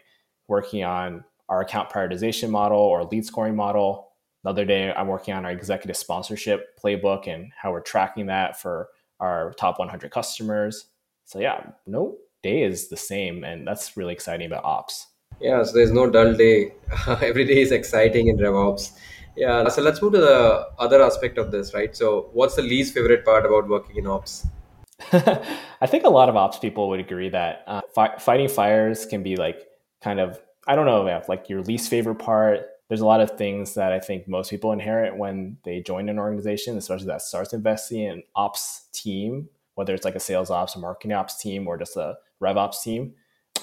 working 0.47 0.83
on 0.83 1.23
our 1.49 1.61
account 1.61 1.89
prioritization 1.89 2.49
model 2.49 2.79
or 2.79 3.03
lead 3.05 3.25
scoring 3.25 3.55
model. 3.55 4.11
Another 4.43 4.65
day, 4.65 4.91
I'm 4.93 5.07
working 5.07 5.33
on 5.33 5.45
our 5.45 5.51
executive 5.51 5.97
sponsorship 5.97 6.79
playbook 6.81 7.27
and 7.27 7.51
how 7.55 7.71
we're 7.71 7.81
tracking 7.81 8.27
that 8.27 8.59
for 8.61 8.89
our 9.19 9.53
top 9.53 9.79
100 9.79 10.11
customers. 10.11 10.85
So, 11.25 11.39
yeah, 11.39 11.71
no 11.87 12.17
day 12.43 12.63
is 12.63 12.89
the 12.89 12.97
same. 12.97 13.43
And 13.43 13.67
that's 13.67 13.97
really 13.97 14.13
exciting 14.13 14.45
about 14.45 14.63
ops. 14.63 15.07
Yeah, 15.41 15.63
so 15.63 15.73
there's 15.73 15.91
no 15.91 16.09
dull 16.09 16.33
day. 16.33 16.73
Every 17.07 17.45
day 17.45 17.61
is 17.61 17.71
exciting 17.71 18.27
in 18.27 18.37
RevOps. 18.37 18.91
Yeah, 19.35 19.67
so 19.67 19.81
let's 19.81 20.01
move 20.01 20.13
to 20.13 20.19
the 20.19 20.69
other 20.79 21.01
aspect 21.01 21.37
of 21.37 21.51
this, 21.51 21.73
right? 21.73 21.95
So, 21.95 22.29
what's 22.31 22.55
the 22.55 22.61
least 22.61 22.93
favorite 22.93 23.25
part 23.25 23.45
about 23.45 23.67
working 23.67 23.97
in 23.97 24.07
ops? 24.07 24.47
I 25.11 25.87
think 25.87 26.05
a 26.05 26.09
lot 26.09 26.29
of 26.29 26.37
ops 26.37 26.57
people 26.57 26.87
would 26.89 27.01
agree 27.01 27.29
that 27.29 27.63
uh, 27.67 27.81
fi- 27.93 28.17
fighting 28.17 28.47
fires 28.47 29.05
can 29.05 29.23
be 29.23 29.35
like 29.35 29.67
kind 30.01 30.21
of 30.21 30.39
I 30.67 30.75
don't 30.75 30.85
know 30.85 31.05
if 31.07 31.29
like 31.29 31.49
your 31.49 31.61
least 31.61 31.89
favorite 31.89 32.15
part. 32.15 32.61
There's 32.87 33.01
a 33.01 33.05
lot 33.05 33.21
of 33.21 33.37
things 33.37 33.73
that 33.73 33.91
I 33.91 33.99
think 33.99 34.27
most 34.27 34.49
people 34.49 34.71
inherit 34.71 35.17
when 35.17 35.57
they 35.63 35.81
join 35.81 36.07
an 36.09 36.19
organization, 36.19 36.77
especially 36.77 37.07
that 37.07 37.21
starts 37.21 37.53
investing 37.53 38.01
in 38.01 38.23
ops 38.35 38.87
team, 38.93 39.49
whether 39.73 39.93
it's 39.93 40.05
like 40.05 40.15
a 40.15 40.19
sales 40.19 40.51
ops, 40.51 40.75
a 40.75 40.79
marketing 40.79 41.13
ops 41.13 41.37
team, 41.37 41.67
or 41.67 41.77
just 41.77 41.97
a 41.97 42.17
rev 42.39 42.57
ops 42.57 42.83
team. 42.83 43.13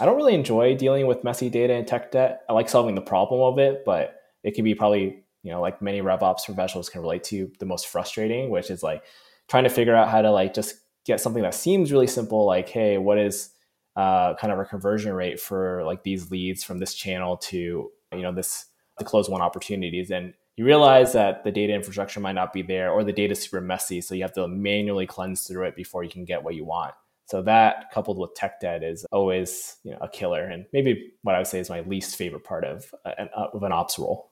I 0.00 0.06
don't 0.06 0.16
really 0.16 0.34
enjoy 0.34 0.76
dealing 0.76 1.06
with 1.06 1.22
messy 1.22 1.50
data 1.50 1.74
and 1.74 1.86
tech 1.86 2.10
debt. 2.10 2.42
I 2.48 2.52
like 2.52 2.68
solving 2.68 2.94
the 2.94 3.00
problem 3.00 3.40
of 3.40 3.58
it, 3.58 3.84
but 3.84 4.16
it 4.42 4.54
can 4.54 4.64
be 4.64 4.74
probably, 4.74 5.22
you 5.42 5.52
know, 5.52 5.60
like 5.60 5.82
many 5.82 6.00
rev 6.00 6.22
ops 6.22 6.46
professionals 6.46 6.88
can 6.88 7.02
relate 7.02 7.24
to 7.24 7.50
the 7.60 7.66
most 7.66 7.88
frustrating, 7.88 8.50
which 8.50 8.70
is 8.70 8.82
like 8.82 9.04
trying 9.48 9.64
to 9.64 9.70
figure 9.70 9.94
out 9.94 10.08
how 10.08 10.22
to 10.22 10.30
like 10.30 10.54
just 10.54 10.76
get 11.04 11.20
something 11.20 11.42
that 11.42 11.54
seems 11.54 11.92
really 11.92 12.06
simple, 12.06 12.44
like, 12.44 12.68
hey, 12.68 12.96
what 12.98 13.18
is 13.18 13.50
uh, 13.96 14.34
kind 14.36 14.52
of 14.52 14.58
a 14.58 14.64
conversion 14.64 15.12
rate 15.12 15.40
for 15.40 15.84
like 15.84 16.02
these 16.02 16.30
leads 16.30 16.64
from 16.64 16.78
this 16.78 16.94
channel 16.94 17.36
to 17.36 17.90
you 18.12 18.22
know 18.22 18.32
this 18.32 18.66
the 18.98 19.04
close 19.04 19.28
one 19.28 19.40
opportunities. 19.40 20.10
And 20.10 20.34
you 20.56 20.64
realize 20.64 21.12
that 21.12 21.44
the 21.44 21.50
data 21.50 21.74
infrastructure 21.74 22.20
might 22.20 22.34
not 22.34 22.52
be 22.52 22.62
there 22.62 22.90
or 22.90 23.04
the 23.04 23.12
data 23.12 23.32
is 23.32 23.42
super 23.42 23.60
messy 23.60 24.00
so 24.00 24.14
you 24.14 24.22
have 24.22 24.34
to 24.34 24.46
manually 24.46 25.06
cleanse 25.06 25.46
through 25.46 25.64
it 25.64 25.76
before 25.76 26.04
you 26.04 26.10
can 26.10 26.24
get 26.24 26.42
what 26.42 26.54
you 26.54 26.64
want. 26.64 26.94
So 27.26 27.40
that 27.42 27.90
coupled 27.92 28.18
with 28.18 28.34
tech 28.34 28.60
debt 28.60 28.82
is 28.82 29.06
always 29.12 29.76
you 29.84 29.92
know 29.92 29.98
a 30.00 30.08
killer 30.08 30.44
and 30.44 30.66
maybe 30.72 31.12
what 31.22 31.34
i 31.34 31.38
would 31.38 31.46
say 31.46 31.60
is 31.60 31.70
my 31.70 31.80
least 31.80 32.16
favorite 32.16 32.44
part 32.44 32.64
of 32.64 32.92
an, 33.04 33.28
of 33.34 33.62
an 33.62 33.72
ops 33.72 33.98
role. 33.98 34.30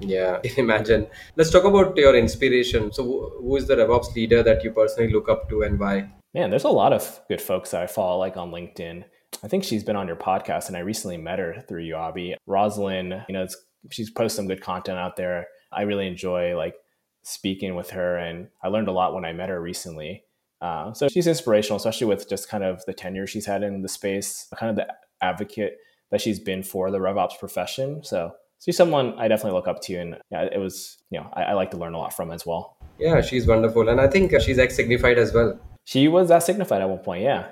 Yeah 0.00 0.40
imagine. 0.56 1.06
Let's 1.36 1.50
talk 1.50 1.64
about 1.64 1.96
your 1.96 2.16
inspiration. 2.16 2.92
So 2.92 3.32
who 3.40 3.56
is 3.56 3.66
the 3.66 3.76
revops 3.76 4.14
leader 4.14 4.42
that 4.42 4.64
you 4.64 4.70
personally 4.70 5.12
look 5.12 5.28
up 5.28 5.48
to 5.50 5.62
and 5.62 5.78
why 5.78 6.08
Man, 6.38 6.50
there's 6.50 6.62
a 6.62 6.68
lot 6.68 6.92
of 6.92 7.20
good 7.26 7.42
folks 7.42 7.72
that 7.72 7.82
I 7.82 7.88
follow, 7.88 8.16
like 8.16 8.36
on 8.36 8.52
LinkedIn. 8.52 9.02
I 9.42 9.48
think 9.48 9.64
she's 9.64 9.82
been 9.82 9.96
on 9.96 10.06
your 10.06 10.14
podcast, 10.14 10.68
and 10.68 10.76
I 10.76 10.80
recently 10.80 11.16
met 11.16 11.40
her 11.40 11.64
through 11.66 11.82
you, 11.82 11.94
Abhi. 11.94 12.36
Rosalind, 12.46 13.24
you 13.28 13.32
know, 13.32 13.44
she's 13.90 14.08
posted 14.08 14.36
some 14.36 14.46
good 14.46 14.60
content 14.60 14.98
out 14.98 15.16
there. 15.16 15.48
I 15.72 15.82
really 15.82 16.06
enjoy 16.06 16.56
like 16.56 16.76
speaking 17.24 17.74
with 17.74 17.90
her, 17.90 18.18
and 18.18 18.46
I 18.62 18.68
learned 18.68 18.86
a 18.86 18.92
lot 18.92 19.14
when 19.14 19.24
I 19.24 19.32
met 19.32 19.48
her 19.48 19.60
recently. 19.60 20.22
Uh, 20.60 20.92
so 20.92 21.08
she's 21.08 21.26
inspirational, 21.26 21.78
especially 21.78 22.06
with 22.06 22.28
just 22.28 22.48
kind 22.48 22.62
of 22.62 22.84
the 22.84 22.94
tenure 22.94 23.26
she's 23.26 23.46
had 23.46 23.64
in 23.64 23.82
the 23.82 23.88
space, 23.88 24.46
kind 24.56 24.70
of 24.70 24.76
the 24.76 24.94
advocate 25.20 25.78
that 26.12 26.20
she's 26.20 26.38
been 26.38 26.62
for 26.62 26.92
the 26.92 26.98
RevOps 26.98 27.36
profession. 27.40 28.04
So 28.04 28.30
she's 28.60 28.76
someone 28.76 29.18
I 29.18 29.26
definitely 29.26 29.56
look 29.56 29.66
up 29.66 29.82
to, 29.82 29.96
and 29.96 30.16
yeah, 30.30 30.42
it 30.44 30.60
was 30.60 30.98
you 31.10 31.18
know 31.18 31.28
I, 31.32 31.42
I 31.42 31.52
like 31.54 31.72
to 31.72 31.78
learn 31.78 31.94
a 31.94 31.98
lot 31.98 32.14
from 32.14 32.30
as 32.30 32.46
well. 32.46 32.76
Yeah, 32.96 33.22
she's 33.22 33.44
wonderful, 33.44 33.88
and 33.88 34.00
I 34.00 34.06
think 34.06 34.40
she's 34.40 34.60
ex 34.60 34.78
Signifyd 34.78 35.16
as 35.16 35.34
well. 35.34 35.58
She 35.88 36.06
was 36.06 36.28
that 36.28 36.42
Signifyd 36.42 36.82
at 36.82 36.88
one 36.90 36.98
point. 36.98 37.22
Yeah, 37.22 37.48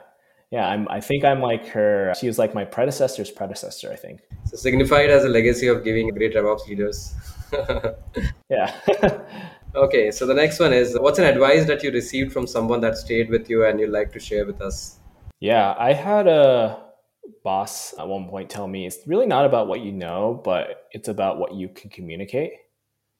yeah. 0.51 0.69
I'm, 0.69 0.87
I 0.91 1.01
think 1.01 1.25
I'm 1.25 1.41
like 1.41 1.69
her. 1.69 2.13
She 2.21 2.27
was 2.27 2.39
like 2.39 2.55
my 2.55 2.67
predecessor's 2.67 3.31
predecessor. 3.31 3.91
I 3.91 3.97
think. 3.97 4.21
So 4.45 4.59
Signifyd 4.59 5.09
as 5.09 5.25
a 5.25 5.31
legacy 5.31 5.69
of 5.69 5.83
giving 5.83 6.11
great 6.11 6.35
RevOps 6.35 6.69
leaders. 6.69 7.15
yeah. 8.51 8.79
okay, 9.75 10.11
so 10.11 10.27
the 10.27 10.35
next 10.35 10.61
one 10.61 10.75
is 10.75 10.99
what's 11.01 11.19
an 11.19 11.25
advice 11.25 11.65
that 11.65 11.83
you 11.83 11.91
received 11.91 12.31
from 12.31 12.47
someone 12.47 12.83
that 12.83 12.99
stayed 12.99 13.31
with 13.31 13.49
you 13.49 13.65
and 13.65 13.81
you'd 13.81 13.89
like 13.89 14.13
to 14.13 14.21
share 14.21 14.45
with 14.45 14.61
us? 14.61 14.99
Yeah, 15.41 15.75
I 15.79 15.95
had 15.95 16.29
a 16.29 16.85
boss 17.43 17.95
at 17.99 18.07
one 18.07 18.29
point 18.29 18.51
tell 18.51 18.69
me 18.69 18.87
it's 18.87 18.99
really 19.07 19.25
not 19.25 19.47
about 19.47 19.67
what 19.67 19.81
you 19.81 19.93
know, 19.93 20.43
but 20.45 20.89
it's 20.93 21.09
about 21.09 21.39
what 21.39 21.55
you 21.55 21.71
can 21.71 21.89
communicate. 21.89 22.53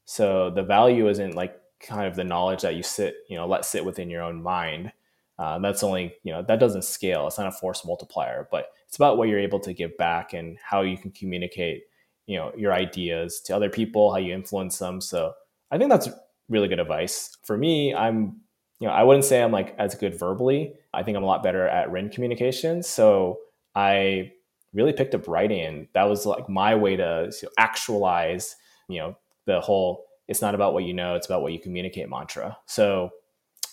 So 0.05 0.51
the 0.51 0.63
value 0.63 1.09
isn't 1.09 1.35
like 1.35 1.59
kind 1.81 2.07
of 2.07 2.17
the 2.17 2.25
knowledge 2.25 2.61
that 2.61 2.75
you 2.75 2.83
sit, 2.83 3.15
you 3.31 3.37
know, 3.39 3.47
let 3.47 3.65
sit 3.65 3.83
within 3.83 4.11
your 4.11 4.23
own 4.23 4.43
mind 4.43 4.93
uh, 5.39 5.59
that's 5.59 5.83
only 5.83 6.15
you 6.23 6.33
know 6.33 6.43
that 6.43 6.61
doesn't 6.61 6.85
scale. 6.85 7.27
It's 7.27 7.39
not 7.39 7.47
a 7.47 7.53
force 7.53 7.85
multiplier, 7.85 8.49
but 8.51 8.71
it's 8.87 8.97
about 8.97 9.19
what 9.19 9.29
you're 9.29 9.39
able 9.39 9.61
to 9.61 9.73
give 9.73 9.97
back 9.97 10.33
and 10.33 10.57
how 10.63 10.83
you 10.83 10.97
can 10.97 11.11
communicate 11.11 11.85
you 12.27 12.37
know 12.37 12.53
your 12.57 12.73
ideas 12.73 13.41
to 13.43 13.55
other 13.55 13.71
people, 13.71 14.13
how 14.13 14.19
you 14.19 14.33
influence 14.35 14.79
them. 14.79 15.01
So 15.01 15.35
I 15.71 15.79
think 15.79 15.91
that's 15.91 16.09
really 16.49 16.69
good 16.69 16.81
advice. 16.81 17.37
For 17.45 17.57
me, 17.57 17.95
I'm 17.95 18.41
you 18.81 18.89
know 18.89 18.95
I 18.95 19.03
wouldn't 19.03 19.25
say 19.25 19.43
I'm 19.43 19.53
like 19.53 19.75
as 19.79 19.95
good 19.95 20.19
verbally. 20.19 20.75
I 20.95 21.03
think 21.03 21.17
I'm 21.17 21.25
a 21.25 21.27
lot 21.27 21.43
better 21.43 21.69
at 21.69 21.91
written 21.91 22.11
communication. 22.11 22.83
So 22.83 23.39
I 23.75 24.33
really 24.73 24.93
picked 24.93 25.15
up 25.15 25.29
writing, 25.29 25.61
and 25.61 25.89
that 25.93 26.05
was 26.05 26.25
like 26.25 26.49
my 26.49 26.75
way 26.75 26.97
to 26.97 27.31
you 27.31 27.39
know, 27.43 27.53
actualize 27.59 28.57
you 28.89 29.01
know 29.01 29.17
the 29.47 29.61
whole 29.61 30.05
it's 30.29 30.43
not 30.43 30.55
about 30.55 30.75
what 30.75 30.85
you 30.85 30.95
know 30.95 31.15
it's 31.15 31.27
about 31.27 31.43
what 31.43 31.53
you 31.53 31.61
communicate 31.61 32.09
mantra 32.09 32.57
so 32.67 33.11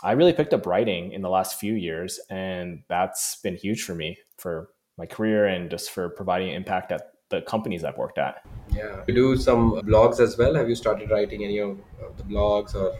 I 0.03 0.11
really 0.11 0.33
picked 0.33 0.53
up 0.53 0.65
writing 0.65 1.13
in 1.13 1.21
the 1.21 1.29
last 1.29 1.59
few 1.59 1.75
years, 1.75 2.19
and 2.29 2.83
that's 2.89 3.37
been 3.37 3.55
huge 3.55 3.83
for 3.83 3.95
me 3.95 4.17
for 4.37 4.69
my 4.97 5.05
career 5.05 5.45
and 5.47 5.69
just 5.69 5.91
for 5.91 6.09
providing 6.09 6.49
impact 6.49 6.91
at 6.91 7.13
the 7.29 7.41
companies 7.41 7.85
I've 7.85 7.97
worked 7.97 8.17
at. 8.17 8.45
Yeah, 8.69 9.01
you 9.07 9.13
do 9.13 9.37
some 9.37 9.71
blogs 9.81 10.19
as 10.19 10.37
well. 10.37 10.55
Have 10.55 10.67
you 10.67 10.75
started 10.75 11.09
writing 11.09 11.45
any 11.45 11.59
of 11.59 11.77
the 12.17 12.23
blogs 12.23 12.75
or? 12.75 12.99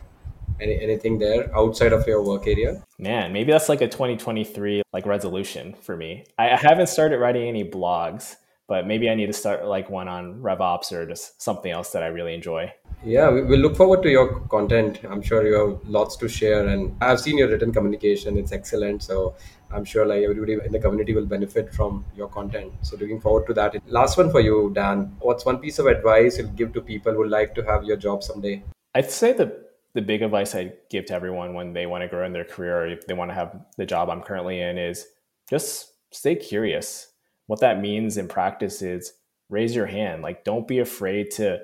Any, 0.61 0.79
anything 0.79 1.17
there 1.17 1.53
outside 1.57 1.93
of 1.93 2.05
your 2.05 2.23
work 2.23 2.45
area? 2.45 2.83
Man, 2.99 3.33
maybe 3.33 3.51
that's 3.51 3.69
like 3.69 3.81
a 3.81 3.87
2023 3.87 4.83
like 4.93 5.05
resolution 5.07 5.73
for 5.73 5.97
me. 5.97 6.25
I, 6.37 6.51
I 6.51 6.57
haven't 6.57 6.87
started 6.87 7.17
writing 7.17 7.47
any 7.47 7.67
blogs, 7.67 8.35
but 8.67 8.85
maybe 8.85 9.09
I 9.09 9.15
need 9.15 9.25
to 9.25 9.33
start 9.33 9.65
like 9.65 9.89
one 9.89 10.07
on 10.07 10.41
RevOps 10.41 10.91
or 10.91 11.07
just 11.07 11.41
something 11.41 11.71
else 11.71 11.89
that 11.93 12.03
I 12.03 12.07
really 12.07 12.35
enjoy. 12.35 12.71
Yeah, 13.05 13.29
we, 13.29 13.41
we 13.41 13.57
look 13.57 13.75
forward 13.75 14.01
to 14.03 14.09
your 14.09 14.39
content. 14.47 15.01
I'm 15.03 15.21
sure 15.21 15.45
you 15.45 15.53
have 15.53 15.89
lots 15.89 16.15
to 16.17 16.29
share, 16.29 16.67
and 16.67 16.95
I've 17.01 17.19
seen 17.19 17.37
your 17.37 17.49
written 17.49 17.73
communication; 17.73 18.37
it's 18.37 18.53
excellent. 18.53 19.03
So 19.03 19.35
I'm 19.71 19.83
sure 19.83 20.05
like 20.05 20.23
everybody 20.23 20.53
in 20.65 20.71
the 20.71 20.79
community 20.79 21.13
will 21.13 21.25
benefit 21.25 21.73
from 21.73 22.05
your 22.15 22.29
content. 22.29 22.71
So 22.81 22.95
looking 22.95 23.19
forward 23.19 23.45
to 23.47 23.53
that. 23.55 23.75
Last 23.87 24.17
one 24.17 24.31
for 24.31 24.39
you, 24.39 24.71
Dan. 24.73 25.17
What's 25.19 25.43
one 25.43 25.57
piece 25.57 25.79
of 25.79 25.87
advice 25.87 26.37
you'll 26.37 26.47
give 26.49 26.71
to 26.73 26.81
people 26.81 27.13
who 27.13 27.25
like 27.27 27.53
to 27.55 27.63
have 27.63 27.83
your 27.83 27.97
job 27.97 28.23
someday? 28.23 28.63
I'd 28.95 29.11
say 29.11 29.33
the 29.33 29.63
the 29.93 30.01
big 30.01 30.21
advice 30.21 30.55
I 30.55 30.71
give 30.89 31.05
to 31.07 31.13
everyone 31.13 31.53
when 31.53 31.73
they 31.73 31.85
want 31.85 32.03
to 32.03 32.07
grow 32.07 32.25
in 32.25 32.31
their 32.31 32.45
career 32.45 32.83
or 32.83 32.87
if 32.87 33.05
they 33.05 33.13
want 33.13 33.31
to 33.31 33.35
have 33.35 33.55
the 33.77 33.85
job 33.85 34.09
I'm 34.09 34.21
currently 34.21 34.61
in 34.61 34.77
is 34.77 35.05
just 35.49 35.91
stay 36.11 36.35
curious. 36.35 37.09
What 37.47 37.59
that 37.59 37.81
means 37.81 38.17
in 38.17 38.27
practice 38.27 38.81
is 38.81 39.13
raise 39.49 39.75
your 39.75 39.85
hand. 39.85 40.21
Like 40.21 40.45
don't 40.45 40.67
be 40.67 40.79
afraid 40.79 41.31
to 41.31 41.59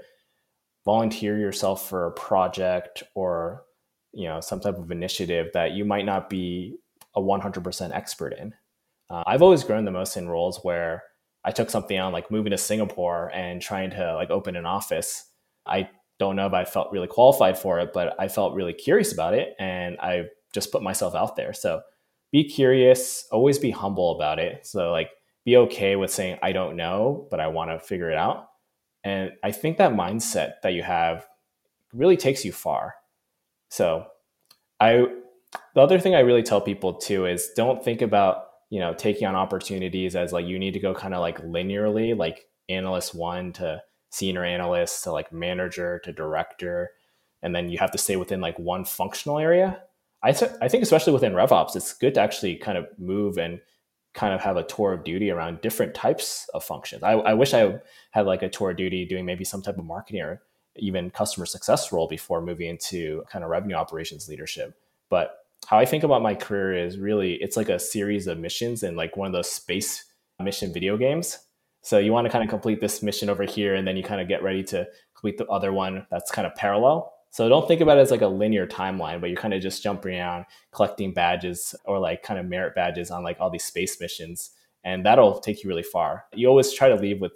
volunteer 0.89 1.37
yourself 1.37 1.87
for 1.87 2.07
a 2.07 2.11
project 2.11 3.03
or 3.13 3.63
you 4.11 4.27
know 4.27 4.41
some 4.41 4.59
type 4.59 4.75
of 4.75 4.89
initiative 4.89 5.45
that 5.53 5.73
you 5.73 5.85
might 5.85 6.03
not 6.03 6.31
be 6.31 6.79
a 7.15 7.21
100% 7.21 7.95
expert 7.95 8.33
in. 8.33 8.55
Uh, 9.07 9.23
i've 9.27 9.43
always 9.43 9.63
grown 9.63 9.85
the 9.85 9.91
most 9.91 10.17
in 10.17 10.27
roles 10.27 10.57
where 10.63 11.03
i 11.45 11.51
took 11.51 11.69
something 11.69 11.99
on 11.99 12.11
like 12.11 12.31
moving 12.31 12.49
to 12.49 12.57
singapore 12.57 13.31
and 13.35 13.61
trying 13.61 13.91
to 13.91 14.15
like 14.15 14.31
open 14.31 14.55
an 14.55 14.65
office. 14.65 15.25
I 15.67 15.89
don't 16.17 16.35
know 16.35 16.47
if 16.47 16.53
i 16.53 16.65
felt 16.65 16.91
really 16.91 17.07
qualified 17.07 17.55
for 17.59 17.79
it 17.79 17.91
but 17.93 18.15
i 18.19 18.27
felt 18.27 18.55
really 18.55 18.73
curious 18.73 19.13
about 19.13 19.35
it 19.35 19.55
and 19.59 19.95
i 19.99 20.25
just 20.55 20.71
put 20.71 20.81
myself 20.81 21.13
out 21.13 21.35
there. 21.35 21.53
So 21.53 21.81
be 22.31 22.43
curious 22.49 23.27
always 23.31 23.59
be 23.59 23.69
humble 23.69 24.15
about 24.15 24.39
it. 24.39 24.65
So 24.65 24.89
like 24.91 25.11
be 25.45 25.55
okay 25.65 25.95
with 25.95 26.11
saying 26.11 26.39
i 26.41 26.51
don't 26.51 26.75
know 26.75 27.27
but 27.29 27.39
i 27.39 27.47
want 27.47 27.69
to 27.69 27.79
figure 27.79 28.09
it 28.09 28.17
out 28.17 28.48
and 29.03 29.31
I 29.43 29.51
think 29.51 29.77
that 29.77 29.93
mindset 29.93 30.61
that 30.63 30.73
you 30.73 30.83
have 30.83 31.25
really 31.93 32.17
takes 32.17 32.43
you 32.45 32.51
far. 32.51 32.95
So 33.69 34.05
I 34.79 35.07
the 35.73 35.81
other 35.81 35.99
thing 35.99 36.15
I 36.15 36.19
really 36.19 36.43
tell 36.43 36.61
people 36.61 36.93
too 36.93 37.25
is 37.25 37.49
don't 37.55 37.83
think 37.83 38.01
about, 38.01 38.45
you 38.69 38.79
know, 38.79 38.93
taking 38.93 39.27
on 39.27 39.35
opportunities 39.35 40.15
as 40.15 40.31
like 40.31 40.45
you 40.45 40.59
need 40.59 40.73
to 40.73 40.79
go 40.79 40.93
kind 40.93 41.13
of 41.13 41.21
like 41.21 41.41
linearly, 41.41 42.15
like 42.15 42.45
analyst 42.67 43.15
one 43.15 43.53
to 43.53 43.81
senior 44.11 44.43
analyst 44.43 45.03
to 45.03 45.11
like 45.11 45.31
manager 45.31 45.99
to 46.03 46.11
director. 46.11 46.91
And 47.41 47.55
then 47.55 47.69
you 47.69 47.77
have 47.77 47.91
to 47.91 47.97
stay 47.97 48.15
within 48.15 48.41
like 48.41 48.59
one 48.59 48.85
functional 48.85 49.39
area. 49.39 49.81
I, 50.21 50.33
th- 50.33 50.51
I 50.61 50.67
think 50.67 50.83
especially 50.83 51.13
within 51.13 51.33
RevOps, 51.33 51.75
it's 51.75 51.93
good 51.93 52.15
to 52.15 52.21
actually 52.21 52.57
kind 52.57 52.77
of 52.77 52.87
move 52.97 53.37
and 53.37 53.61
kind 54.13 54.33
of 54.33 54.41
have 54.41 54.57
a 54.57 54.63
tour 54.63 54.93
of 54.93 55.03
duty 55.03 55.29
around 55.31 55.61
different 55.61 55.93
types 55.93 56.49
of 56.53 56.63
functions. 56.63 57.03
I, 57.03 57.13
I 57.13 57.33
wish 57.33 57.53
I 57.53 57.79
had 58.11 58.25
like 58.25 58.41
a 58.41 58.49
tour 58.49 58.71
of 58.71 58.77
duty 58.77 59.05
doing 59.05 59.25
maybe 59.25 59.43
some 59.43 59.61
type 59.61 59.77
of 59.77 59.85
marketing 59.85 60.21
or 60.21 60.41
even 60.75 61.09
customer 61.11 61.45
success 61.45 61.91
role 61.91 62.07
before 62.07 62.41
moving 62.41 62.69
into 62.69 63.23
kind 63.31 63.43
of 63.43 63.51
revenue 63.51 63.75
operations 63.75 64.27
leadership. 64.27 64.77
But 65.09 65.37
how 65.67 65.77
I 65.77 65.85
think 65.85 66.03
about 66.03 66.21
my 66.21 66.35
career 66.35 66.73
is 66.73 66.97
really 66.97 67.33
it's 67.35 67.57
like 67.57 67.69
a 67.69 67.79
series 67.79 68.27
of 68.27 68.39
missions 68.39 68.83
and 68.83 68.97
like 68.97 69.17
one 69.17 69.27
of 69.27 69.33
those 69.33 69.51
space 69.51 70.05
mission 70.39 70.73
video 70.73 70.97
games. 70.97 71.37
So 71.81 71.97
you 71.97 72.11
want 72.11 72.25
to 72.25 72.31
kind 72.31 72.43
of 72.43 72.49
complete 72.49 72.81
this 72.81 73.03
mission 73.03 73.29
over 73.29 73.43
here 73.43 73.75
and 73.75 73.87
then 73.87 73.95
you 73.95 74.03
kind 74.03 74.21
of 74.21 74.27
get 74.27 74.43
ready 74.43 74.63
to 74.65 74.87
complete 75.13 75.37
the 75.37 75.47
other 75.47 75.71
one 75.71 76.05
that's 76.09 76.31
kind 76.31 76.47
of 76.47 76.55
parallel. 76.55 77.13
So 77.31 77.47
don't 77.47 77.67
think 77.67 77.81
about 77.81 77.97
it 77.97 78.01
as 78.01 78.11
like 78.11 78.21
a 78.21 78.27
linear 78.27 78.65
timeline, 78.65 79.21
but 79.21 79.29
you're 79.29 79.39
kind 79.39 79.53
of 79.53 79.61
just 79.61 79.83
jumping 79.83 80.15
around, 80.15 80.45
collecting 80.71 81.13
badges 81.13 81.75
or 81.85 81.99
like 81.99 82.23
kind 82.23 82.39
of 82.39 82.45
merit 82.47 82.73
badges 82.75 83.11
on 83.11 83.23
like 83.23 83.37
all 83.39 83.49
these 83.49 83.63
space 83.63 83.99
missions. 83.99 84.51
And 84.83 85.05
that'll 85.05 85.39
take 85.39 85.63
you 85.63 85.69
really 85.69 85.83
far. 85.83 86.25
You 86.33 86.47
always 86.47 86.73
try 86.73 86.89
to 86.89 86.95
leave 86.95 87.21
with 87.21 87.33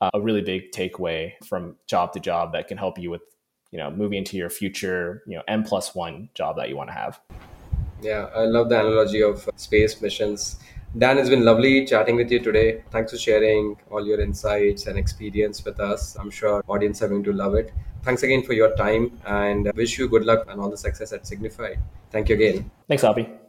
uh, 0.00 0.10
a 0.14 0.20
really 0.20 0.42
big 0.42 0.72
takeaway 0.72 1.32
from 1.44 1.76
job 1.86 2.12
to 2.14 2.20
job 2.20 2.52
that 2.52 2.66
can 2.66 2.78
help 2.78 2.98
you 2.98 3.10
with, 3.10 3.22
you 3.70 3.78
know, 3.78 3.90
moving 3.90 4.18
into 4.18 4.36
your 4.36 4.50
future, 4.50 5.22
you 5.26 5.36
know, 5.36 5.42
N 5.46 5.62
plus 5.62 5.94
one 5.94 6.30
job 6.34 6.56
that 6.56 6.68
you 6.68 6.76
want 6.76 6.88
to 6.88 6.94
have. 6.94 7.20
Yeah, 8.00 8.30
I 8.34 8.44
love 8.44 8.68
the 8.68 8.80
analogy 8.80 9.22
of 9.22 9.46
uh, 9.48 9.52
space 9.56 10.00
missions. 10.00 10.58
Dan, 10.98 11.16
it's 11.16 11.28
been 11.28 11.44
lovely 11.44 11.86
chatting 11.86 12.16
with 12.16 12.28
you 12.28 12.40
today. 12.40 12.82
Thanks 12.90 13.12
for 13.12 13.18
sharing 13.18 13.76
all 13.88 14.04
your 14.04 14.20
insights 14.20 14.88
and 14.88 14.98
experience 14.98 15.64
with 15.64 15.78
us. 15.78 16.16
I'm 16.16 16.28
sure 16.28 16.64
audience 16.66 17.02
are 17.02 17.08
going 17.08 17.22
to 17.22 17.32
love 17.32 17.54
it. 17.54 17.72
Thanks 18.02 18.24
again 18.24 18.42
for 18.42 18.52
your 18.52 18.74
time 18.74 19.16
and 19.24 19.70
wish 19.76 19.96
you 19.96 20.08
good 20.08 20.24
luck 20.24 20.46
and 20.48 20.60
all 20.60 20.68
the 20.68 20.76
success 20.76 21.12
at 21.12 21.22
Signifyd. 21.22 21.78
Thank 22.10 22.30
you 22.30 22.34
again. 22.34 22.68
Thanks, 22.88 23.04
Abhi. 23.04 23.47